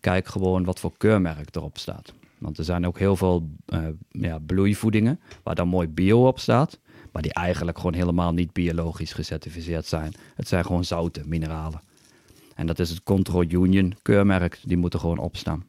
[0.00, 2.12] kijk gewoon wat voor keurmerk erop staat.
[2.42, 6.78] Want er zijn ook heel veel eh, ja, bloeivoedingen waar dan mooi bio op staat,
[7.12, 10.12] maar die eigenlijk gewoon helemaal niet biologisch gecertificeerd zijn.
[10.34, 11.80] Het zijn gewoon zouten, mineralen.
[12.54, 15.64] En dat is het Control Union keurmerk, die moet er gewoon op staan.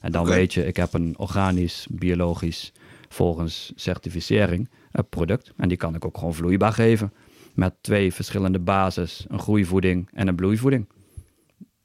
[0.00, 2.72] En dan weet je, ik heb een organisch, biologisch,
[3.08, 5.52] volgens certificering, een product.
[5.56, 7.12] En die kan ik ook gewoon vloeibaar geven.
[7.54, 10.88] Met twee verschillende bases, een groeivoeding en een bloeivoeding.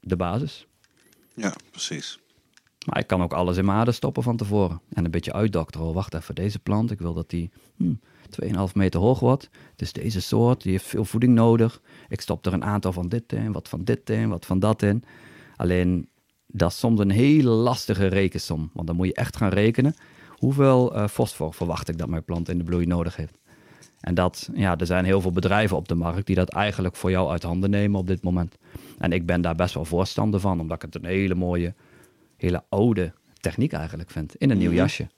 [0.00, 0.66] De basis.
[1.34, 2.18] Ja, precies.
[2.86, 4.80] Maar ik kan ook alles in mijn aarde stoppen van tevoren.
[4.92, 5.86] En een beetje uitdokteren.
[5.86, 7.94] Oh, wacht even, deze plant, ik wil dat die hm,
[8.44, 9.50] 2,5 meter hoog wordt.
[9.70, 11.80] Het is deze soort, die heeft veel voeding nodig.
[12.08, 14.82] Ik stop er een aantal van dit in, wat van dit in, wat van dat
[14.82, 15.04] in.
[15.56, 16.08] Alleen,
[16.46, 18.70] dat is soms een hele lastige rekensom.
[18.72, 19.94] Want dan moet je echt gaan rekenen.
[20.28, 23.38] Hoeveel eh, fosfor verwacht ik dat mijn plant in de bloei nodig heeft?
[24.00, 27.10] En dat, ja, er zijn heel veel bedrijven op de markt die dat eigenlijk voor
[27.10, 28.56] jou uit handen nemen op dit moment.
[28.98, 31.74] En ik ben daar best wel voorstander van, omdat ik het een hele mooie,
[32.42, 34.34] hele oude techniek eigenlijk vind.
[34.36, 35.08] In een nieuw jasje.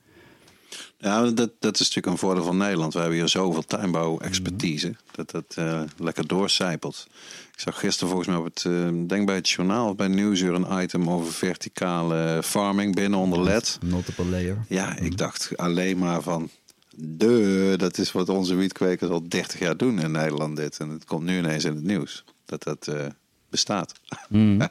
[0.98, 2.92] Ja, dat, dat is natuurlijk een voordeel van Nederland.
[2.92, 4.94] We hebben hier zoveel tuinbouw-expertise.
[5.10, 7.06] Dat dat eh, lekker doorcijpelt.
[7.52, 10.54] Ik zag gisteren volgens mij op het, eh, denk bij het journaal of bij Nieuwsuur
[10.54, 13.78] een item over verticale farming binnen onder LED.
[13.84, 14.64] Multiple layer.
[14.68, 16.50] Ja, ik dacht alleen maar van,
[16.96, 20.78] de, dat is wat onze wietkwekers al 30 jaar doen in Nederland dit.
[20.78, 22.24] En het komt nu ineens in het nieuws.
[22.44, 23.06] Dat dat eh,
[23.50, 23.92] bestaat.
[24.28, 24.60] Mm.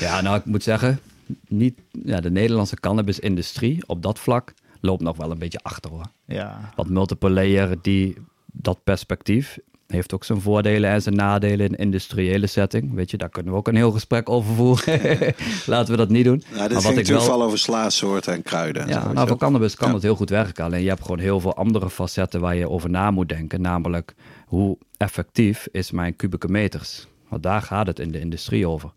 [0.00, 1.00] Ja, nou, ik moet zeggen,
[1.48, 6.06] niet, ja, de Nederlandse cannabisindustrie op dat vlak loopt nog wel een beetje achter hoor.
[6.24, 6.72] Ja.
[6.76, 8.16] Want multiple layer, die,
[8.46, 12.94] dat perspectief, heeft ook zijn voordelen en zijn nadelen in een industriële setting.
[12.94, 15.34] Weet je, daar kunnen we ook een heel gesprek over voeren.
[15.66, 16.42] Laten we dat niet doen.
[16.50, 17.42] Nou, dit maar ging wat ik natuurlijk wel...
[17.42, 18.88] over slaasoorten en kruiden.
[18.88, 19.94] Ja, nou, voor cannabis kan Ja.
[19.94, 20.64] het heel goed werken.
[20.64, 23.60] Alleen je hebt gewoon heel veel andere facetten waar je over na moet denken.
[23.60, 24.14] Namelijk,
[24.46, 27.06] hoe effectief is mijn kubieke meters?
[27.28, 28.92] Want daar gaat het in de industrie over.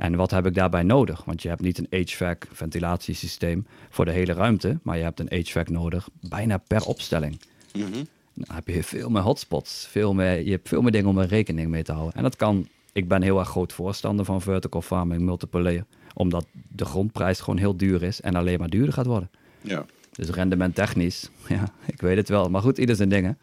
[0.00, 1.24] En wat heb ik daarbij nodig?
[1.24, 4.78] Want je hebt niet een HVAC, ventilatiesysteem, voor de hele ruimte.
[4.82, 7.40] Maar je hebt een HVAC nodig, bijna per opstelling.
[7.72, 8.04] Mhm.
[8.34, 9.86] Dan heb je veel meer hotspots.
[9.90, 12.14] Veel meer, je hebt veel meer dingen om er rekening mee te houden.
[12.14, 15.84] En dat kan, ik ben heel erg groot voorstander van vertical farming, multiple layer.
[16.14, 19.30] Omdat de grondprijs gewoon heel duur is en alleen maar duurder gaat worden.
[19.60, 19.86] Ja.
[20.12, 22.48] Dus rendement technisch, ja, ik weet het wel.
[22.48, 23.38] Maar goed, ieder zijn dingen.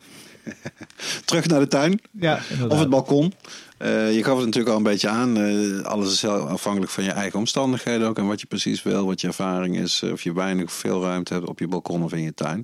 [1.26, 2.00] Terug naar de tuin.
[2.20, 2.72] Ja, inderdaad.
[2.74, 3.34] Of het balkon.
[3.78, 5.38] Eh, je gaf het natuurlijk al een beetje aan.
[5.38, 8.18] eh, alles is heel afhankelijk van je eigen omstandigheden ook.
[8.18, 10.02] En wat je precies wil, wat je ervaring is.
[10.04, 12.62] eh, Of je weinig of veel ruimte hebt op je balkon of in je tuin.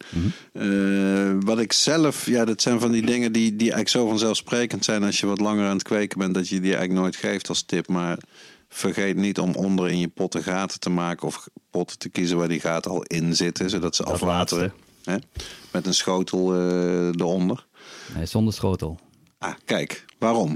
[0.54, 4.86] Eh, wat ik zelf, ja, dat zijn van die dingen die, die eigenlijk zo vanzelfsprekend
[4.86, 5.04] zijn.
[5.04, 7.62] Als je wat langer aan het kweken bent, dat je die eigenlijk nooit geeft als
[7.64, 7.88] tip.
[7.88, 8.18] Maar
[8.70, 11.28] vergeet niet om onder in je potten gaten te maken.
[11.28, 13.70] Of potten te kiezen waar die gaten al in zitten.
[13.70, 14.74] Zodat ze Dat afwateren.
[15.04, 15.16] Hè?
[15.72, 17.66] Met een schotel eh, eronder.
[18.16, 19.00] Nee, zonder schotel.
[19.38, 20.56] Ah, kijk, waarom?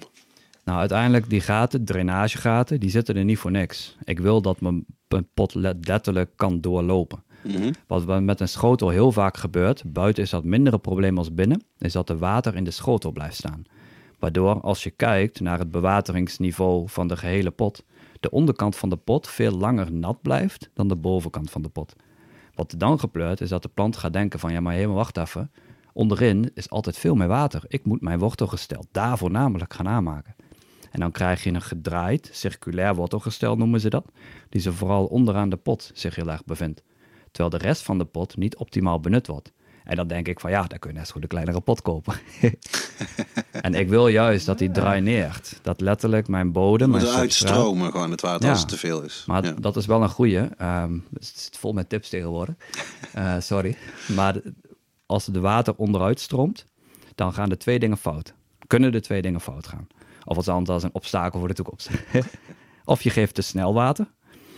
[0.63, 3.97] Nou, uiteindelijk die gaten, drainagegaten, die zitten er niet voor niks.
[4.03, 4.85] Ik wil dat mijn
[5.33, 7.23] pot le- letterlijk kan doorlopen.
[7.43, 7.71] Mhm.
[7.87, 11.63] Wat met een schotel heel vaak gebeurt, buiten is dat minder een probleem als binnen,
[11.77, 13.63] is dat er water in de schotel blijft staan.
[14.19, 17.83] Waardoor als je kijkt naar het bewateringsniveau van de gehele pot,
[18.19, 21.93] de onderkant van de pot veel langer nat blijft dan de bovenkant van de pot.
[22.53, 25.17] Wat er dan gebeurt, is dat de plant gaat denken van ja, maar helemaal wacht
[25.17, 25.51] even.
[25.97, 27.63] Onderin is altijd veel meer water.
[27.67, 30.35] Ik moet mijn wortelgestel daarvoor namelijk gaan aanmaken.
[30.91, 34.05] En dan krijg je een gedraaid, circulair wortelgestel noemen ze dat,
[34.49, 36.83] die ze vooral onderaan de pot zich heel erg bevindt.
[37.31, 39.51] Terwijl de rest van de pot niet optimaal benut wordt.
[39.83, 41.81] En dan denk ik van ja, dan kun je net zo goed een kleinere pot
[41.81, 42.13] kopen.
[43.61, 45.59] en ik wil juist dat die draineert.
[45.61, 46.89] Dat letterlijk mijn bodem...
[46.89, 48.49] Moet mijn eruit substraat- stromen gewoon het water Ja.
[48.51, 49.23] als het te veel is.
[49.27, 49.51] maar Ja.
[49.59, 50.39] dat is wel een goeie.
[50.57, 52.55] Ehm, het zit vol met tips tegenwoordig.
[53.13, 53.77] Eh, sorry.
[54.15, 54.35] Maar
[55.07, 56.65] als de water onderuit stroomt,
[57.15, 58.33] dan gaan er twee dingen fout.
[58.67, 59.87] Kunnen er twee dingen fout gaan.
[60.25, 61.89] Of wat anders als een obstakel voor de toekomst.
[62.85, 64.07] of je geeft te snel water.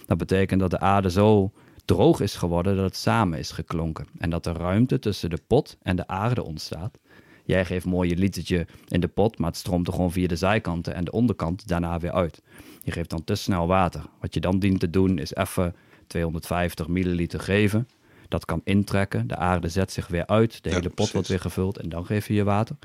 [0.06, 1.52] Dat betekent dat de aarde zo
[1.86, 4.08] droog is geworden dat het samen is geklonken.
[4.18, 6.98] En dat er ruimte tussen de pot en de aarde ontstaat.
[7.46, 10.36] Jij geeft mooi je litertje in de pot, maar het stroomt er gewoon via de
[10.36, 12.42] zijkanten en de onderkant daarna weer uit.
[12.84, 14.02] Je geeft dan te snel water.
[14.20, 15.76] Wat je dan dient te doen is even
[16.08, 17.88] 250 milliliter geven.
[18.30, 19.28] Dat kan intrekken.
[19.28, 20.64] De aarde zet zich weer uit.
[20.64, 21.14] De Ja, hele pot precies.
[21.14, 22.76] wordt weer gevuld en dan geef je je water.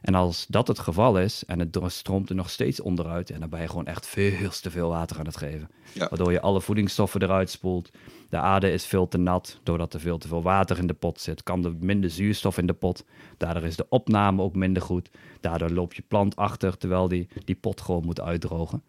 [0.00, 3.48] En als dat het geval is en het stroomt er nog steeds onderuit, en dan
[3.48, 5.68] ben je gewoon echt veel te veel water aan het geven.
[5.92, 6.08] Ja.
[6.08, 7.90] Waardoor je alle voedingsstoffen eruit spoelt.
[8.28, 9.60] De aarde is veel te nat.
[9.62, 12.66] Doordat er veel te veel water in de pot zit, kan er minder zuurstof in
[12.66, 13.04] de pot.
[13.36, 15.10] Daardoor is de opname ook minder goed.
[15.40, 18.82] Daardoor loopt je plant achter, terwijl die, die pot gewoon moet uitdrogen.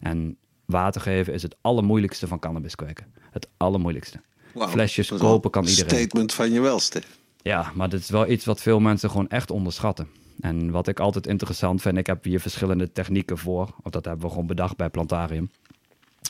[0.00, 3.06] En water geven is het allermoeilijkste van cannabis kweken.
[3.30, 4.20] Het allermoeilijkste.
[4.66, 5.98] Flesjes kopen kan een iedereen.
[5.98, 7.02] statement van je welste.
[7.42, 10.08] Ja, maar dit is wel iets wat veel mensen gewoon echt onderschatten.
[10.40, 13.74] En wat ik altijd interessant vind, ik heb hier verschillende technieken voor.
[13.82, 15.50] Of dat hebben we gewoon bedacht bij Plantarium.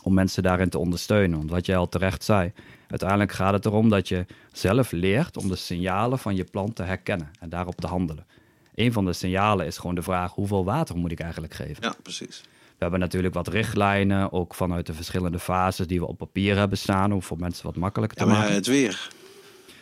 [0.02, 1.38] Om mensen daarin te ondersteunen.
[1.38, 2.52] Want wat jij al terecht zei,
[2.88, 6.82] uiteindelijk gaat het erom dat je zelf leert om de signalen van je plant te
[6.82, 8.26] herkennen en daarop te handelen.
[8.74, 11.76] Een van de signalen is gewoon de vraag: hoeveel water moet ik eigenlijk geven?
[11.80, 12.42] Ja, precies.
[12.78, 16.78] We hebben natuurlijk wat richtlijnen, ook vanuit de verschillende fases die we op papier hebben
[16.78, 18.54] staan, om voor mensen wat makkelijker te Ja, maar maken.
[18.54, 19.10] het weer.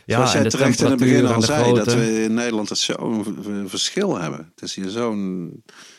[0.05, 2.68] Ja, Zoals jij en terecht in het begin al en zei, dat we in Nederland
[2.68, 4.52] het zo'n verschil hebben.
[4.55, 5.52] Het is hier zo'n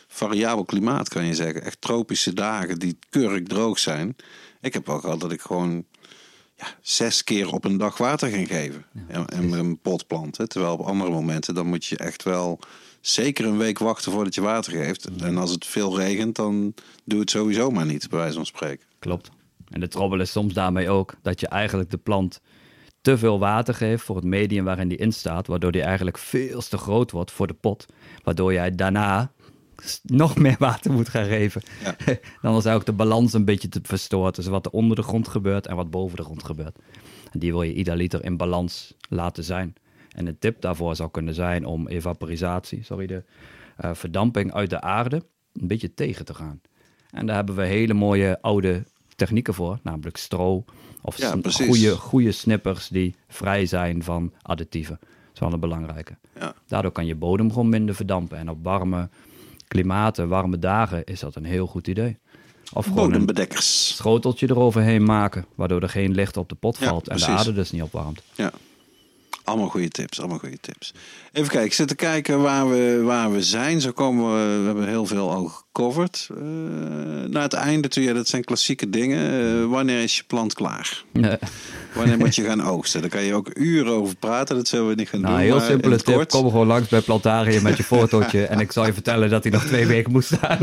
[0.08, 1.62] variabel klimaat, kan je zeggen.
[1.62, 4.16] Echt tropische dagen die kurk droog zijn.
[4.60, 5.84] Ik heb wel gehad dat ik gewoon
[6.54, 8.84] ja, zes keer op een dag water ging geven.
[9.08, 10.48] en, en met een pot planten.
[10.48, 12.58] Terwijl op andere momenten, dan moet je echt wel
[13.00, 15.08] zeker een week wachten voordat je water geeft.
[15.20, 18.86] En als het veel regent, dan doe het sowieso maar niet, bij wijze van spreken.
[18.98, 19.30] Klopt.
[19.68, 22.40] En de trobbel is soms daarmee ook dat je eigenlijk de plant
[23.00, 26.60] te veel water geeft voor het medium waarin die in staat, waardoor die eigenlijk veel
[26.60, 27.86] te groot wordt voor de pot,
[28.22, 29.32] waardoor jij daarna
[30.02, 31.62] nog meer water moet gaan geven.
[31.84, 31.96] Ja.
[32.42, 35.28] Dan is ook de balans een beetje te verstoord tussen wat er onder de grond
[35.28, 36.78] gebeurt en wat boven de grond gebeurt.
[37.32, 39.74] En die wil je ieder liter in balans laten zijn.
[40.18, 43.22] En een tip daarvoor zou kunnen zijn om evaporisatie, sorry, de
[43.76, 45.22] eh, verdamping uit de aarde
[45.52, 46.60] een beetje tegen te gaan.
[47.10, 48.84] En daar hebben we hele mooie oude
[49.16, 50.64] technieken voor, namelijk stro
[51.02, 54.98] of Ja, goede, goede snippers die vrij zijn van additieven.
[55.00, 56.16] Dat is wel een belangrijke.
[56.38, 56.54] Ja.
[56.66, 58.38] Daardoor kan je bodem gewoon minder verdampen.
[58.38, 59.08] En op warme
[59.68, 62.18] klimaten, warme dagen is dat een heel goed idee.
[62.72, 63.96] Of gewoon een Bodembedekkers.
[63.96, 67.52] schoteltje eroverheen maken, waardoor er geen licht op de pot Ja, valt en de aarde
[67.52, 68.22] dus niet opwarmt.
[68.34, 68.52] Ja.
[69.48, 70.94] Allemaal goede tips, allemaal goede tips.
[71.32, 73.80] Even kijken, ik zit te kijken waar we, waar we zijn.
[73.80, 76.28] Zo komen we, we hebben heel veel al gecoverd.
[76.30, 76.42] Eh
[77.30, 79.30] naar het einde toe, ja, dat zijn klassieke dingen.
[79.62, 81.04] Eh, wanneer is je plant klaar?
[81.94, 83.00] Wanneer moet je gaan oogsten?
[83.00, 85.42] Daar kan je ook uren over praten, dat zullen we niet gaan nou, doen.
[85.44, 86.14] heel simpele tip.
[86.14, 89.42] kort- Kom gewoon langs bij Plantarium met je fotootje en ik zal je vertellen dat
[89.42, 90.58] hij nog twee weken moet staan.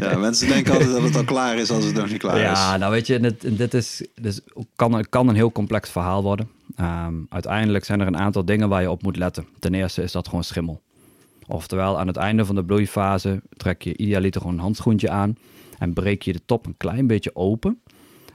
[0.00, 2.72] Ja, mensen denken altijd dat het al klaar is als het nog niet klaar Ja,
[2.74, 2.78] is.
[2.80, 4.40] nou weet je, dit, dit is, dus
[4.76, 6.48] kan, kan een heel complex verhaal worden.
[6.76, 9.46] Ehm, uiteindelijk zijn er een aantal dingen waar je op moet letten.
[9.58, 10.80] Ten eerste is dat gewoon schimmel.
[11.46, 15.36] Oftewel, aan het einde van de bloeifase trek je idealiter gewoon een handschoentje aan
[15.78, 17.80] en breek je de top een klein beetje open.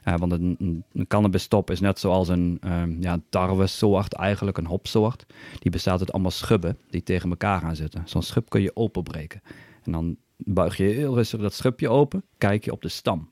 [0.03, 5.25] Eh, want een, cannabis-top is net zoals een, ehm ja, tarwesoort, eigenlijk een hopsoort.
[5.59, 8.01] Die bestaat uit allemaal schubben die tegen elkaar gaan zitten.
[8.05, 9.41] Zo'n schub kun je openbreken.
[9.83, 13.29] En dan buig je heel rustig dat schubje open, kijk je op de stam.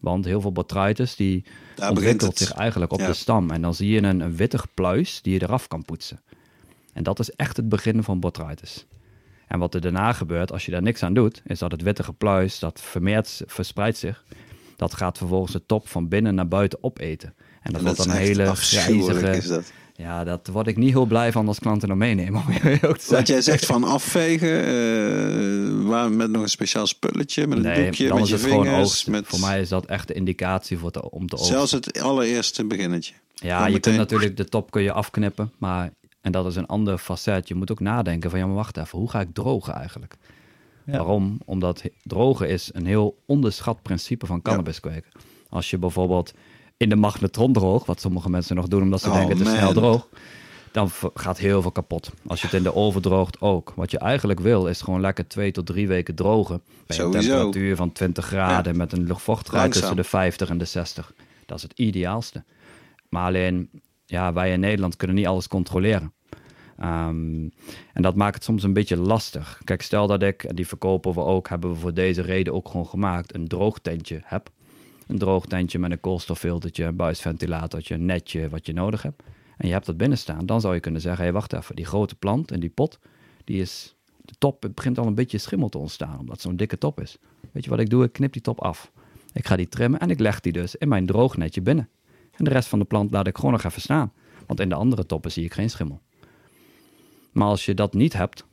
[0.00, 3.06] Want heel veel botrytis die Daar ontwikkelt zich eigenlijk op Ja.
[3.06, 3.50] de stam.
[3.50, 6.20] En dan zie je een, een wittig pluis die je eraf kan poetsen.
[6.92, 8.86] En dat is echt het begin van botrytis.
[9.48, 12.12] En wat er daarna gebeurt, als je daar niks aan doet, is dat het wittige
[12.12, 14.24] pluis, dat vermeert, verspreidt zich.
[14.76, 17.34] Dat gaat vervolgens de top van binnen naar buiten opeten.
[17.62, 19.36] En dat En wordt dan een hele afschuwelijk, grijzige...
[19.42, 19.72] is dat.
[19.96, 22.42] Ja, dat word ik niet heel blij van als klanten nog meenemen.
[22.46, 26.86] Om je ook te Wat jij zegt van afvegen, eh, waar, met nog een speciaal
[26.86, 29.04] spulletje, met een Nee, doekje, dan met is je het gewoon vingers.
[29.04, 31.54] Met Voor mij is dat echt de indicatie voor te, om te oogsten.
[31.54, 33.14] zelfs het allereerste beginnetje.
[33.34, 35.90] Ja, Dan je meteen- kunt natuurlijk de top kun je afknippen, maar
[36.24, 37.48] en dat is een ander facet.
[37.48, 40.16] Je moet ook nadenken van ja, maar wacht even, hoe ga ik drogen eigenlijk?
[40.84, 40.92] Ja.
[40.92, 41.38] Waarom?
[41.44, 45.10] Omdat drogen is een heel onderschat principe van cannabis kweken.
[45.48, 46.32] Als je bijvoorbeeld
[46.76, 49.52] in de magnetron droog, wat sommige mensen nog doen omdat ze Oh, denken het is
[49.52, 50.08] snel droog,
[50.72, 52.10] dan gaat heel veel kapot.
[52.26, 53.72] Als je het in de oven droogt ook.
[53.76, 56.62] Wat je eigenlijk wil is gewoon lekker twee tot drie weken drogen.
[56.86, 59.80] Bij een temperatuur van 20 graden met een luchtvochtigheid Langzaam.
[59.82, 61.12] tussen de 50 en de 60.
[61.46, 62.44] Dat is het ideaalste.
[63.08, 63.70] Maar alleen,
[64.06, 66.12] ja, wij in Nederland kunnen niet alles controleren.
[66.76, 67.48] Ehm,
[67.92, 69.60] en dat maakt het soms een beetje lastig.
[69.64, 72.68] Kijk, stel dat ik, en die verkopen we ook, hebben we voor deze reden ook
[72.68, 74.50] gewoon gemaakt, een droogtentje heb.
[75.06, 79.22] Een droogtentje met een koolstoffiltertje, een buisventilatortje, een netje, wat je nodig hebt.
[79.56, 80.46] En je hebt dat binnen staan.
[80.46, 82.98] Dan zou je kunnen zeggen, hé, wacht even, die grote plant en die pot,
[83.44, 86.56] die is, de top het begint al een beetje schimmel te ontstaan, omdat het zo'n
[86.56, 87.18] dikke top is.
[87.52, 88.04] Weet je wat ik doe?
[88.04, 88.92] Ik knip die top af.
[89.32, 91.88] Ik ga die trimmen en ik leg die dus in mijn droognetje binnen.
[92.36, 94.12] En de rest van de plant laat ik gewoon nog even staan.
[94.46, 96.00] Want in de andere toppen zie ik geen schimmel.
[97.32, 98.44] Maar als je dat niet hebt,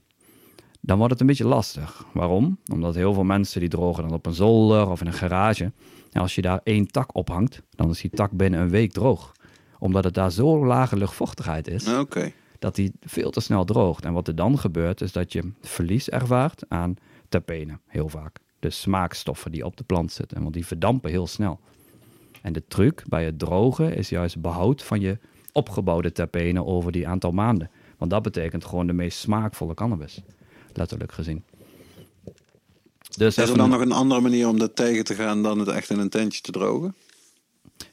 [0.82, 2.06] dan wordt het een beetje lastig.
[2.14, 2.58] Waarom?
[2.72, 5.72] Omdat heel veel mensen die drogen dan op een zolder of in een garage.
[6.12, 9.32] En als je daar één tak ophangt, dan is die tak binnen een week droog.
[9.80, 11.86] Omdat het daar zo lage luchtvochtigheid is,
[12.60, 14.06] dat die veel te snel droogt.
[14.06, 16.96] En wat er dan gebeurt, is dat je verlies ervaart aan
[17.30, 18.40] terpenen, heel vaak.
[18.60, 21.60] De smaakstoffen die op de plant zitten, want die verdampen heel snel.
[22.42, 25.18] En de truc bij het drogen is juist behoud van je
[25.52, 27.70] opgebouwde terpenen over die aantal maanden.
[27.98, 30.22] Want dat betekent gewoon de meest smaakvolle cannabis,
[30.74, 31.44] letterlijk gezien.
[33.18, 35.60] Dus Is er dan een- nog een andere manier om dat tegen te gaan dan
[35.60, 36.96] het echt in een tentje te drogen?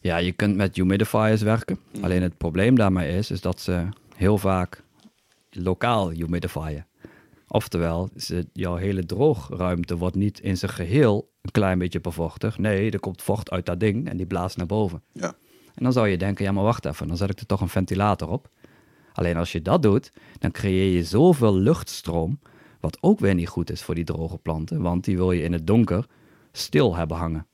[0.01, 1.79] Ja, je kunt met humidifiers werken.
[2.01, 4.83] Alleen het probleem daarmee is, is dat ze heel vaak
[5.51, 6.87] lokaal humidifyen.
[7.49, 8.09] Oftewel,
[8.53, 12.59] jouw hele droogruimte wordt niet in zijn geheel een klein beetje bevochtigd.
[12.59, 15.03] Nee, er komt vocht uit dat ding en die blaast naar boven.
[15.13, 15.35] Ja.
[15.75, 17.69] En dan zou je denken, ja maar wacht even, dan zet ik er toch een
[17.69, 18.51] ventilator op.
[19.13, 22.41] Alleen als je dat doet, dan creëer je zoveel luchtstroom,
[22.81, 25.53] wat ook weer niet goed is voor die droge planten, want die wil je in
[25.53, 26.07] het donker
[26.53, 27.47] stil hebben hangen.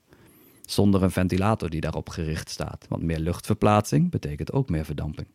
[0.63, 2.87] Zonder een ventilator die daarop gericht staat.
[2.89, 5.29] Want meer luchtverplaatsing betekent ook meer verdamping.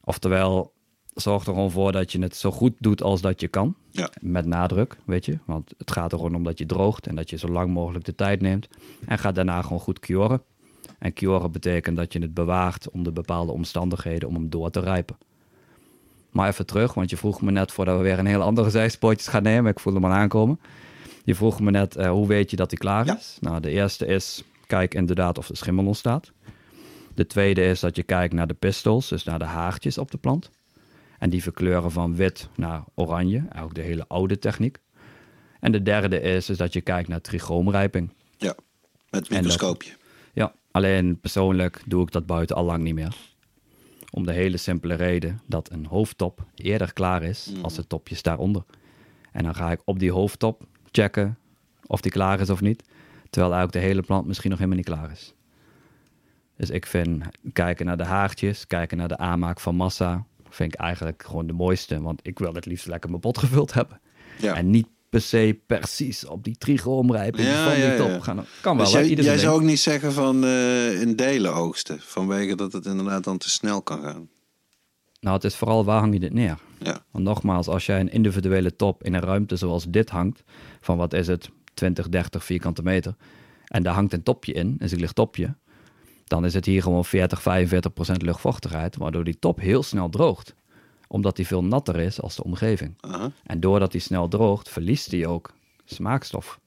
[0.00, 0.72] Oftewel,
[1.20, 3.74] zorg er gewoon voor dat je het zo goed doet als dat je kan.
[3.90, 4.10] Ja.
[4.20, 5.38] Met nadruk, weet je.
[5.44, 8.04] Want het gaat er gewoon om dat je droogt en dat je zo lang mogelijk
[8.04, 8.68] de tijd neemt.
[9.06, 10.42] En ga daarna gewoon goed curen.
[10.98, 15.16] En curen betekent dat je het bewaart onder bepaalde omstandigheden om hem door te rijpen.
[16.30, 19.28] Maar even terug, want je vroeg me net voordat we weer een heel andere zijspoortjes
[19.28, 19.70] gaan nemen.
[19.70, 20.60] Ik voel hem al aankomen.
[21.24, 23.16] Je vroeg me net, eh, hoe weet je dat hij klaar Ja.
[23.16, 23.38] is?
[23.40, 26.32] Nou, de eerste is, kijk inderdaad of er schimmel ontstaat.
[27.14, 30.18] De tweede is dat je kijkt naar de pistils, dus naar de haartjes op de
[30.18, 30.50] plant.
[31.20, 34.78] En die verkleuren van wit naar oranje, eigenlijk de hele oude techniek.
[35.60, 38.12] En de derde is, is dat je kijkt naar trichoomrijping.
[38.36, 38.54] Ja.
[39.10, 39.96] Met het microscoopje.
[40.32, 43.16] Ja, alleen persoonlijk doe ik dat buiten al lang niet meer.
[44.10, 48.64] Om de hele simpele reden dat een hoofdtop eerder klaar is als de topjes daaronder.
[49.32, 51.38] En dan ga ik op die hoofdtop checken
[51.86, 52.82] of die klaar is of niet.
[53.30, 55.34] Terwijl eigenlijk de hele plant misschien nog helemaal niet klaar is.
[56.56, 60.80] Dus ik vind kijken naar de haartjes, kijken naar de aanmaak van massa, vind ik
[60.80, 62.00] eigenlijk gewoon de mooiste.
[62.00, 64.00] Want ik wil het liefst lekker mijn pot gevuld hebben.
[64.38, 64.54] Ja.
[64.54, 68.44] En niet per se precies op die trigoomrijping Ja, van die ja, top gaan.
[68.60, 72.00] Kan wel, Dus jij, jij zou ook niet zeggen van eh, in delen oogsten.
[72.00, 74.28] Vanwege dat het inderdaad dan te snel kan gaan.
[75.20, 76.58] Nou, het is vooral waar hang je dit neer?
[76.78, 77.04] Ja.
[77.10, 80.42] Want nogmaals, als jij een individuele top in een ruimte zoals dit hangt,
[80.80, 83.14] van wat is het, 20, 30 vierkante meter,
[83.64, 85.56] en daar hangt een topje in, een zielig topje,
[86.30, 90.54] dan is het hier gewoon 40, 45 procent luchtvochtigheid, waardoor die top heel snel droogt.
[91.08, 92.94] Omdat die veel natter is als de omgeving.
[93.44, 95.54] En doordat die snel droogt, verliest die ook
[95.84, 96.60] smaakstof.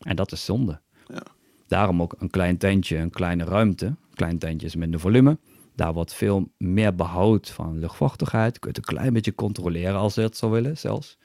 [0.00, 0.80] En dat is zonde.
[1.06, 1.22] Ja.
[1.66, 3.94] Daarom ook een klein tentje, een kleine ruimte.
[4.14, 5.38] Klein tentje is minder volume.
[5.74, 8.54] Daar wordt veel meer behoud van luchtvochtigheid.
[8.54, 11.18] Je kunt het een klein beetje controleren als je het zou willen zelfs.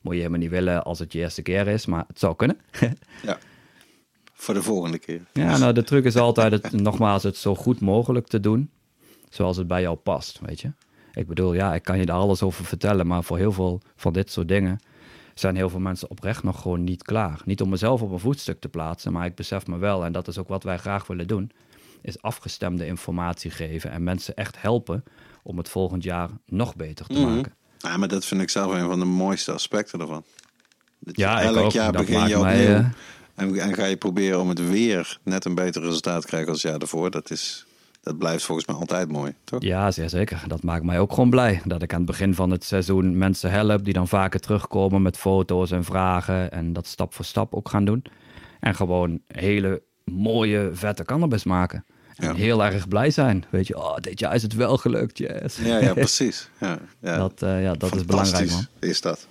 [0.00, 2.58] Moet je helemaal niet willen als het je eerste keer is, maar het zou kunnen.
[3.22, 3.38] ja.
[4.40, 5.20] Voor de volgende keer.
[5.32, 8.70] Ja, nou, de truc is altijd het, nogmaals het zo goed mogelijk te doen,
[9.28, 10.72] zoals het bij jou past, weet je.
[11.12, 14.12] Ik bedoel, ja, ik kan je daar alles over vertellen, maar voor heel veel van
[14.12, 14.78] dit soort dingen
[15.34, 17.40] zijn heel veel mensen oprecht nog gewoon niet klaar.
[17.44, 20.28] Niet om mezelf op een voetstuk te plaatsen, maar ik besef me wel, en dat
[20.28, 21.50] is ook wat wij graag willen doen,
[22.02, 25.04] is afgestemde informatie geven en mensen echt helpen
[25.42, 27.34] om het volgend jaar nog beter te Mhm.
[27.34, 27.54] maken.
[27.78, 30.24] Ja, maar dat vind ik zelf een van de mooiste aspecten ervan.
[30.98, 32.40] Dat Ja, elk jaar begin je opnieuw.
[32.42, 32.84] mij, eh,
[33.40, 36.70] en, ga je proberen om het weer net een beter resultaat te krijgen als het
[36.70, 37.10] jaar daarvoor.
[37.10, 37.66] Dat, is,
[38.02, 39.62] dat blijft volgens mij altijd mooi, toch?
[39.62, 40.42] Ja, zeer zeker.
[40.46, 41.60] Dat maakt mij ook gewoon blij.
[41.64, 45.16] Dat ik aan het begin van het seizoen mensen help die dan vaker terugkomen met
[45.16, 46.52] foto's en vragen.
[46.52, 48.04] En dat stap voor stap ook gaan doen.
[48.60, 51.84] En gewoon hele mooie, vette cannabis maken.
[52.16, 52.34] En Ja.
[52.34, 53.44] heel erg blij zijn.
[53.50, 55.56] Weet je, oh, dit jaar is het wel gelukt, yes.
[55.56, 56.50] Ja, ja precies.
[56.60, 57.16] Ja, ja.
[57.16, 58.66] Dat, eh, ja, dat is belangrijk, man.
[58.78, 59.26] Is dat.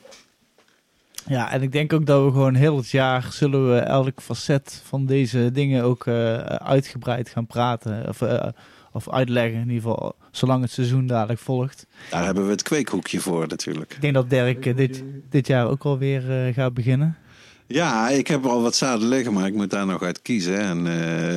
[1.30, 4.82] Ja, en ik denk ook dat we gewoon heel het jaar zullen we elk facet
[4.86, 8.08] van deze dingen ook eh, uitgebreid gaan praten.
[8.08, 8.48] Of, eh,
[8.92, 9.60] of uitleggen.
[9.62, 11.86] In ieder geval, zolang het seizoen dadelijk volgt.
[12.10, 13.94] Daar hebben we het kweekhoekje voor natuurlijk.
[13.94, 17.18] Ik denk dat Dirk eh, dit, dit jaar ook alweer eh gaat beginnen.
[17.68, 20.60] Ja, ik heb er al wat zaden liggen, maar ik moet daar nog uit kiezen.
[20.60, 20.88] En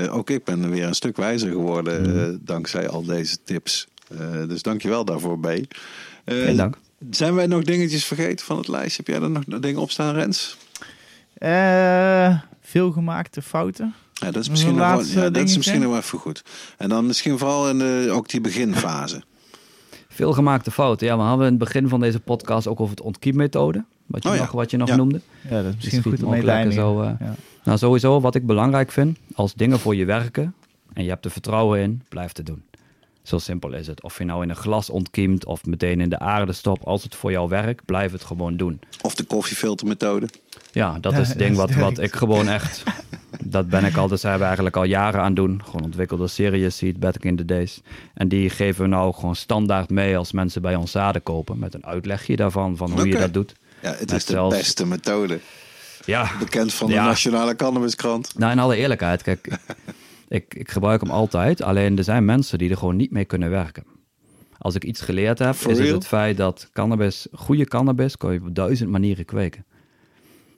[0.04, 3.88] eh, ook ik ben weer een stuk wijzer geworden eh, dankzij al deze tips.
[4.18, 5.46] Eh, dus dankjewel daarvoor, B.
[5.46, 5.64] Eh,
[6.24, 6.78] Geen dank.
[7.10, 9.02] Zijn wij nog dingetjes vergeten van het lijstje?
[9.06, 10.56] Heb jij er nog dingen op staan, Rens?
[11.34, 13.94] Eh veel gemaakte fouten.
[14.12, 16.42] Ja, dat is misschien, nog wel, ja, dat is misschien nog wel even goed.
[16.78, 19.22] En dan misschien vooral in de, ook die beginfase.
[20.08, 21.06] Veel gemaakte fouten.
[21.06, 23.84] Ja, we hadden in het begin van deze podcast ook over het ontkiemmethode.
[24.06, 24.40] Wat je Oh ja.
[24.40, 24.96] nog, wat je nog Ja.
[24.96, 25.20] noemde.
[25.50, 27.34] Ja, dat is misschien schiet goed om mee ook te lekker zo, eh, ja.
[27.64, 29.18] Nou, sowieso wat ik belangrijk vind.
[29.34, 30.54] Als dingen voor je werken
[30.92, 32.62] en je hebt er vertrouwen in, blijf het doen.
[33.22, 34.02] Zo simpel is het.
[34.02, 36.84] Of je nou in een glas ontkiemt of meteen in de aarde stopt.
[36.84, 38.80] Als het voor jou werkt, blijf het gewoon doen.
[39.00, 40.28] Of de koffiefiltermethode.
[40.72, 42.82] Ja, dat Ja, is het ding wat, wat ik gewoon echt...
[43.44, 45.60] Dat ben ik al, dat zijn we eigenlijk al jaren aan doen.
[45.64, 47.80] Gewoon ontwikkeld door Serious Seed, Back in the Days.
[48.14, 51.58] En die geven we nou gewoon standaard mee als mensen bij ons zaden kopen.
[51.58, 53.54] Met een uitlegje daarvan, van hoe je dat doet.
[53.82, 55.38] Ja, het is de zelfs- beste methode.
[56.04, 57.04] Ja, Bekend van de Ja.
[57.04, 58.38] Nationale Cannabiskrant.
[58.38, 59.48] Nou, in alle eerlijkheid, kijk,
[60.32, 61.62] ik, ik gebruik hem altijd.
[61.62, 63.84] Alleen er zijn mensen die er gewoon niet mee kunnen werken.
[64.58, 68.32] Als ik iets geleerd heb, For is het het feit dat cannabis, goede cannabis, kan
[68.32, 69.64] je op duizend manieren kweken.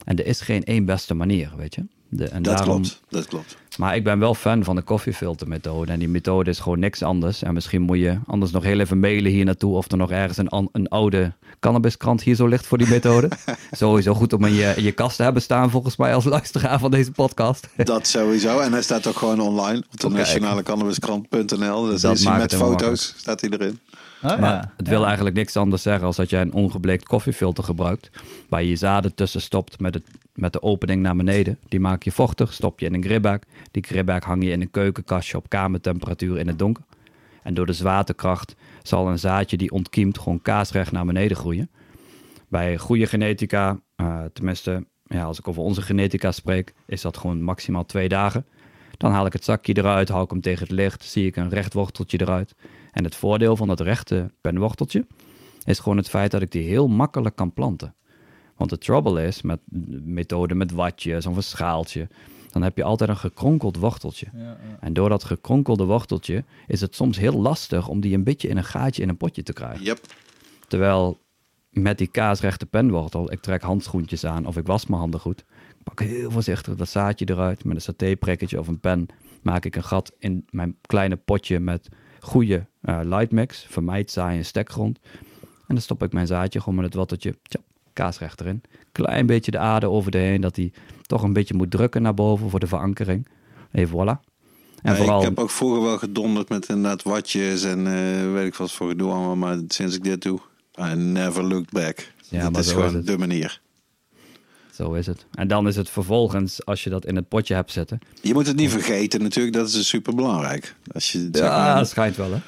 [0.04, 1.86] En er is geen één beste manier, weet je.
[2.08, 3.56] De, en Dat daarom, klopt, dat klopt.
[3.78, 5.92] Maar ik ben wel fan van de koffiefiltermethode.
[5.92, 7.42] En die methode is gewoon niks anders.
[7.42, 9.76] En misschien moet je anders nog heel even mailen hier naartoe...
[9.76, 13.28] of er nog ergens een, een oude cannabiskrant hier zo ligt voor die methode.
[13.72, 15.70] Sowieso goed om in je, in je kast te hebben staan...
[15.70, 17.68] volgens mij als luisteraar van deze podcast.
[17.84, 18.58] Dat sowieso.
[18.58, 20.16] En hij staat ook gewoon online op de Oké.
[20.16, 21.84] nationalecannabiskrant.nl.
[21.84, 23.78] Dus Dat is met foto's, staat hij erin.
[24.24, 24.72] Oh, Maar ja.
[24.76, 25.06] het wil Ja.
[25.06, 28.10] eigenlijk niks anders zeggen als dat jij een ongebleekt koffiefilter gebruikt.
[28.48, 31.58] Waar je je zaden tussen stopt met, het, met de opening naar beneden.
[31.68, 33.38] Die maak je vochtig, stop je in een gripbag.
[33.70, 36.84] Die gripbag hang je in een keukenkastje op kamertemperatuur in het donker.
[37.42, 41.70] En door de zwaartekracht zal een zaadje die ontkiemt gewoon kaasrecht naar beneden groeien.
[42.48, 47.42] Bij goede genetica, eh, tenminste ja, als ik over onze genetica spreek, is dat gewoon
[47.42, 48.46] maximaal twee dagen.
[48.96, 51.48] Dan haal ik het zakje eruit, hou ik hem tegen het licht, zie ik een
[51.48, 52.54] recht worteltje eruit.
[52.94, 55.06] En het voordeel van dat rechte penworteltje
[55.64, 57.94] is gewoon het feit dat ik die heel makkelijk kan planten.
[58.56, 59.60] Want de trouble is met
[60.04, 62.08] methoden met watjes of een schaaltje,
[62.50, 64.26] dan heb je altijd een gekronkeld worteltje.
[64.34, 64.56] Ja, ja.
[64.80, 68.56] En door dat gekronkelde worteltje is het soms heel lastig om die een beetje in
[68.56, 69.84] een gaatje in een potje te krijgen.
[69.84, 70.00] Yep.
[70.68, 71.18] Terwijl
[71.70, 75.44] met die kaasrechte penwortel, ik trek handschoentjes aan of ik was mijn handen goed.
[75.78, 77.64] Ik pak heel voorzichtig dat zaadje eruit.
[77.64, 79.06] Met een satéprikketje of een pen
[79.42, 81.88] maak ik een gat in mijn kleine potje met
[82.24, 83.66] goede eh lightmix.
[83.68, 84.98] Vermijd zaai en stekgrond.
[85.42, 87.60] En dan stop ik mijn zaadje gewoon met het watteltje, tja,
[87.92, 88.62] kaasrecht erin.
[88.92, 90.72] Klein beetje de aarde over de heen, dat hij
[91.02, 93.28] toch een beetje moet drukken naar boven voor de verankering.
[93.70, 94.32] En voilà.
[94.82, 98.46] En Ja, vooral, Ik heb ook vroeger wel gedonderd met inderdaad watjes en eh, weet
[98.46, 99.36] ik wat voor gedoe allemaal.
[99.36, 100.38] Maar sinds ik dit doe,
[100.80, 102.12] I never looked back.
[102.28, 103.60] Ja, dat maar is gewoon is de manier.
[104.74, 105.26] Zo is het.
[105.34, 107.98] En dan is het vervolgens, als je dat in het potje hebt zitten.
[108.20, 110.74] Je moet het niet vergeten natuurlijk, dat is super belangrijk.
[110.92, 112.38] Als je, zeg Ja, maar, dat schijnt wel hè.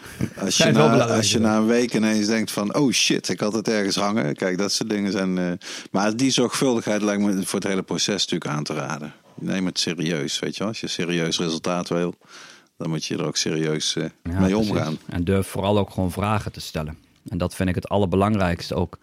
[0.41, 3.41] als je, schijnt na, als je na een week ineens denkt van, oh shit, ik
[3.41, 4.35] had het ergens hangen.
[4.37, 5.39] Kijk, dat soort dingen zijn...
[5.39, 5.53] eh,
[5.91, 9.13] maar die zorgvuldigheid lijkt me voor het hele proces natuurlijk aan te raden.
[9.35, 10.69] Neem het serieus, weet je wel.
[10.69, 12.15] Als je serieus resultaat wil,
[12.77, 14.71] dan moet je er ook serieus eh, Ja, mee precies.
[14.71, 14.99] omgaan.
[15.07, 16.99] En durf vooral ook gewoon vragen te stellen.
[17.29, 18.99] En dat vind ik het allerbelangrijkste ook.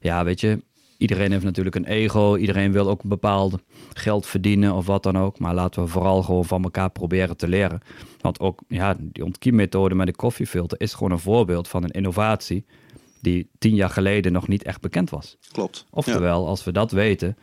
[0.00, 0.62] Ja, weet je,
[0.98, 2.36] iedereen heeft natuurlijk een ego.
[2.36, 3.60] Iedereen wil ook een bepaald
[3.92, 5.38] geld verdienen of wat dan ook.
[5.38, 7.80] Maar laten we vooral gewoon van elkaar proberen te leren.
[8.20, 12.64] Want ook ja, die ontkiemmethode met de koffiefilter is gewoon een voorbeeld van een innovatie
[13.20, 15.36] die tien jaar geleden nog niet echt bekend was.
[15.52, 15.86] Klopt.
[15.90, 17.36] Oftewel, als we dat weten,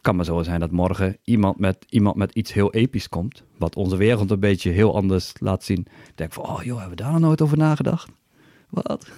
[0.00, 3.42] kan maar zo zijn dat morgen iemand met, iemand met iets heel episch komt.
[3.58, 5.86] Wat onze wereld een beetje heel anders laat zien.
[6.14, 8.08] Denk van, oh joh, hebben we daar nog nooit over nagedacht?
[8.70, 9.08] Wat?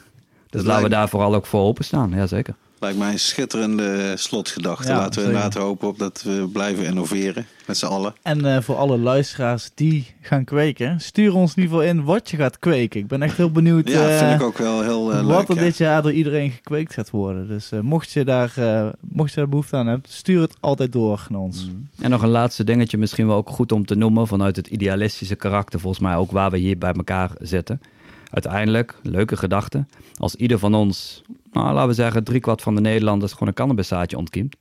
[0.51, 2.11] Dus laten we daar vooral ook voor openstaan.
[2.11, 2.57] Jazeker.
[2.81, 4.89] Lijkt mij een schitterende slotgedachte.
[4.89, 5.61] Ja, Laten we zeker.
[5.61, 8.15] hopen op dat we blijven innoveren met z'n allen.
[8.23, 12.31] En eh, voor alle luisteraars die gaan kweken, stuur ons in ieder geval in wat
[12.31, 13.01] je gaat kweken.
[13.01, 15.49] Ik ben echt heel benieuwd Ja, eh, vind ik ook wel heel eh, wat leuk.
[15.49, 15.61] er ja.
[15.63, 17.49] dit jaar door iedereen gekweekt gaat worden.
[17.49, 20.93] Dus eh, mocht, je daar, eh, mocht je daar behoefte aan hebben, stuur het altijd
[20.93, 21.69] door naar ons.
[22.01, 25.35] En nog een laatste dingetje, misschien wel ook goed om te noemen vanuit het idealistische
[25.37, 27.81] karakter, volgens mij ook waar we hier bij elkaar zitten.
[28.31, 29.87] Uiteindelijk, leuke gedachte,
[30.17, 31.23] als ieder van ons,
[31.63, 34.57] nou, laten we zeggen, driekwart van de Nederlanders gewoon een cannabiszaadje ontkiemt.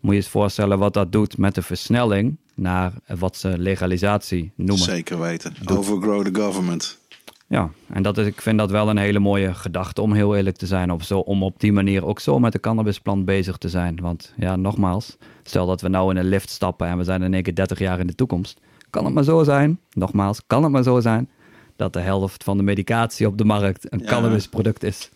[0.00, 4.84] Moet je eens voorstellen wat dat doet met de versnelling naar wat ze legalisatie noemen.
[4.84, 5.54] Zeker weten.
[5.64, 6.98] Overgrow the government.
[7.46, 10.56] Ja, en dat is, ik vind dat wel een hele mooie gedachte om heel eerlijk
[10.56, 10.90] te zijn.
[10.90, 14.00] Of zo, om op die manier ook zo met de cannabisplant bezig te zijn.
[14.00, 17.34] Want ja, nogmaals, stel dat we nou in een lift stappen en we zijn in
[17.34, 18.60] één keer 30 jaar in de toekomst.
[18.90, 21.28] Kan het maar zo zijn, nogmaals, kan het maar zo zijn,
[21.76, 24.06] dat de helft van de medicatie op de markt een Ja.
[24.06, 25.10] cannabisproduct is.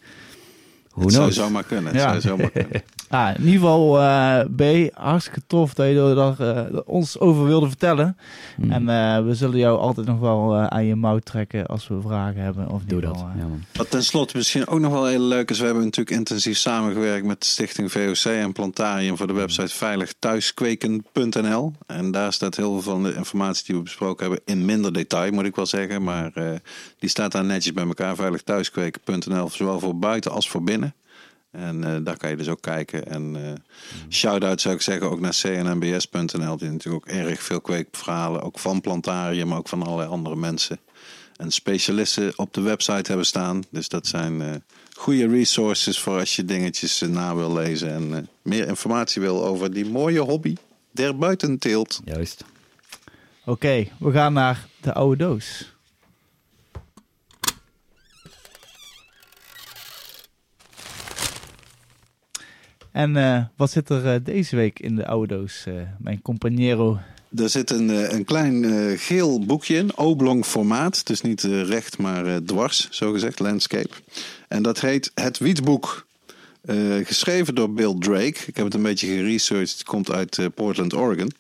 [0.92, 1.36] Hoe Het zou knows?
[1.46, 1.92] zomaar kunnen.
[1.92, 2.08] Het Ja.
[2.08, 2.70] zou zomaar kunnen.
[3.12, 4.62] Ah, in ieder geval, eh, B,
[4.94, 8.16] hartstikke tof dat je daar eh, ons over wilde vertellen.
[8.56, 8.70] Hmm.
[8.70, 12.40] En eh, we zullen jou altijd nog wel aan je mouw trekken als we vragen
[12.40, 12.68] hebben.
[12.68, 13.24] Of Doe dat.
[13.36, 13.46] Ja.
[13.72, 15.58] Wat tenslotte misschien ook nog wel heel leuk is.
[15.58, 21.72] We hebben natuurlijk intensief samengewerkt met de stichting VOC en Plantarium voor de website veiligthuiskweken.nl.
[21.86, 25.32] En daar staat heel veel van de informatie die we besproken hebben in minder detail,
[25.32, 26.02] moet ik wel zeggen.
[26.02, 26.50] Maar eh,
[26.98, 28.16] die staat daar netjes bij elkaar.
[28.16, 30.94] Veiligthuiskweken.nl, zowel voor buiten als voor binnen.
[31.52, 33.06] En eh, daar kan je dus ook kijken.
[33.06, 33.52] En eh
[34.08, 36.56] shout-out zou ik zeggen ook naar cnnbs.nl.
[36.56, 40.78] Die natuurlijk ook erg veel kweekverhalen, ook van Plantarium, maar ook van allerlei andere mensen
[41.36, 43.62] en specialisten op de website hebben staan.
[43.70, 44.50] Dus dat zijn eh,
[44.96, 49.86] goede resources voor als je dingetjes na wil lezen en meer informatie wil over die
[49.86, 50.56] mooie hobby
[50.90, 52.00] der buitenteelt.
[52.04, 52.44] Juist.
[53.44, 55.71] Oké, we gaan naar de oude doos.
[62.92, 66.98] En eh, wat zit er eh, deze week in de oude doos, eh, mijn compagnero?
[67.36, 68.64] Er zit een, een klein
[68.98, 71.06] geel boekje in, oblong formaat.
[71.06, 73.94] Dus niet recht, maar dwars, zo gezegd, landscape.
[74.48, 76.06] En dat heet Het Wietboek.
[77.04, 78.38] Geschreven door Bill Drake.
[78.46, 79.72] Ik heb het een beetje geresearched.
[79.72, 81.32] Het komt uit Portland, Oregon.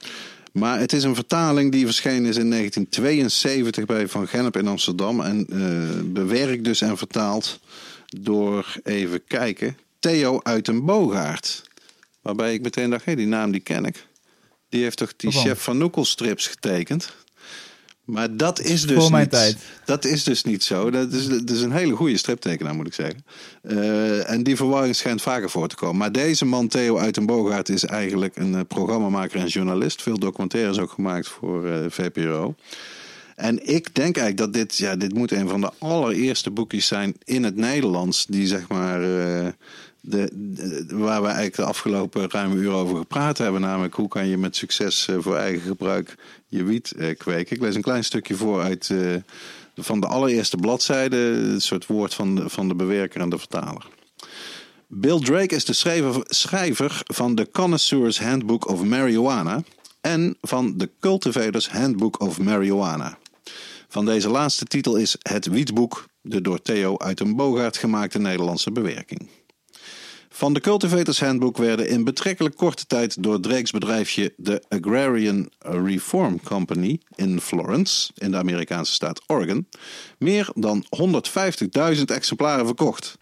[0.52, 5.20] Maar het is een vertaling die verschenen is in 1972 bij Van Gennep in Amsterdam.
[5.20, 5.46] En
[6.12, 7.60] bewerkt dus en vertaald
[8.20, 11.62] door, even kijken, Theo uit een Boogaard.
[12.22, 14.06] Waarbij ik meteen dacht, hé, die naam die ken ik.
[14.68, 17.14] Die heeft toch die chef van Noekel strips getekend.
[18.04, 19.56] Maar dat is dus Voor mijn niet, tijd.
[19.84, 20.90] Dat is dus niet zo.
[20.90, 23.24] Dat is, dat is een hele goede striptekenaar, moet ik zeggen.
[23.62, 25.96] Eh, en die verwarring schijnt vaker voor te komen.
[25.96, 30.02] Maar deze man, Theo uit den Boogaard, is eigenlijk een eh, programmamaker en journalist.
[30.02, 32.54] Veel documentaires ook gemaakt voor eh, VPRO.
[33.34, 37.14] En ik denk eigenlijk dat dit, ja, dit moet een van de allereerste boekjes zijn
[37.24, 38.26] in het Nederlands.
[38.26, 39.00] Die zeg maar,
[40.88, 43.60] waar we eigenlijk de afgelopen ruime uur over gepraat hebben.
[43.60, 46.14] Namelijk hoe kan je met succes eh, voor eigen gebruik
[46.46, 47.56] je wiet eh, kweken.
[47.56, 49.14] Ik lees een klein stukje voor uit eh,
[49.74, 51.16] van de allereerste bladzijde.
[51.16, 53.86] Een soort woord van de, van de bewerker en de vertaler.
[54.86, 59.62] Bill Drake is de schrijver, schrijver van The Connoisseur's Handbook of Marijuana
[60.00, 63.18] en van The Cultivator's Handbook of Marijuana.
[63.88, 68.72] Van deze laatste titel is Het Wietboek, de door Theo uit een Bogaert gemaakte Nederlandse
[68.72, 69.28] bewerking.
[70.42, 76.40] Van de Cultivators Handbook werden in betrekkelijk korte tijd door Drake's bedrijfje de Agrarian Reform
[76.42, 79.68] Company in Florence, in de Amerikaanse staat Oregon,
[80.18, 80.84] meer dan
[81.96, 83.18] 150.000 exemplaren verkocht.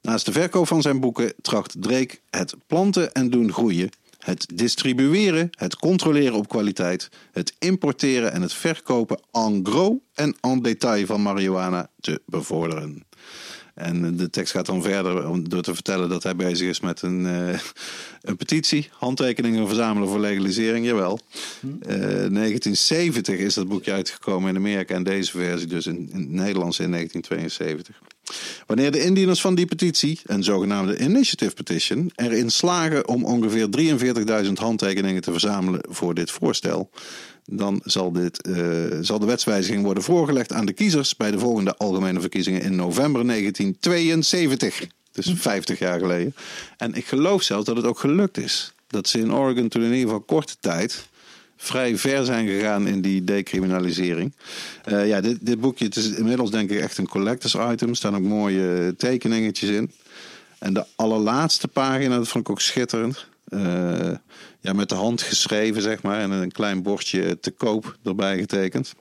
[0.00, 5.50] Naast de verkoop van zijn boeken tracht Drake het planten en doen groeien, het distribueren,
[5.50, 11.22] het controleren op kwaliteit, het importeren en het verkopen en gros en en detail van
[11.22, 13.04] marihuana te bevorderen.
[13.74, 17.02] En de tekst gaat dan verder om- door te vertellen dat hij bezig is met
[17.02, 17.58] een, eh,
[18.22, 21.20] een petitie, handtekeningen verzamelen voor legalisering, jawel.
[21.80, 21.96] Eh
[22.26, 26.78] 1970 is dat boekje uitgekomen in Amerika en deze versie dus in, in het Nederlands
[26.78, 28.00] in 1972.
[28.66, 34.58] Wanneer de indieners van die petitie, een zogenaamde initiative petition, erin slagen om ongeveer 43.000
[34.58, 36.90] handtekeningen te verzamelen voor dit voorstel,
[37.44, 38.56] dan zal, dit, eh,
[39.00, 43.24] zal de wetswijziging worden voorgelegd aan de kiezers bij de volgende algemene verkiezingen in november
[43.24, 44.86] 1972.
[45.12, 46.34] Dus 50 jaar geleden.
[46.76, 48.72] En ik geloof zelfs dat het ook gelukt is.
[48.86, 51.06] Dat ze in Oregon toen in ieder geval korte tijd
[51.56, 54.32] vrij ver zijn gegaan in die decriminalisering.
[54.84, 57.88] Eh, ja, dit, dit boekje het is inmiddels denk ik echt een collectors item.
[57.88, 59.92] Er staan ook mooie tekeningetjes in.
[60.58, 63.26] En de allerlaatste pagina, dat vond ik ook schitterend.
[63.44, 64.10] Eh,
[64.64, 66.20] ja, met de hand geschreven, zeg maar.
[66.20, 68.94] En een klein bordje te koop erbij getekend.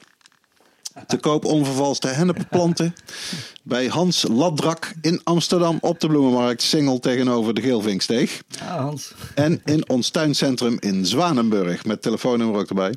[1.07, 2.93] Te koop onvervalste henneplanten
[3.63, 6.61] bij Hans Ladrak in Amsterdam op de Bloemenmarkt.
[6.61, 8.41] Singel tegenover de Geelvinksteeg.
[8.61, 9.13] Ah, Hans.
[9.35, 11.85] En in ons tuincentrum in Zwanenburg.
[11.85, 12.93] Met telefoonnummer ook erbij.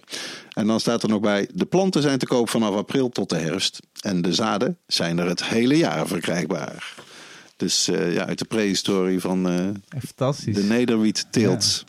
[0.53, 1.49] En dan staat er nog bij.
[1.53, 3.81] De planten zijn te koop vanaf april tot de herfst.
[4.01, 6.95] En de zaden zijn er het hele jaar verkrijgbaar.
[7.57, 9.69] Dus eh, ja, uit de prehistorie van eh,
[10.45, 11.85] de nederwiet-teelt.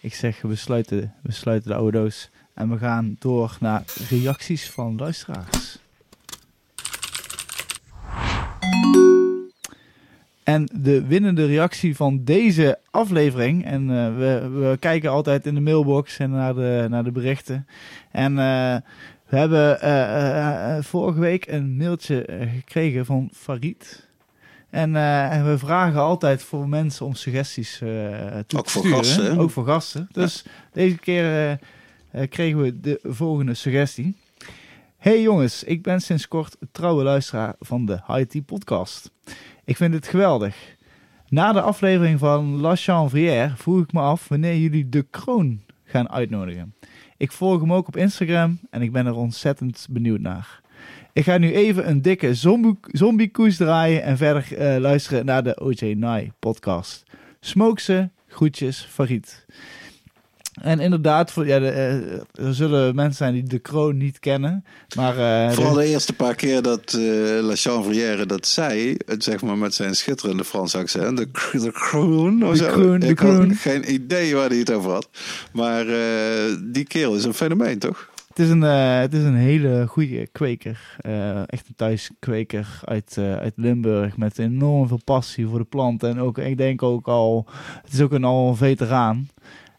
[0.00, 2.30] Ik zeg, we sluiten, we sluiten de oude doos.
[2.54, 5.78] En we gaan door naar reacties van luisteraars.
[10.42, 13.64] En de winnende reactie van deze aflevering.
[13.64, 17.66] En eh, we, we kijken altijd in de mailbox en naar de, naar de berichten.
[18.10, 18.76] En eh,
[19.26, 22.24] we hebben eh, vorige week een mailtje
[22.54, 24.08] gekregen van Farid.
[24.70, 27.88] En, eh, en we vragen altijd voor mensen om suggesties eh
[28.46, 28.96] toe Ook te voor sturen.
[29.04, 29.38] gasten, hè?
[29.38, 30.08] Ook voor gasten.
[30.12, 31.58] Dus deze keer
[32.10, 34.16] eh, kregen we de volgende suggestie.
[34.98, 39.10] Hey jongens, ik ben sinds kort trouwe luisteraar van de IT podcast.
[39.64, 40.56] Ik vind het geweldig.
[41.28, 46.10] Na de aflevering van La Chanvrière vroeg ik me af wanneer jullie de kroon gaan
[46.10, 46.74] uitnodigen.
[47.16, 50.59] Ik volg hem ook op Instagram en ik ben er ontzettend benieuwd naar.
[51.12, 55.60] Ik ga nu even een dikke zombie, zombie draaien en verder eh, luisteren naar de
[55.60, 57.02] OJ Nai podcast.
[57.40, 59.44] Smoke ze, groetjes, Farid.
[60.62, 64.64] En inderdaad, voor, ja, de, eh, er zullen mensen zijn die de kroon niet kennen.
[64.96, 69.24] Maar, eh, Vooral de- de eerste paar keer dat eh La Chanvrière dat zei, het
[69.24, 72.66] zeg maar met zijn schitterende Frans accent, de, kroon De zo.
[72.72, 73.48] kroon, de Ik kroon.
[73.48, 75.08] had geen idee waar hij het over had.
[75.52, 75.84] Maar
[76.64, 78.09] die kerel is een fenomeen, toch?
[78.40, 80.96] Is een, eh, het is een hele goede kweker.
[80.98, 84.16] Eh, echt een thuiskweker uit, eh, uit Limburg.
[84.16, 86.02] Met enorm veel passie voor de plant.
[86.02, 87.46] En ook, ik denk ook al,
[87.82, 89.28] het is ook een al veteraan.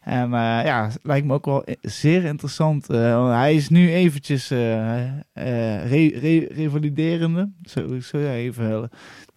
[0.00, 2.86] En eh, ja, lijkt me ook wel zeer interessant.
[2.86, 5.02] Hij is nu eventjes eh
[5.32, 7.50] eh, re- re- revaliderende.
[7.62, 8.90] Zo, zo ja, even,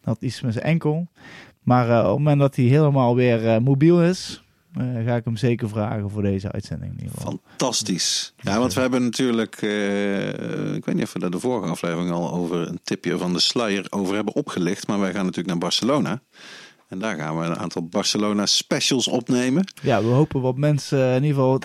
[0.04, 1.08] had iets met zijn enkel.
[1.64, 4.44] Maar op het moment dat hij helemaal weer mobiel is,
[4.78, 6.92] eh, ga ik hem zeker vragen voor deze uitzending.
[6.92, 7.40] In ieder geval.
[7.48, 8.34] Fantastisch.
[8.42, 12.12] Ja, want we hebben natuurlijk, eh, ik weet niet of we daar de vorige aflevering
[12.12, 14.88] al over een tipje van de sluier over hebben opgelicht.
[14.88, 16.22] Maar wij gaan natuurlijk naar Barcelona.
[16.88, 19.68] En daar gaan we een aantal Barcelona specials opnemen.
[19.82, 21.62] Ja, we hopen wat mensen in ieder geval.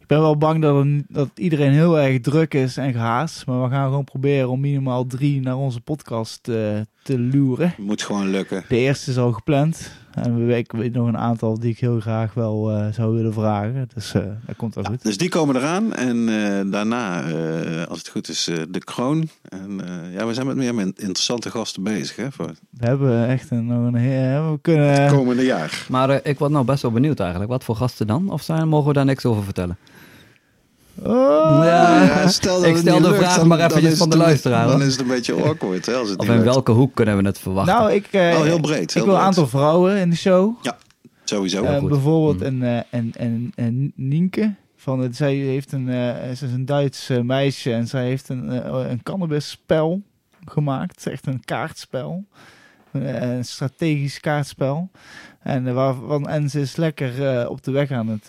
[0.00, 3.46] Ik ben wel bang dat, dat iedereen heel erg druk is en gehaast.
[3.46, 6.54] Maar we gaan gewoon proberen om minimaal drie naar onze podcast eh,
[7.02, 7.74] te luren.
[7.78, 8.64] Moet gewoon lukken.
[8.68, 9.90] De eerste is al gepland.
[10.24, 13.32] En we- ik weet nog een aantal die ik heel graag wel eh, zou willen
[13.32, 13.88] vragen.
[13.94, 15.02] Dus eh, dat komt wel goed.
[15.02, 15.94] Dus die komen eraan.
[15.94, 19.28] En eh, daarna, eh, als het goed is, eh, de kroon.
[19.48, 23.26] En eh, ja, we zijn met meer met interessante gasten bezig hè, voor We hebben
[23.28, 25.08] echt een, nog een heel- we kunnen.
[25.12, 25.86] komende jaar.
[25.88, 27.50] Maar eh, ik word nou best wel benieuwd eigenlijk.
[27.50, 28.30] Wat voor gasten dan?
[28.30, 29.76] Of zijn, mogen we daar niks over vertellen?
[31.02, 32.28] Oh, Ja.
[32.28, 35.00] stel Ik stel de lukt, vraag dan- maar eventjes van de luisteraar, Dan is het
[35.00, 35.86] een beetje awkward.
[35.86, 36.44] Hè, als het Of in lukt.
[36.44, 37.74] welke hoek kunnen we het verwachten?
[37.74, 38.82] nou, ik, Oh, heel breed.
[38.82, 40.54] ik heel wil een aantal vrouwen in de show.
[41.24, 41.64] Sowieso.
[41.64, 42.62] Eh, bijvoorbeeld Mm.
[42.62, 44.54] een, eh, een, een, een Nienke.
[44.76, 45.86] Van het, zij heeft een,
[46.36, 50.02] ze is een Duits eh, meisje en zij heeft een, een cannabisspel
[50.44, 51.06] gemaakt.
[51.06, 52.24] Echt een kaartspel.
[52.92, 54.90] Een, strategisch kaartspel.
[55.42, 58.28] En, waarvan, en ze is lekker op de weg aan het,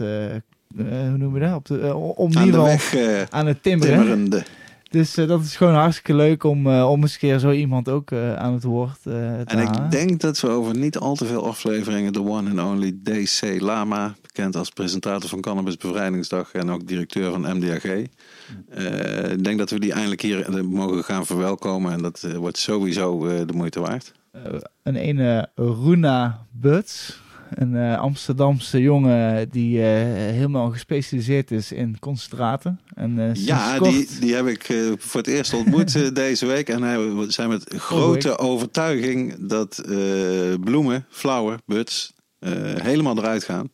[0.84, 1.56] hoe noemen we dat?
[1.56, 3.98] Op de, eh, om Aan de weg eh, aan het timmeren.
[3.98, 4.44] timmerende.
[4.90, 7.90] Dus eh, dat is gewoon hartstikke leuk om, eh, om eens een keer zo iemand
[7.90, 9.84] ook eh, aan het woord eh, te En halen.
[9.84, 13.62] ik denk dat we over niet al te veel afleveringen de one and only DC
[13.62, 17.84] Lama, bekend als presentator van Cannabis Bevrijdingsdag en ook directeur van MDAG.
[17.86, 22.36] eh, ik denk dat we die eindelijk hier eh, mogen gaan verwelkomen en dat eh,
[22.38, 24.12] wordt sowieso eh, de moeite waard.
[24.32, 24.42] Eh,
[24.84, 27.22] een ene Runa Buts.
[27.50, 29.86] Een eh, Amsterdamse jongen die eh,
[30.34, 32.80] helemaal gespecialiseerd is in concentraten.
[32.94, 36.70] En, eh, Ja, kort- die, die heb ik eh, voor het eerst ontmoet deze week.
[36.70, 43.44] En hij- we zijn met grote overtuiging dat eh, bloemen, flower, buds, eh, helemaal eruit
[43.44, 43.70] gaan.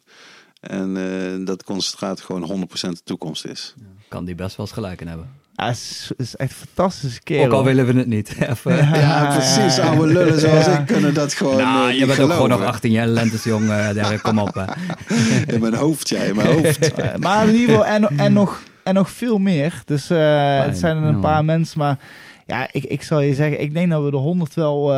[0.59, 3.73] En eh, dat concentraat gewoon 100% de toekomst is.
[4.07, 5.29] Kan die best wel eens gelijk in hebben.
[5.55, 7.45] Ja, is, is echt een fantastische kerel.
[7.45, 8.35] Ook al willen we het niet.
[8.49, 8.75] Even.
[8.75, 9.75] Ja, Ja, precies.
[9.75, 10.79] ja, Oude lullen zoals ja.
[10.79, 12.73] ik kunnen dat gewoon Nou, eh, je bent ook gewoon nog geloven.
[12.75, 13.69] 18 jaar lentesjong.
[13.69, 14.53] eh Derek, kom op.
[14.53, 14.65] hè.
[15.53, 16.93] In mijn hoofd, ja, in mijn hoofd.
[16.93, 19.81] Eh, maar in ieder geval, en, en, nog, en nog veel meer.
[19.85, 21.79] Dus eh, het zijn er een paar mensen.
[21.79, 21.97] Maar
[22.47, 24.97] ja, ik, ik zal je zeggen, ik denk dat we de 100 wel eh,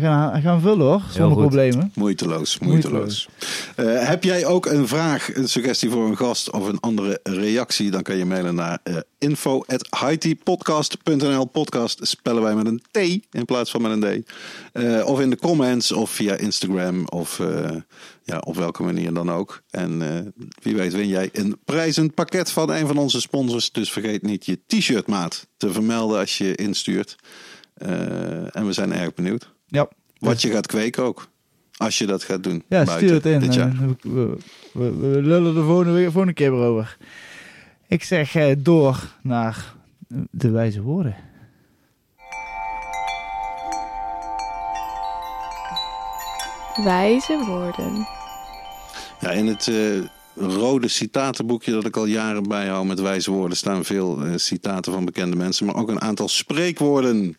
[0.00, 1.02] gaan, gaan vullen hoor.
[1.10, 1.90] Zonder problemen.
[1.94, 3.28] Moeiteloos, moeiteloos.
[3.76, 7.90] Eh, heb jij ook een vraag, een suggestie voor een gast of een andere reactie?
[7.90, 12.96] Dan kan je mailen naar uh, info.hightpodcast.nl Podcast spellen wij met een T
[13.30, 14.30] in plaats van met een D.
[14.72, 17.76] Eh, of in de comments of via Instagram of eh,
[18.22, 19.62] ja, op welke manier dan ook.
[19.70, 20.08] En eh,
[20.62, 23.72] wie weet win jij een prijzend pakket van een van onze sponsors.
[23.72, 27.16] Dus vergeet niet je t-shirt maat te vermelden als je instuurt.
[27.74, 29.52] En we zijn erg benieuwd.
[29.66, 29.88] Ja.
[30.18, 31.28] Wat je gaat kweken ook.
[31.76, 32.62] Als je dat gaat doen.
[32.68, 33.40] Ja, stuur het in.
[33.40, 33.68] Dit jaar.
[33.68, 34.36] En we, we,
[34.72, 36.96] we, we lullen er volgende, volgende keer weer over.
[37.88, 39.74] Ik zeg eh, door naar
[40.30, 41.16] de wijze woorden.
[46.84, 48.06] Wijze woorden.
[49.20, 50.04] Ja, in het eh,
[50.34, 55.04] rode citatenboekje dat ik al jaren bijhoud met wijze woorden staan veel eh, citaten van
[55.04, 55.66] bekende mensen.
[55.66, 57.36] Maar ook een aantal spreekwoorden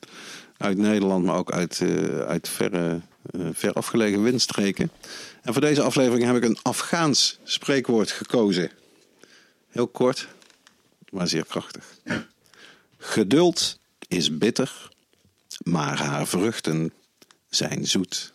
[0.58, 3.02] uit Nederland, maar ook uit, eh, uit verre,
[3.32, 4.92] eh, ver afgelegen windstreken.
[5.42, 8.72] En voor deze aflevering heb ik een Afghaans spreekwoord gekozen.
[9.76, 10.28] Heel kort,
[11.10, 11.98] maar zeer krachtig.
[12.98, 14.90] Geduld is bitter,
[15.64, 16.94] maar haar vruchten
[17.50, 18.34] zijn zoet.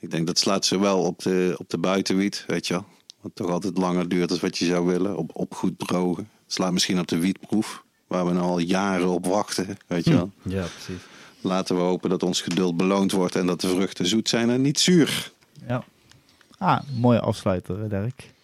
[0.00, 2.86] Ik denk dat slaat zowel op de, op de buitenwiet, weet je wel.
[3.20, 5.16] Wat toch altijd langer duurt dan wat je zou willen.
[5.16, 6.28] Op, op goed drogen.
[6.44, 7.82] Het slaat misschien op de wietproef.
[8.06, 9.78] waar we nou al jaren op wachten.
[9.86, 10.30] Weet je wel.
[10.42, 11.02] Ja, precies.
[11.40, 14.62] Laten we hopen dat ons geduld beloond wordt en dat de vruchten zoet zijn en
[14.62, 15.32] niet zuur.
[15.66, 15.84] Ja.
[16.58, 18.36] Ah, mooie afsluiter, Dirk.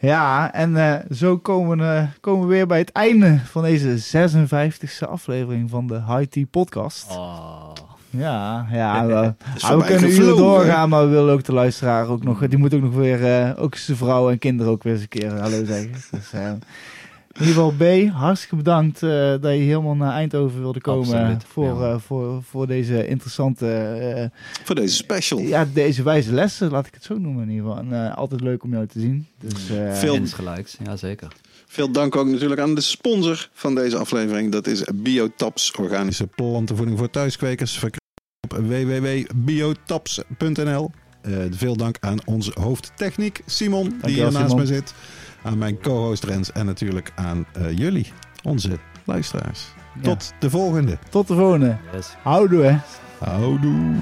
[0.00, 3.98] Ja, en eh, zo komen, we, eh, komen we weer bij het einde van deze
[3.98, 7.10] 56e aflevering van de High Tea Podcast.
[7.10, 7.72] Oh.
[8.10, 12.58] Ja, ja we, kunnen uren doorgaan, maar we willen ook de luisteraar ook nog, die
[12.58, 15.40] moet ook nog weer, eh, ook zijn vrouw en kinderen ook weer eens een keer
[15.40, 15.92] hallo zeggen.
[16.10, 16.32] Dus,
[17.38, 17.82] in ieder geval B,
[18.12, 21.92] hartstikke bedankt eh, dat je helemaal naar Eindhoven wilde komen Absoluut, voor, ja.
[21.92, 24.24] eh, voor, voor deze interessante, eh,
[24.64, 25.38] Voor deze special.
[25.40, 27.78] ja, deze wijze lessen, laat ik het zo noemen in ieder geval.
[27.82, 29.26] En eh, altijd leuk om jou te zien.
[29.40, 31.28] Dus, eh, Veel- Insgelijks, ja zeker.
[31.66, 34.52] Veel dank ook natuurlijk aan de sponsor van deze aflevering.
[34.52, 37.78] Dat is Biotaps, organische plantenvoeding voor thuiskwekers.
[37.78, 38.06] Verkrijgbaar
[38.48, 40.90] op www.biotaps.nl.
[41.22, 44.94] Eh, veel dank aan onze hoofdtechniek Simon, die hier naast me zit.
[45.42, 48.12] Aan mijn co-host Rens en natuurlijk aan eh, jullie,
[48.42, 49.66] onze luisteraars.
[49.94, 50.02] ja.
[50.02, 50.98] Tot de volgende.
[51.10, 51.76] Tot de volgende.
[51.92, 52.14] Yes.
[52.22, 52.78] Houdoe hè.
[53.24, 53.94] Houdoe.